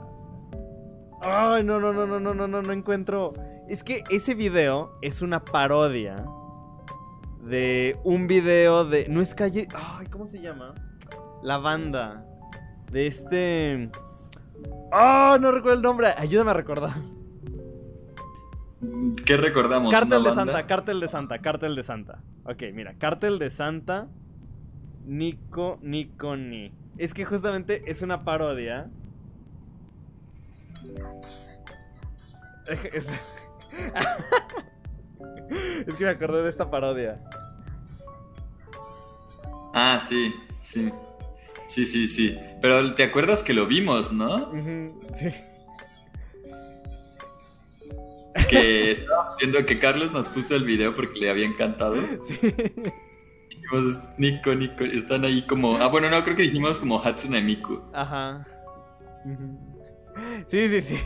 Ay, 1.21 1.63
no, 1.63 1.79
no, 1.79 1.91
no, 1.91 2.05
no, 2.05 2.19
no, 2.19 2.35
no, 2.35 2.47
no, 2.47 2.61
no 2.61 2.71
encuentro. 2.71 3.33
Es 3.67 3.83
que 3.83 4.03
ese 4.11 4.35
video 4.35 4.99
es 5.01 5.23
una 5.23 5.43
parodia 5.43 6.23
de 7.41 7.97
un 8.03 8.27
video 8.27 8.85
de. 8.85 9.07
No 9.09 9.21
es 9.21 9.33
calle. 9.33 9.67
Ay, 9.73 10.05
¿cómo 10.05 10.27
se 10.27 10.39
llama? 10.39 10.75
La 11.41 11.57
banda. 11.57 12.27
De 12.91 13.07
este. 13.07 13.89
Ah, 14.91 15.39
no 15.41 15.51
recuerdo 15.51 15.77
el 15.77 15.81
nombre. 15.81 16.09
Ayúdame 16.15 16.51
a 16.51 16.53
recordar. 16.53 17.20
¿Qué 19.25 19.37
recordamos? 19.37 19.91
Cártel 19.91 20.19
¿Una 20.19 20.29
de? 20.29 20.35
Santa, 20.35 20.67
Cártel 20.67 20.99
de 20.99 21.07
Santa, 21.07 21.39
Cártel 21.39 21.75
de 21.75 21.83
Santa. 21.83 22.21
Ok, 22.45 22.63
mira, 22.73 22.95
Cártel 22.97 23.39
de 23.39 23.49
Santa. 23.49 24.07
Nico, 25.05 25.79
Nico, 25.81 26.35
Ni. 26.35 26.71
Es 26.97 27.13
que 27.13 27.25
justamente 27.25 27.89
es 27.89 28.01
una 28.01 28.23
parodia. 28.23 28.89
Es, 32.67 33.07
es 35.87 35.95
que 35.95 36.03
me 36.03 36.09
acordé 36.09 36.43
de 36.43 36.49
esta 36.49 36.69
parodia. 36.69 37.21
Ah, 39.73 39.99
sí, 40.01 40.33
sí. 40.57 40.91
Sí, 41.67 41.85
sí, 41.85 42.07
sí. 42.07 42.37
Pero 42.61 42.93
te 42.95 43.03
acuerdas 43.03 43.43
que 43.43 43.53
lo 43.53 43.65
vimos, 43.65 44.11
¿no? 44.11 44.51
Sí. 45.13 45.31
Que 48.49 48.91
estábamos 48.91 49.37
viendo 49.39 49.65
que 49.65 49.79
Carlos 49.79 50.11
nos 50.11 50.29
puso 50.29 50.55
el 50.55 50.63
video 50.63 50.95
porque 50.95 51.19
le 51.19 51.29
había 51.29 51.45
encantado. 51.45 51.95
Sí. 52.27 52.39
Dijimos, 53.49 53.99
Nico, 54.17 54.55
Nico, 54.55 54.83
están 54.83 55.25
ahí 55.25 55.45
como. 55.45 55.77
Ah, 55.77 55.87
bueno, 55.87 56.09
no, 56.09 56.23
creo 56.23 56.35
que 56.35 56.43
dijimos 56.43 56.79
como 56.79 57.01
Hatsune 57.01 57.41
Miku. 57.41 57.81
Ajá. 57.93 58.45
Sí, 60.47 60.67
sí, 60.69 60.81
sí. 60.81 60.97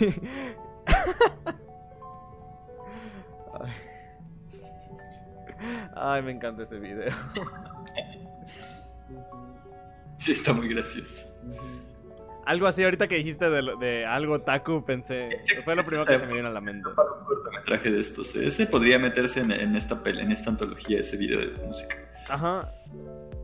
Ay. 3.59 3.71
Ay, 5.95 6.21
me 6.21 6.31
encanta 6.31 6.63
ese 6.63 6.79
video. 6.79 7.13
Sí, 10.17 10.31
está 10.31 10.53
muy 10.53 10.67
gracioso. 10.67 11.25
Algo 12.45 12.67
así, 12.67 12.83
ahorita 12.83 13.07
que 13.07 13.15
dijiste 13.15 13.49
de, 13.49 13.75
de 13.79 14.05
algo 14.05 14.41
taku, 14.41 14.85
pensé. 14.85 15.39
Fue 15.63 15.75
lo 15.75 15.83
primero 15.83 16.05
que 16.05 16.19
se 16.19 16.25
me 16.25 16.33
vino 16.33 16.47
a 16.47 16.51
la 16.51 16.61
mente. 16.61 16.89
Para 16.95 17.11
un 17.13 17.25
cortometraje 17.25 17.91
de 17.91 17.99
estos. 17.99 18.35
Ese 18.35 18.67
podría 18.67 18.99
meterse 18.99 19.39
en, 19.41 19.51
en 19.51 19.75
esta 19.75 19.99
en 20.05 20.31
esta 20.31 20.51
antología, 20.51 20.99
ese 20.99 21.17
video 21.17 21.39
de 21.39 21.65
música. 21.65 21.97
Ajá. 22.29 22.71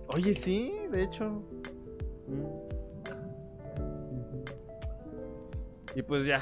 Oye, 0.08 0.36
sí, 0.36 0.72
de 0.92 1.04
hecho. 1.04 1.44
Mm. 2.28 2.72
Y 5.96 6.04
pues 6.04 6.26
ya, 6.26 6.42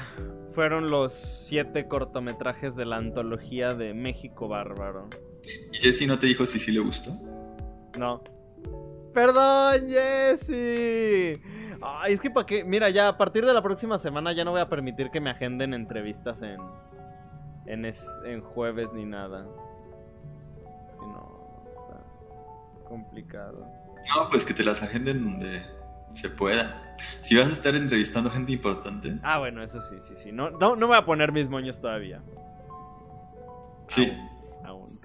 fueron 0.50 0.90
los 0.90 1.12
siete 1.12 1.88
cortometrajes 1.88 2.76
de 2.76 2.84
la 2.84 2.96
antología 2.96 3.74
de 3.74 3.94
México 3.94 4.48
Bárbaro. 4.48 5.08
¿Y 5.72 5.78
Jesse 5.78 6.06
no 6.06 6.18
te 6.18 6.26
dijo 6.26 6.46
si 6.46 6.58
sí 6.58 6.70
le 6.70 6.80
gustó? 6.80 7.10
No. 7.98 8.22
Perdón, 9.12 9.88
Jesse. 9.88 11.40
Ay, 11.82 12.12
es 12.14 12.20
que 12.20 12.30
para 12.30 12.46
qué. 12.46 12.64
Mira, 12.64 12.90
ya 12.90 13.08
a 13.08 13.16
partir 13.18 13.44
de 13.46 13.54
la 13.54 13.62
próxima 13.62 13.96
semana 13.98 14.32
ya 14.32 14.44
no 14.44 14.50
voy 14.52 14.60
a 14.60 14.68
permitir 14.68 15.10
que 15.10 15.20
me 15.20 15.30
agenden 15.30 15.74
entrevistas 15.74 16.42
en. 16.42 16.58
En, 17.66 17.84
es- 17.84 18.08
en 18.24 18.40
jueves 18.40 18.92
ni 18.92 19.04
nada. 19.04 19.46
Si 20.92 20.98
no, 21.00 21.62
está 21.68 22.84
complicado. 22.88 23.66
No, 24.16 24.28
pues 24.28 24.44
que 24.44 24.54
te 24.54 24.64
las 24.64 24.82
agenden 24.82 25.22
donde 25.24 25.62
se 26.14 26.28
pueda. 26.30 26.96
Si 27.20 27.36
vas 27.36 27.50
a 27.50 27.52
estar 27.52 27.74
entrevistando 27.74 28.30
gente 28.30 28.52
importante. 28.52 29.18
Ah, 29.22 29.38
bueno, 29.38 29.62
eso 29.62 29.80
sí, 29.82 29.96
sí, 30.00 30.14
sí. 30.16 30.32
No, 30.32 30.50
no, 30.50 30.74
no 30.76 30.86
voy 30.88 30.96
a 30.96 31.04
poner 31.04 31.32
mis 31.32 31.48
moños 31.48 31.80
todavía. 31.80 32.20
Sí. 33.86 34.12
Aún. 34.64 34.98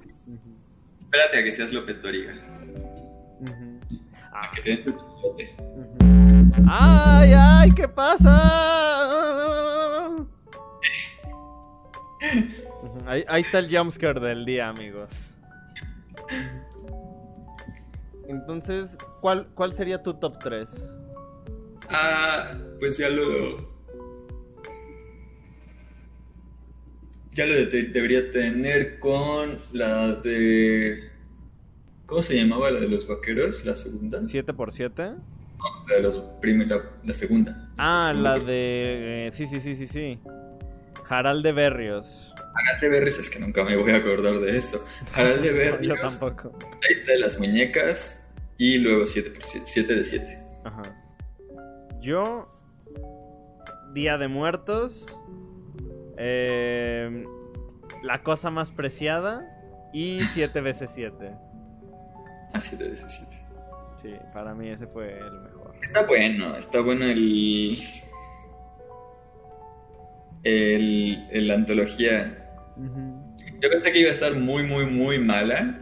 Espérate 0.99 1.39
a 1.39 1.43
que 1.43 1.51
seas 1.51 1.71
López 1.71 2.01
Doriga. 2.01 2.33
ujú. 3.41 3.79
A 4.31 4.51
que 4.51 4.61
te 4.61 4.69
den 4.77 4.83
tu. 4.85 6.04
¡Ay, 6.67 7.33
ay! 7.33 7.71
¿Qué 7.71 7.87
pasa? 7.87 8.31
Ahí, 13.05 13.23
ahí 13.27 13.41
está 13.41 13.59
el 13.59 13.75
jumpscare 13.75 14.19
del 14.19 14.45
día, 14.45 14.69
amigos. 14.69 15.09
Entonces, 18.27 18.97
¿cuál, 19.21 19.47
¿cuál 19.53 19.73
sería 19.75 20.01
tu 20.01 20.13
top 20.15 20.39
3? 20.41 20.95
Ah, 21.89 22.53
pues 22.79 22.97
ya 22.97 23.09
lo. 23.09 23.75
Ya 27.31 27.45
lo 27.45 27.53
de- 27.53 27.89
debería 27.91 28.31
tener 28.31 28.99
con 28.99 29.59
la 29.73 30.13
de. 30.15 31.11
¿Cómo 32.05 32.21
se 32.21 32.35
llamaba 32.37 32.71
la 32.71 32.79
de 32.79 32.87
los 32.87 33.07
vaqueros? 33.07 33.65
¿La 33.65 33.75
segunda? 33.75 34.21
¿7x7? 34.21 35.17
La 35.87 35.95
de 35.95 36.01
los 36.01 36.17
prim- 36.41 36.67
la, 36.67 36.81
la 37.03 37.13
segunda. 37.13 37.69
Ah, 37.77 38.13
la 38.15 38.39
de... 38.39 39.27
eh, 39.27 39.31
Sí, 39.33 39.47
sí, 39.47 39.61
sí, 39.61 39.75
sí, 39.75 39.87
sí. 39.87 40.19
Harald 41.07 41.43
de 41.43 41.51
Berrios. 41.51 42.33
Harald 42.37 42.81
de 42.81 42.89
Berrios, 42.89 43.19
es 43.19 43.29
que 43.29 43.39
nunca 43.39 43.63
me 43.63 43.75
voy 43.75 43.91
a 43.91 43.97
acordar 43.97 44.39
de 44.39 44.57
eso. 44.57 44.83
Harald 45.13 45.41
de 45.41 45.51
No, 45.51 45.57
yo 45.81 45.93
Berrios. 45.93 46.19
tampoco. 46.19 46.57
La 46.59 46.91
isla 46.91 47.13
de 47.13 47.19
las 47.19 47.39
muñecas. 47.39 48.33
Y 48.57 48.77
luego 48.77 49.05
7 49.05 49.29
por 49.31 49.43
7, 49.43 49.65
7 49.67 49.95
de 49.95 50.03
7. 50.03 50.39
Ajá. 50.63 50.83
Yo... 52.01 52.51
Día 53.93 54.17
de 54.17 54.27
Muertos. 54.27 55.19
eh, 56.17 57.23
la 58.03 58.23
cosa 58.23 58.49
más 58.51 58.71
preciada. 58.71 59.51
Y 59.93 60.19
7 60.33 60.61
veces 60.61 60.91
7. 60.93 61.31
Ah, 62.53 62.61
7 62.61 62.83
de 62.89 62.95
7. 62.95 63.44
Sí, 64.05 64.15
para 64.33 64.53
mí 64.53 64.69
ese 64.69 64.85
fue 64.87 65.17
el 65.17 65.41
mejor. 65.41 65.75
Está 65.81 66.05
bueno, 66.05 66.55
está 66.55 66.81
bueno 66.81 67.05
el. 67.05 67.77
El, 70.43 71.27
el- 71.31 71.47
la 71.47 71.55
antología. 71.55 72.41
Yo 73.61 73.69
pensé 73.69 73.91
que 73.91 73.99
iba 73.99 74.09
a 74.09 74.13
estar 74.13 74.35
muy, 74.35 74.63
muy, 74.63 74.85
muy 74.85 75.17
mala. 75.19 75.81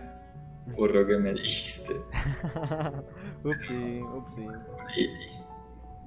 Por 0.78 0.96
lo 0.96 1.06
que 1.06 1.18
me 1.18 1.34
dijiste. 1.34 1.92
upsi, 3.44 4.00
upsi. 4.02 4.48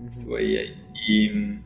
Estuvo 0.09 0.37
ahí, 0.37 0.57
ahí. 0.57 0.87
Y. 1.09 1.59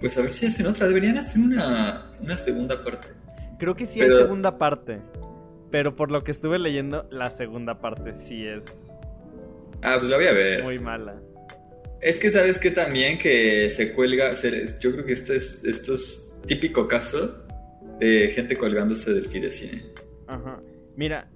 Pues 0.00 0.16
a 0.16 0.22
ver 0.22 0.32
si 0.32 0.46
hacen 0.46 0.66
otra. 0.66 0.86
Deberían 0.86 1.18
hacer 1.18 1.40
una, 1.42 2.02
una 2.20 2.36
segunda 2.36 2.84
parte. 2.84 3.12
Creo 3.58 3.74
que 3.74 3.86
sí 3.86 3.98
Pero- 3.98 4.14
hay 4.16 4.22
segunda 4.22 4.56
parte. 4.56 5.00
Pero 5.70 5.94
por 5.96 6.10
lo 6.10 6.24
que 6.24 6.32
estuve 6.32 6.58
leyendo, 6.58 7.06
la 7.10 7.30
segunda 7.30 7.80
parte 7.80 8.12
sí 8.14 8.46
es 8.46 8.90
Ah, 9.82 9.94
pues 9.98 10.10
la 10.10 10.16
voy 10.16 10.26
a 10.26 10.32
ver. 10.32 10.62
muy 10.64 10.78
mala. 10.78 11.16
Es 12.02 12.18
que 12.18 12.30
sabes 12.30 12.58
que 12.58 12.70
también 12.70 13.18
que 13.18 13.68
se 13.70 13.94
cuelga. 13.94 14.32
Yo 14.80 14.92
creo 14.92 15.04
que 15.06 15.12
este 15.12 15.36
es, 15.36 15.64
esto 15.64 15.94
es 15.94 16.40
típico 16.46 16.88
caso 16.88 17.46
de 17.98 18.28
gente 18.34 18.56
colgándose 18.56 19.12
del 19.14 19.26
fidecine. 19.26 19.82
Ajá. 20.26 20.60
Mira, 20.96 21.30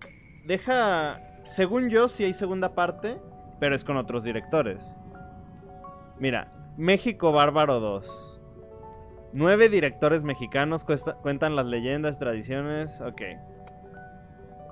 deja. 0.47 1.21
Según 1.47 1.91
yo, 1.91 2.09
sí 2.09 2.25
hay 2.25 2.33
segunda 2.33 2.75
parte, 2.75 3.19
pero 3.61 3.75
es 3.77 3.85
con 3.85 3.97
otros 3.99 4.25
directores. 4.25 4.97
Mira, 6.19 6.53
México 6.79 7.33
Bárbaro 7.33 7.81
2. 7.81 8.41
Nueve 9.35 9.69
directores 9.69 10.23
mexicanos 10.25 10.85
cuesta- 10.85 11.15
cuentan 11.17 11.57
las 11.57 11.67
leyendas, 11.67 12.19
tradiciones. 12.19 13.01
Ok. 13.03 13.21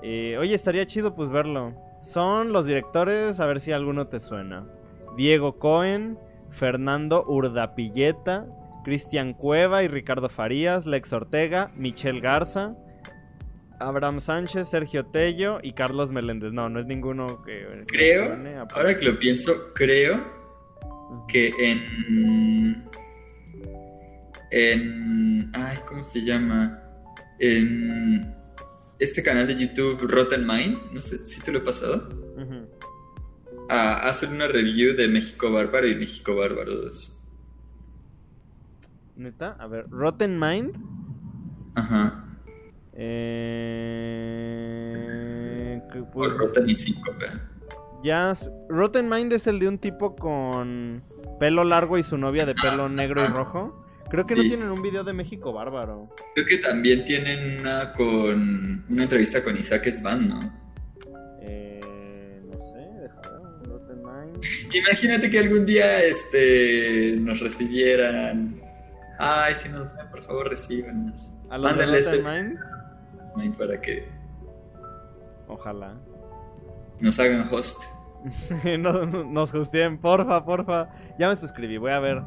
Eh, 0.02 0.36
oye, 0.38 0.54
estaría 0.54 0.86
chido 0.86 1.14
pues 1.14 1.28
verlo. 1.30 1.74
Son 2.02 2.52
los 2.52 2.66
directores, 2.66 3.38
a 3.40 3.46
ver 3.46 3.60
si 3.60 3.72
alguno 3.72 4.08
te 4.08 4.20
suena. 4.20 4.66
Diego 5.16 5.58
Cohen, 5.58 6.18
Fernando 6.50 7.24
Urdapilleta, 7.26 8.46
Cristian 8.84 9.34
Cueva 9.34 9.82
y 9.82 9.88
Ricardo 9.88 10.28
Farías, 10.28 10.86
Lex 10.86 11.12
Ortega, 11.12 11.70
Michelle 11.76 12.20
Garza, 12.20 12.74
Abraham 13.78 14.20
Sánchez, 14.20 14.68
Sergio 14.68 15.06
Tello 15.06 15.60
y 15.62 15.72
Carlos 15.72 16.10
Meléndez. 16.10 16.52
No, 16.52 16.68
no 16.68 16.80
es 16.80 16.86
ninguno 16.86 17.42
que... 17.42 17.84
Creo, 17.86 18.36
ahora 18.74 18.98
que 18.98 19.04
lo 19.04 19.18
pienso, 19.18 19.52
creo 19.74 20.42
que 21.28 21.52
en. 21.58 22.84
En. 24.50 25.50
Ay, 25.54 25.78
¿cómo 25.86 26.02
se 26.02 26.22
llama? 26.22 26.82
En. 27.38 28.41
Este 29.02 29.22
canal 29.22 29.46
de 29.46 29.56
YouTube 29.56 29.98
Rotten 30.02 30.46
Mind, 30.46 30.78
no 30.92 31.00
sé 31.00 31.26
si 31.26 31.40
te 31.42 31.50
lo 31.52 31.58
he 31.58 31.62
pasado, 31.62 32.08
a 33.68 34.08
hacer 34.08 34.28
una 34.30 34.46
review 34.48 34.94
de 34.96 35.08
México 35.08 35.50
Bárbaro 35.50 35.86
y 35.88 35.94
México 35.94 36.34
Bárbaro 36.36 36.74
2. 36.74 37.18
Neta, 39.16 39.56
a 39.58 39.66
ver, 39.66 39.86
Rotten 39.90 40.38
Mind. 40.38 40.74
Ajá. 41.74 42.24
Eh, 45.32 45.80
O 46.14 46.28
Rotten 46.28 46.68
y 46.68 46.74
Síncope. 46.74 47.26
ya. 48.02 48.30
s- 48.32 48.50
Rotten 48.68 49.08
Mind 49.08 49.32
es 49.32 49.46
el 49.46 49.58
de 49.58 49.68
un 49.68 49.78
tipo 49.78 50.14
con 50.16 51.02
pelo 51.40 51.64
largo 51.64 51.96
y 51.98 52.02
su 52.02 52.16
novia 52.18 52.44
de 52.46 52.54
pelo 52.54 52.88
negro 52.88 53.22
y 53.22 53.26
rojo. 53.26 53.81
Creo 54.12 54.24
que 54.24 54.36
no 54.36 54.42
tienen 54.42 54.68
un 54.70 54.82
video 54.82 55.04
de 55.04 55.12
México 55.14 55.52
bárbaro. 55.52 56.14
Creo 56.34 56.46
que 56.46 56.58
también 56.58 57.04
tienen 57.04 57.60
una 57.60 57.92
con 57.94 58.84
una 58.88 59.02
entrevista 59.02 59.42
con 59.42 59.56
Isaac 59.56 59.86
Svan, 59.90 60.28
¿no? 60.28 60.62
Eh, 61.40 62.40
no 62.44 62.58
sé. 62.62 63.08
Imagínate 64.78 65.30
que 65.30 65.38
algún 65.38 65.64
día 65.64 66.02
este 66.04 67.16
nos 67.18 67.40
recibieran. 67.40 68.60
Ay, 69.18 69.54
si 69.54 69.68
nos 69.70 69.96
ven, 69.96 70.08
por 70.10 70.22
favor, 70.22 70.48
recíbanos. 70.48 71.42
A 71.50 71.56
los 71.58 71.72
este 71.94 72.22
Mind. 72.22 72.58
Mind 73.34 73.56
para 73.56 73.80
que 73.80 74.08
Ojalá. 75.48 75.98
nos 77.00 77.18
hagan 77.18 77.48
host. 77.50 77.82
no, 78.78 79.06
no- 79.06 79.24
nos 79.24 79.54
hostien, 79.54 79.98
porfa, 79.98 80.44
porfa. 80.44 80.90
Ya 81.18 81.28
me 81.28 81.36
suscribí, 81.36 81.76
voy 81.78 81.92
a 81.92 81.98
ver 82.00 82.22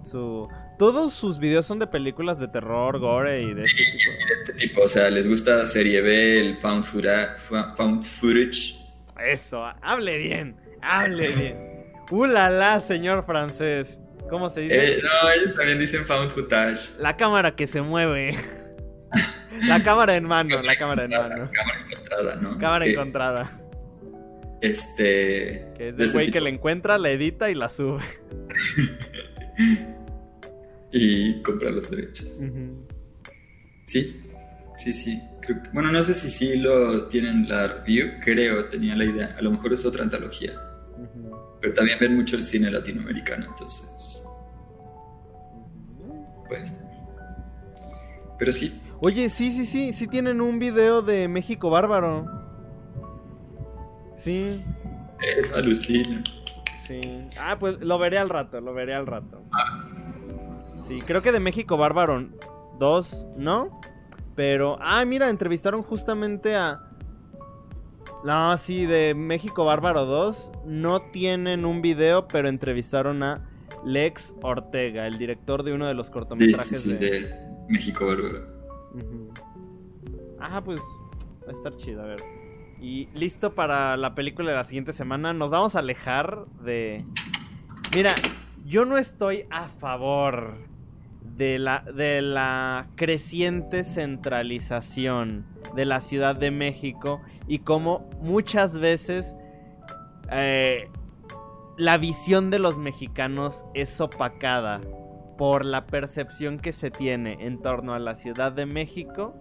su... 0.00 0.48
Todos 0.78 1.12
sus 1.12 1.38
videos 1.38 1.66
son 1.66 1.78
de 1.78 1.86
películas 1.86 2.40
de 2.40 2.48
terror, 2.48 2.98
gore 2.98 3.42
y 3.42 3.54
de 3.54 3.64
este 3.64 3.82
tipo. 3.84 4.10
de 4.10 4.34
este 4.34 4.52
tipo. 4.54 4.82
O 4.82 4.88
sea, 4.88 5.10
les 5.10 5.28
gusta 5.28 5.64
serie 5.66 6.00
B, 6.00 6.40
el 6.40 6.56
found, 6.56 6.84
footage- 6.84 7.36
fu- 7.36 7.74
found 7.76 8.02
footage. 8.02 8.74
Eso, 9.24 9.64
hable 9.82 10.18
bien, 10.18 10.56
hable 10.80 11.28
bien. 11.36 11.84
¡Uh, 12.10 12.26
la, 12.26 12.50
la, 12.50 12.80
señor 12.80 13.24
francés! 13.24 13.98
¿Cómo 14.28 14.50
se 14.50 14.62
dice? 14.62 14.94
Eh, 14.94 14.98
no, 15.02 15.30
ellos 15.30 15.54
también 15.54 15.78
dicen 15.78 16.04
found 16.04 16.30
footage. 16.30 16.90
La 16.98 17.16
cámara 17.16 17.54
que 17.54 17.66
se 17.66 17.80
mueve. 17.82 18.36
la 19.68 19.82
cámara 19.84 20.16
en 20.16 20.24
mano, 20.24 20.60
la 20.62 20.74
cámara 20.76 21.04
en 21.04 21.10
mano. 21.10 21.50
Cámara 21.52 21.80
encontrada, 21.88 22.34
¿no? 22.36 22.58
Cámara 22.58 22.84
Que, 22.86 22.92
encontrada. 22.92 23.50
Este. 24.62 25.66
Que 25.76 25.88
es 25.90 25.98
ese 25.98 26.12
güey 26.14 26.30
que 26.30 26.40
la 26.40 26.48
encuentra, 26.48 26.98
la 26.98 27.10
edita 27.10 27.50
y 27.50 27.54
la 27.54 27.68
sube. 27.68 28.02
Y 30.92 31.42
compra 31.42 31.70
los 31.70 31.90
derechos. 31.90 32.42
Sí, 33.86 34.20
sí, 34.78 34.92
sí. 34.92 35.20
Creo 35.40 35.62
que- 35.62 35.70
bueno, 35.70 35.90
no 35.90 36.02
sé 36.02 36.14
si 36.14 36.30
sí 36.30 36.56
lo 36.58 37.06
tienen 37.08 37.48
la 37.48 37.66
review. 37.68 38.20
Creo, 38.22 38.66
tenía 38.66 38.94
la 38.96 39.04
idea. 39.04 39.34
A 39.38 39.42
lo 39.42 39.50
mejor 39.50 39.72
es 39.72 39.84
otra 39.84 40.02
antología. 40.04 40.52
Pero 41.60 41.74
también 41.74 41.98
ven 42.00 42.14
mucho 42.16 42.36
el 42.36 42.42
cine 42.42 42.70
latinoamericano, 42.70 43.46
entonces. 43.46 44.24
Pues. 46.48 46.80
Pero 48.38 48.52
sí. 48.52 48.80
Oye, 49.00 49.28
sí, 49.28 49.50
sí, 49.52 49.66
sí, 49.66 49.92
sí 49.92 50.06
tienen 50.06 50.40
un 50.40 50.58
video 50.58 51.02
de 51.02 51.26
México 51.28 51.70
Bárbaro. 51.70 52.26
Sí, 54.14 54.62
Eh, 55.20 55.50
alucina. 55.56 56.22
sí. 56.86 57.00
Ah, 57.40 57.56
pues 57.58 57.80
lo 57.80 57.98
veré 57.98 58.18
al 58.18 58.28
rato, 58.28 58.60
lo 58.60 58.74
veré 58.74 58.94
al 58.94 59.06
rato. 59.06 59.42
Sí, 60.86 61.00
creo 61.02 61.22
que 61.22 61.32
de 61.32 61.40
México 61.40 61.76
Bárbaro 61.76 62.28
2, 62.78 63.26
¿no? 63.36 63.80
Pero, 64.34 64.78
ah, 64.80 65.04
mira, 65.04 65.28
entrevistaron 65.28 65.82
justamente 65.82 66.56
a... 66.56 66.88
No, 68.24 68.56
sí, 68.56 68.86
de 68.86 69.14
México 69.14 69.64
Bárbaro 69.64 70.06
2 70.06 70.52
no 70.66 71.02
tienen 71.10 71.64
un 71.64 71.82
video, 71.82 72.28
pero 72.28 72.48
entrevistaron 72.48 73.22
a 73.22 73.48
Lex 73.84 74.36
Ortega, 74.42 75.06
el 75.06 75.18
director 75.18 75.64
de 75.64 75.72
uno 75.72 75.86
de 75.86 75.94
los 75.94 76.06
Sí, 76.06 76.12
cortometrajes 76.12 76.82
sí, 76.82 76.90
sí, 76.90 76.96
de... 76.96 77.20
de 77.20 77.28
México 77.68 78.06
Bárbaro. 78.06 78.46
Ujú. 78.94 79.32
Ah, 80.38 80.62
pues 80.62 80.80
va 81.44 81.48
a 81.48 81.52
estar 81.52 81.74
chido, 81.76 82.02
a 82.02 82.06
ver. 82.06 82.22
Y 82.80 83.08
listo 83.14 83.54
para 83.54 83.96
la 83.96 84.14
película 84.14 84.50
de 84.50 84.56
la 84.56 84.64
siguiente 84.64 84.92
semana. 84.92 85.32
Nos 85.32 85.50
vamos 85.50 85.76
a 85.76 85.80
alejar 85.80 86.46
de... 86.64 87.04
Mira, 87.94 88.14
yo 88.64 88.84
no 88.84 88.98
estoy 88.98 89.46
a 89.50 89.68
favor 89.68 90.71
de 91.24 91.58
la, 91.58 91.80
de 91.80 92.22
la 92.22 92.88
creciente 92.96 93.84
centralización 93.84 95.46
de 95.74 95.84
la 95.84 96.00
Ciudad 96.00 96.36
de 96.36 96.50
México 96.50 97.20
y 97.46 97.60
como 97.60 98.10
muchas 98.20 98.78
veces 98.78 99.34
eh, 100.30 100.88
la 101.76 101.98
visión 101.98 102.50
de 102.50 102.58
los 102.58 102.78
mexicanos 102.78 103.64
es 103.74 104.00
opacada 104.00 104.80
por 105.38 105.64
la 105.64 105.86
percepción 105.86 106.58
que 106.58 106.72
se 106.72 106.90
tiene 106.90 107.38
en 107.40 107.60
torno 107.60 107.94
a 107.94 107.98
la 107.98 108.14
Ciudad 108.14 108.52
de 108.52 108.66
México, 108.66 109.34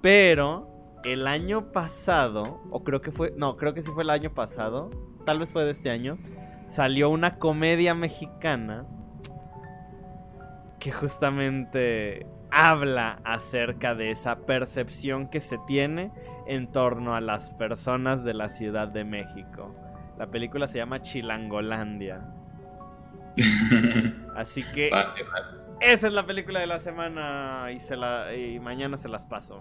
pero 0.00 0.68
el 1.04 1.26
año 1.26 1.72
pasado, 1.72 2.60
o 2.70 2.84
creo 2.84 3.00
que 3.00 3.10
fue, 3.10 3.32
no, 3.36 3.56
creo 3.56 3.74
que 3.74 3.82
sí 3.82 3.90
fue 3.92 4.04
el 4.04 4.10
año 4.10 4.32
pasado, 4.32 4.90
tal 5.24 5.38
vez 5.38 5.52
fue 5.52 5.64
de 5.64 5.72
este 5.72 5.90
año, 5.90 6.18
salió 6.66 7.10
una 7.10 7.38
comedia 7.38 7.94
mexicana 7.94 8.86
que 10.78 10.92
justamente 10.92 12.26
habla 12.50 13.20
acerca 13.24 13.94
de 13.94 14.10
esa 14.10 14.40
percepción 14.46 15.28
que 15.28 15.40
se 15.40 15.58
tiene 15.66 16.10
en 16.46 16.70
torno 16.70 17.14
a 17.14 17.20
las 17.20 17.50
personas 17.50 18.24
de 18.24 18.34
la 18.34 18.48
Ciudad 18.48 18.88
de 18.88 19.04
México. 19.04 19.74
La 20.18 20.28
película 20.28 20.66
se 20.68 20.78
llama 20.78 21.02
Chilangolandia. 21.02 22.22
Así 24.34 24.64
que 24.74 24.90
Vale, 24.90 25.22
vale. 25.22 25.46
esa 25.80 26.06
es 26.08 26.12
la 26.12 26.26
película 26.26 26.60
de 26.60 26.66
la 26.66 26.80
semana 26.80 27.70
y, 27.72 27.78
se 27.80 27.96
la, 27.96 28.34
y 28.34 28.58
mañana 28.58 28.96
se 28.96 29.08
las 29.08 29.24
paso. 29.26 29.60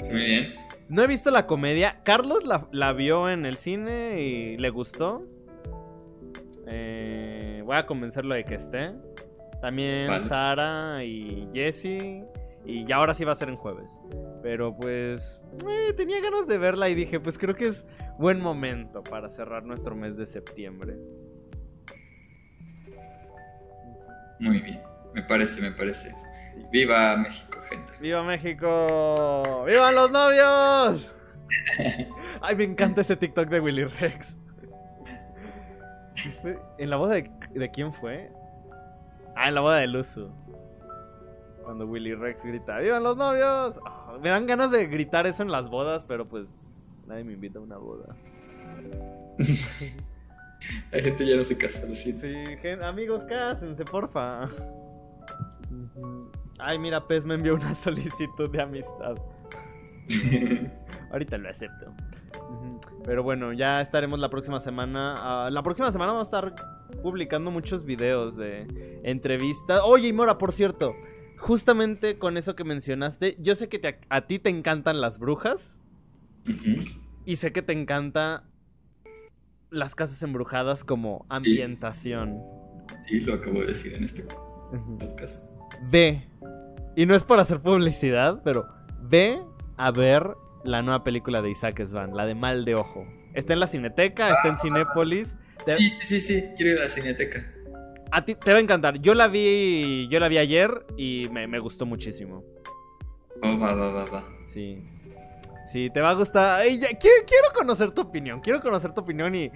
Muy 0.00 0.24
bien. 0.24 0.54
No 0.88 1.02
he 1.02 1.06
visto 1.06 1.30
la 1.30 1.46
comedia. 1.46 2.00
Carlos 2.04 2.44
la, 2.44 2.68
la 2.70 2.92
vio 2.92 3.28
en 3.30 3.46
el 3.46 3.56
cine 3.56 4.20
y 4.20 4.56
le 4.58 4.70
gustó. 4.70 5.24
Eh, 6.66 7.55
voy 7.66 7.76
a 7.76 7.86
convencerlo 7.86 8.34
de 8.34 8.44
que 8.44 8.54
esté. 8.54 8.92
También 9.60 10.08
Vale. 10.08 10.24
Sara 10.24 11.04
y 11.04 11.48
Jesse. 11.52 12.24
Y 12.64 12.84
ya 12.86 12.96
ahora 12.96 13.14
sí 13.14 13.24
va 13.24 13.32
a 13.32 13.34
ser 13.34 13.48
en 13.48 13.56
jueves. 13.56 13.90
Pero 14.42 14.74
pues 14.76 15.40
eh, 15.68 15.92
tenía 15.94 16.20
ganas 16.20 16.46
de 16.46 16.58
verla 16.58 16.88
y 16.88 16.94
dije, 16.94 17.20
pues 17.20 17.38
creo 17.38 17.54
que 17.54 17.68
es 17.68 17.86
buen 18.18 18.40
momento 18.40 19.04
para 19.04 19.28
cerrar 19.28 19.64
nuestro 19.64 19.94
mes 19.94 20.16
de 20.16 20.26
septiembre. 20.26 20.96
Muy 24.38 24.60
bien. 24.60 24.80
Me 25.14 25.22
parece, 25.22 25.62
me 25.62 25.70
parece. 25.70 26.10
Sí. 26.52 26.62
Viva 26.70 27.16
México, 27.16 27.58
gente. 27.70 27.92
¡Viva 28.00 28.22
México! 28.22 29.64
¡Vivan 29.66 29.94
los 29.94 30.10
novios! 30.10 31.14
Ay, 32.40 32.56
me 32.56 32.64
encanta 32.64 33.00
ese 33.00 33.16
TikTok 33.16 33.48
de 33.48 33.60
Willy 33.60 33.84
Rex. 33.84 34.36
¿En 36.78 36.90
la 36.90 36.96
boda 36.96 37.14
de, 37.14 37.30
de 37.58 37.70
quién 37.70 37.92
fue? 37.92 38.30
Ah, 39.34 39.48
en 39.48 39.54
la 39.54 39.60
boda 39.60 39.76
de 39.78 39.86
Luzu. 39.86 40.28
Cuando 41.64 41.86
Willy 41.86 42.14
Rex 42.14 42.44
grita, 42.44 42.78
¡Vivan 42.78 43.02
los 43.02 43.16
novios! 43.16 43.78
Ah, 43.84 44.16
me 44.22 44.28
dan 44.30 44.46
ganas 44.46 44.70
de 44.70 44.86
gritar 44.86 45.26
eso 45.26 45.42
en 45.42 45.50
las 45.50 45.68
bodas, 45.68 46.04
pero 46.06 46.26
pues 46.26 46.46
nadie 47.06 47.24
me 47.24 47.32
invita 47.32 47.58
a 47.58 47.62
una 47.62 47.76
boda. 47.76 48.14
La 50.90 51.00
gente 51.00 51.26
ya 51.26 51.36
no 51.36 51.42
se 51.44 51.56
casa, 51.58 51.86
lo 51.86 51.94
siento. 51.94 52.24
Sí, 52.26 52.34
gen- 52.60 52.82
amigos, 52.82 53.24
cásense, 53.24 53.84
porfa. 53.84 54.48
Ay, 56.58 56.78
mira, 56.78 57.06
Pez 57.06 57.24
me 57.24 57.34
envió 57.34 57.54
una 57.54 57.74
solicitud 57.82 58.50
de 58.50 58.62
amistad. 58.62 59.16
Ahorita 61.12 61.36
lo 61.38 61.50
acepto. 61.50 61.92
Pero 63.04 63.22
bueno, 63.22 63.52
ya 63.52 63.80
estaremos 63.80 64.18
la 64.18 64.28
próxima 64.30 64.58
semana. 64.60 65.14
ah, 65.46 65.50
la 65.50 65.62
próxima 65.62 65.92
semana 65.92 66.12
vamos 66.12 66.32
a 66.32 66.36
estar 66.38 66.54
publicando 67.02 67.50
muchos 67.50 67.84
videos 67.84 68.36
de 68.36 69.00
entrevistas. 69.04 69.80
Oye, 69.84 70.08
y 70.08 70.12
Mora, 70.12 70.38
por 70.38 70.52
cierto, 70.52 70.94
justamente 71.38 72.18
con 72.18 72.36
eso 72.36 72.56
que 72.56 72.64
mencionaste, 72.64 73.36
yo 73.40 73.54
sé 73.54 73.68
que 73.68 73.78
te- 73.78 74.00
a 74.08 74.26
ti 74.26 74.38
te 74.38 74.50
encantan 74.50 75.00
las 75.00 75.18
brujas 75.18 75.80
y 77.24 77.36
sé 77.36 77.52
que 77.52 77.62
te 77.62 77.72
encanta 77.72 78.44
las 79.70 79.94
casas 79.94 80.22
embrujadas 80.22 80.84
como 80.84 81.26
ambientación. 81.28 82.40
Sí, 83.06 83.20
lo 83.20 83.34
acabo 83.34 83.60
de 83.60 83.66
decir 83.66 83.94
en 83.94 84.04
este 84.04 84.24
podcast. 84.98 85.44
Ve, 85.90 86.28
y 86.96 87.04
no 87.06 87.14
es 87.14 87.24
por 87.24 87.38
hacer 87.40 87.60
publicidad, 87.60 88.40
pero 88.44 88.66
ve 89.02 89.40
a 89.76 89.90
ver 89.90 90.26
la 90.64 90.82
nueva 90.82 91.04
película 91.04 91.42
de 91.42 91.50
Isaac 91.50 91.84
Svan, 91.86 92.16
la 92.16 92.24
de 92.26 92.34
Mal 92.34 92.64
de 92.64 92.74
Ojo. 92.74 93.06
Está 93.34 93.52
en 93.52 93.60
la 93.60 93.66
Cineteca, 93.66 94.30
está 94.30 94.48
en 94.48 94.56
Cinépolis. 94.62 95.36
Sí, 95.66 95.92
sí, 96.02 96.20
sí, 96.20 96.44
quiero 96.56 96.72
ir 96.72 96.78
a 96.78 96.82
la 96.82 96.88
cineteca. 96.88 97.44
A 98.10 98.24
ti 98.24 98.34
te 98.34 98.52
va 98.52 98.58
a 98.58 98.60
encantar. 98.60 98.98
Yo 99.00 99.14
la 99.14 99.26
vi, 99.28 100.08
yo 100.10 100.20
la 100.20 100.28
vi 100.28 100.38
ayer 100.38 100.86
y 100.96 101.28
me, 101.30 101.46
me 101.46 101.58
gustó 101.58 101.86
muchísimo. 101.86 102.44
Oh, 103.42 103.58
va, 103.58 103.74
va, 103.74 103.90
va, 103.90 104.04
va. 104.06 104.24
Sí. 104.46 104.82
Sí, 105.70 105.90
te 105.90 106.00
va 106.00 106.10
a 106.10 106.14
gustar. 106.14 106.60
Ay, 106.60 106.78
ya, 106.78 106.88
quiero, 106.98 107.26
quiero 107.26 107.48
conocer 107.54 107.90
tu 107.90 108.02
opinión. 108.02 108.40
Quiero 108.40 108.60
conocer 108.60 108.92
tu 108.92 109.00
opinión 109.00 109.34
y. 109.34 109.50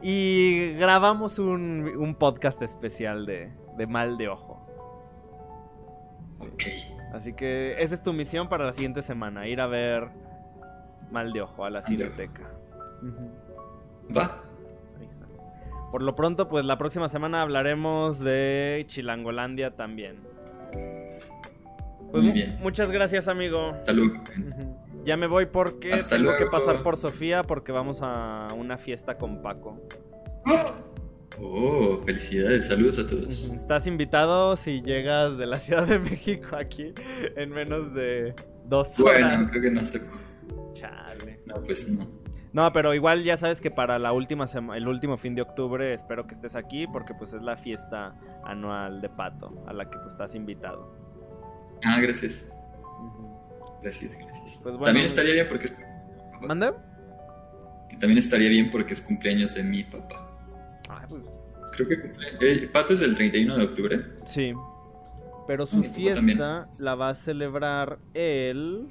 Y 0.00 0.74
grabamos 0.74 1.38
un, 1.40 1.88
un 1.96 2.14
podcast 2.14 2.62
especial 2.62 3.26
de, 3.26 3.50
de 3.76 3.86
mal 3.86 4.16
de 4.16 4.28
ojo. 4.28 4.64
Ok. 6.38 6.64
Así 7.12 7.32
que 7.32 7.74
esa 7.78 7.94
es 7.94 8.02
tu 8.02 8.12
misión 8.12 8.48
para 8.48 8.64
la 8.64 8.72
siguiente 8.72 9.02
semana: 9.02 9.48
ir 9.48 9.60
a 9.60 9.66
ver 9.66 10.08
mal 11.10 11.32
de 11.32 11.42
ojo 11.42 11.64
a 11.64 11.70
la 11.70 11.82
cineteca. 11.82 12.50
Va. 14.16 14.42
Por 15.90 16.02
lo 16.02 16.14
pronto, 16.14 16.48
pues 16.48 16.64
la 16.64 16.76
próxima 16.78 17.08
semana 17.08 17.40
hablaremos 17.42 18.18
de 18.20 18.84
Chilangolandia 18.88 19.74
también. 19.76 20.20
Pues 22.10 22.22
Muy 22.22 22.28
mu- 22.28 22.32
bien. 22.34 22.58
muchas 22.62 22.90
gracias, 22.92 23.28
amigo. 23.28 23.70
Hasta 23.72 23.92
luego. 23.92 24.14
Ya 25.04 25.16
me 25.16 25.26
voy 25.26 25.46
porque 25.46 25.92
Hasta 25.92 26.16
tengo 26.16 26.36
que 26.36 26.46
pasar 26.46 26.82
por 26.82 26.96
Sofía 26.96 27.42
porque 27.42 27.72
vamos 27.72 28.00
a 28.02 28.48
una 28.56 28.76
fiesta 28.78 29.16
con 29.16 29.40
Paco. 29.42 29.80
Oh, 31.40 31.96
felicidades. 32.04 32.66
Saludos 32.66 32.98
a 32.98 33.06
todos. 33.06 33.44
Estás 33.50 33.86
invitado 33.86 34.56
si 34.56 34.82
llegas 34.82 35.38
de 35.38 35.46
la 35.46 35.56
Ciudad 35.60 35.86
de 35.86 35.98
México 35.98 36.56
aquí 36.56 36.92
en 37.36 37.50
menos 37.50 37.94
de 37.94 38.34
dos 38.66 38.98
horas. 38.98 39.36
Bueno, 39.36 39.50
creo 39.50 39.62
que 39.62 39.70
no 39.70 39.84
sé. 39.84 40.00
Chale. 40.72 41.40
No, 41.46 41.54
pues 41.62 41.88
no. 41.90 42.06
No, 42.58 42.72
pero 42.72 42.92
igual 42.92 43.22
ya 43.22 43.36
sabes 43.36 43.60
que 43.60 43.70
para 43.70 44.00
la 44.00 44.12
última 44.12 44.46
el 44.74 44.88
último 44.88 45.16
fin 45.16 45.36
de 45.36 45.42
octubre 45.42 45.94
espero 45.94 46.26
que 46.26 46.34
estés 46.34 46.56
aquí 46.56 46.88
porque 46.88 47.14
pues 47.14 47.32
es 47.32 47.40
la 47.40 47.56
fiesta 47.56 48.16
anual 48.44 49.00
de 49.00 49.08
Pato 49.08 49.62
a 49.68 49.72
la 49.72 49.88
que 49.88 49.96
pues 49.98 50.08
estás 50.08 50.34
invitado. 50.34 50.92
Ah, 51.84 52.00
gracias. 52.00 52.52
Gracias, 53.80 54.18
gracias. 54.18 54.58
Pues 54.60 54.72
bueno, 54.74 54.82
también 54.82 55.06
estaría 55.06 55.34
bien 55.34 55.46
porque 55.48 55.66
es, 55.66 55.84
¿Mande? 56.48 56.72
también 58.00 58.18
estaría 58.18 58.48
bien 58.48 58.72
porque 58.72 58.92
es 58.94 59.02
cumpleaños 59.02 59.54
de 59.54 59.62
mi 59.62 59.84
papá. 59.84 60.28
Ay, 60.88 61.06
pues, 61.08 61.22
Creo 61.76 61.88
que 61.88 62.00
cumple. 62.00 62.28
eh, 62.40 62.68
Pato 62.72 62.92
es 62.92 63.02
el 63.02 63.14
31 63.14 63.56
de 63.56 63.64
octubre. 63.66 64.04
Sí. 64.24 64.52
Pero 65.46 65.64
su 65.68 65.76
Mi 65.76 65.82
papá 65.86 65.94
fiesta 65.94 66.16
también. 66.16 66.38
la 66.78 66.94
va 66.96 67.10
a 67.10 67.14
celebrar 67.14 68.00
el. 68.14 68.88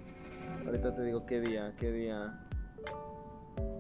Ahorita 0.66 0.96
te 0.96 1.04
digo 1.04 1.26
qué 1.26 1.42
día, 1.42 1.74
qué 1.78 1.92
día. 1.92 2.47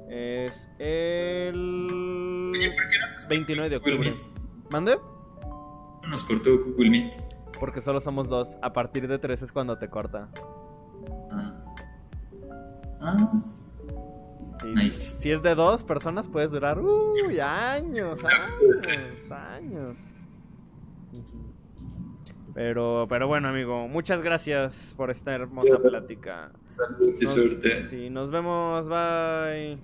Es 0.09 0.69
el. 0.79 2.51
Oye, 2.55 2.69
¿por 2.71 2.89
qué 2.89 2.99
no 2.99 3.13
nos 3.13 3.27
29 3.27 3.69
de 3.69 3.75
octubre. 3.77 4.15
¿Mande? 4.69 4.97
No 6.03 6.09
Nos 6.09 6.23
cortó 6.23 6.57
Google 6.63 6.89
Meet. 6.89 7.13
Porque 7.59 7.81
solo 7.81 7.99
somos 7.99 8.29
dos. 8.29 8.57
A 8.61 8.71
partir 8.73 9.07
de 9.07 9.17
tres 9.19 9.41
es 9.41 9.51
cuando 9.51 9.77
te 9.77 9.89
corta. 9.89 10.29
Ah. 11.31 11.63
Ah, 13.01 13.43
Sí. 14.61 14.67
nice. 14.73 14.91
Si 15.21 15.31
es 15.31 15.41
de 15.43 15.53
dos 15.55 15.83
personas, 15.83 16.27
puedes 16.27 16.51
durar. 16.51 16.79
Uy, 16.79 17.39
años, 17.39 18.19
años, 18.25 19.31
años. 19.31 19.97
Pero, 22.55 23.05
pero 23.07 23.27
bueno, 23.27 23.49
amigo, 23.49 23.87
muchas 23.87 24.23
gracias 24.23 24.93
por 24.97 25.11
esta 25.11 25.33
hermosa 25.35 25.77
plática. 25.77 26.51
Saludos 26.65 27.21
y 27.21 27.25
Nos- 27.25 27.33
suerte. 27.33 27.85
Sí, 27.85 28.09
nos 28.09 28.31
vemos, 28.31 28.87
bye. 28.89 29.77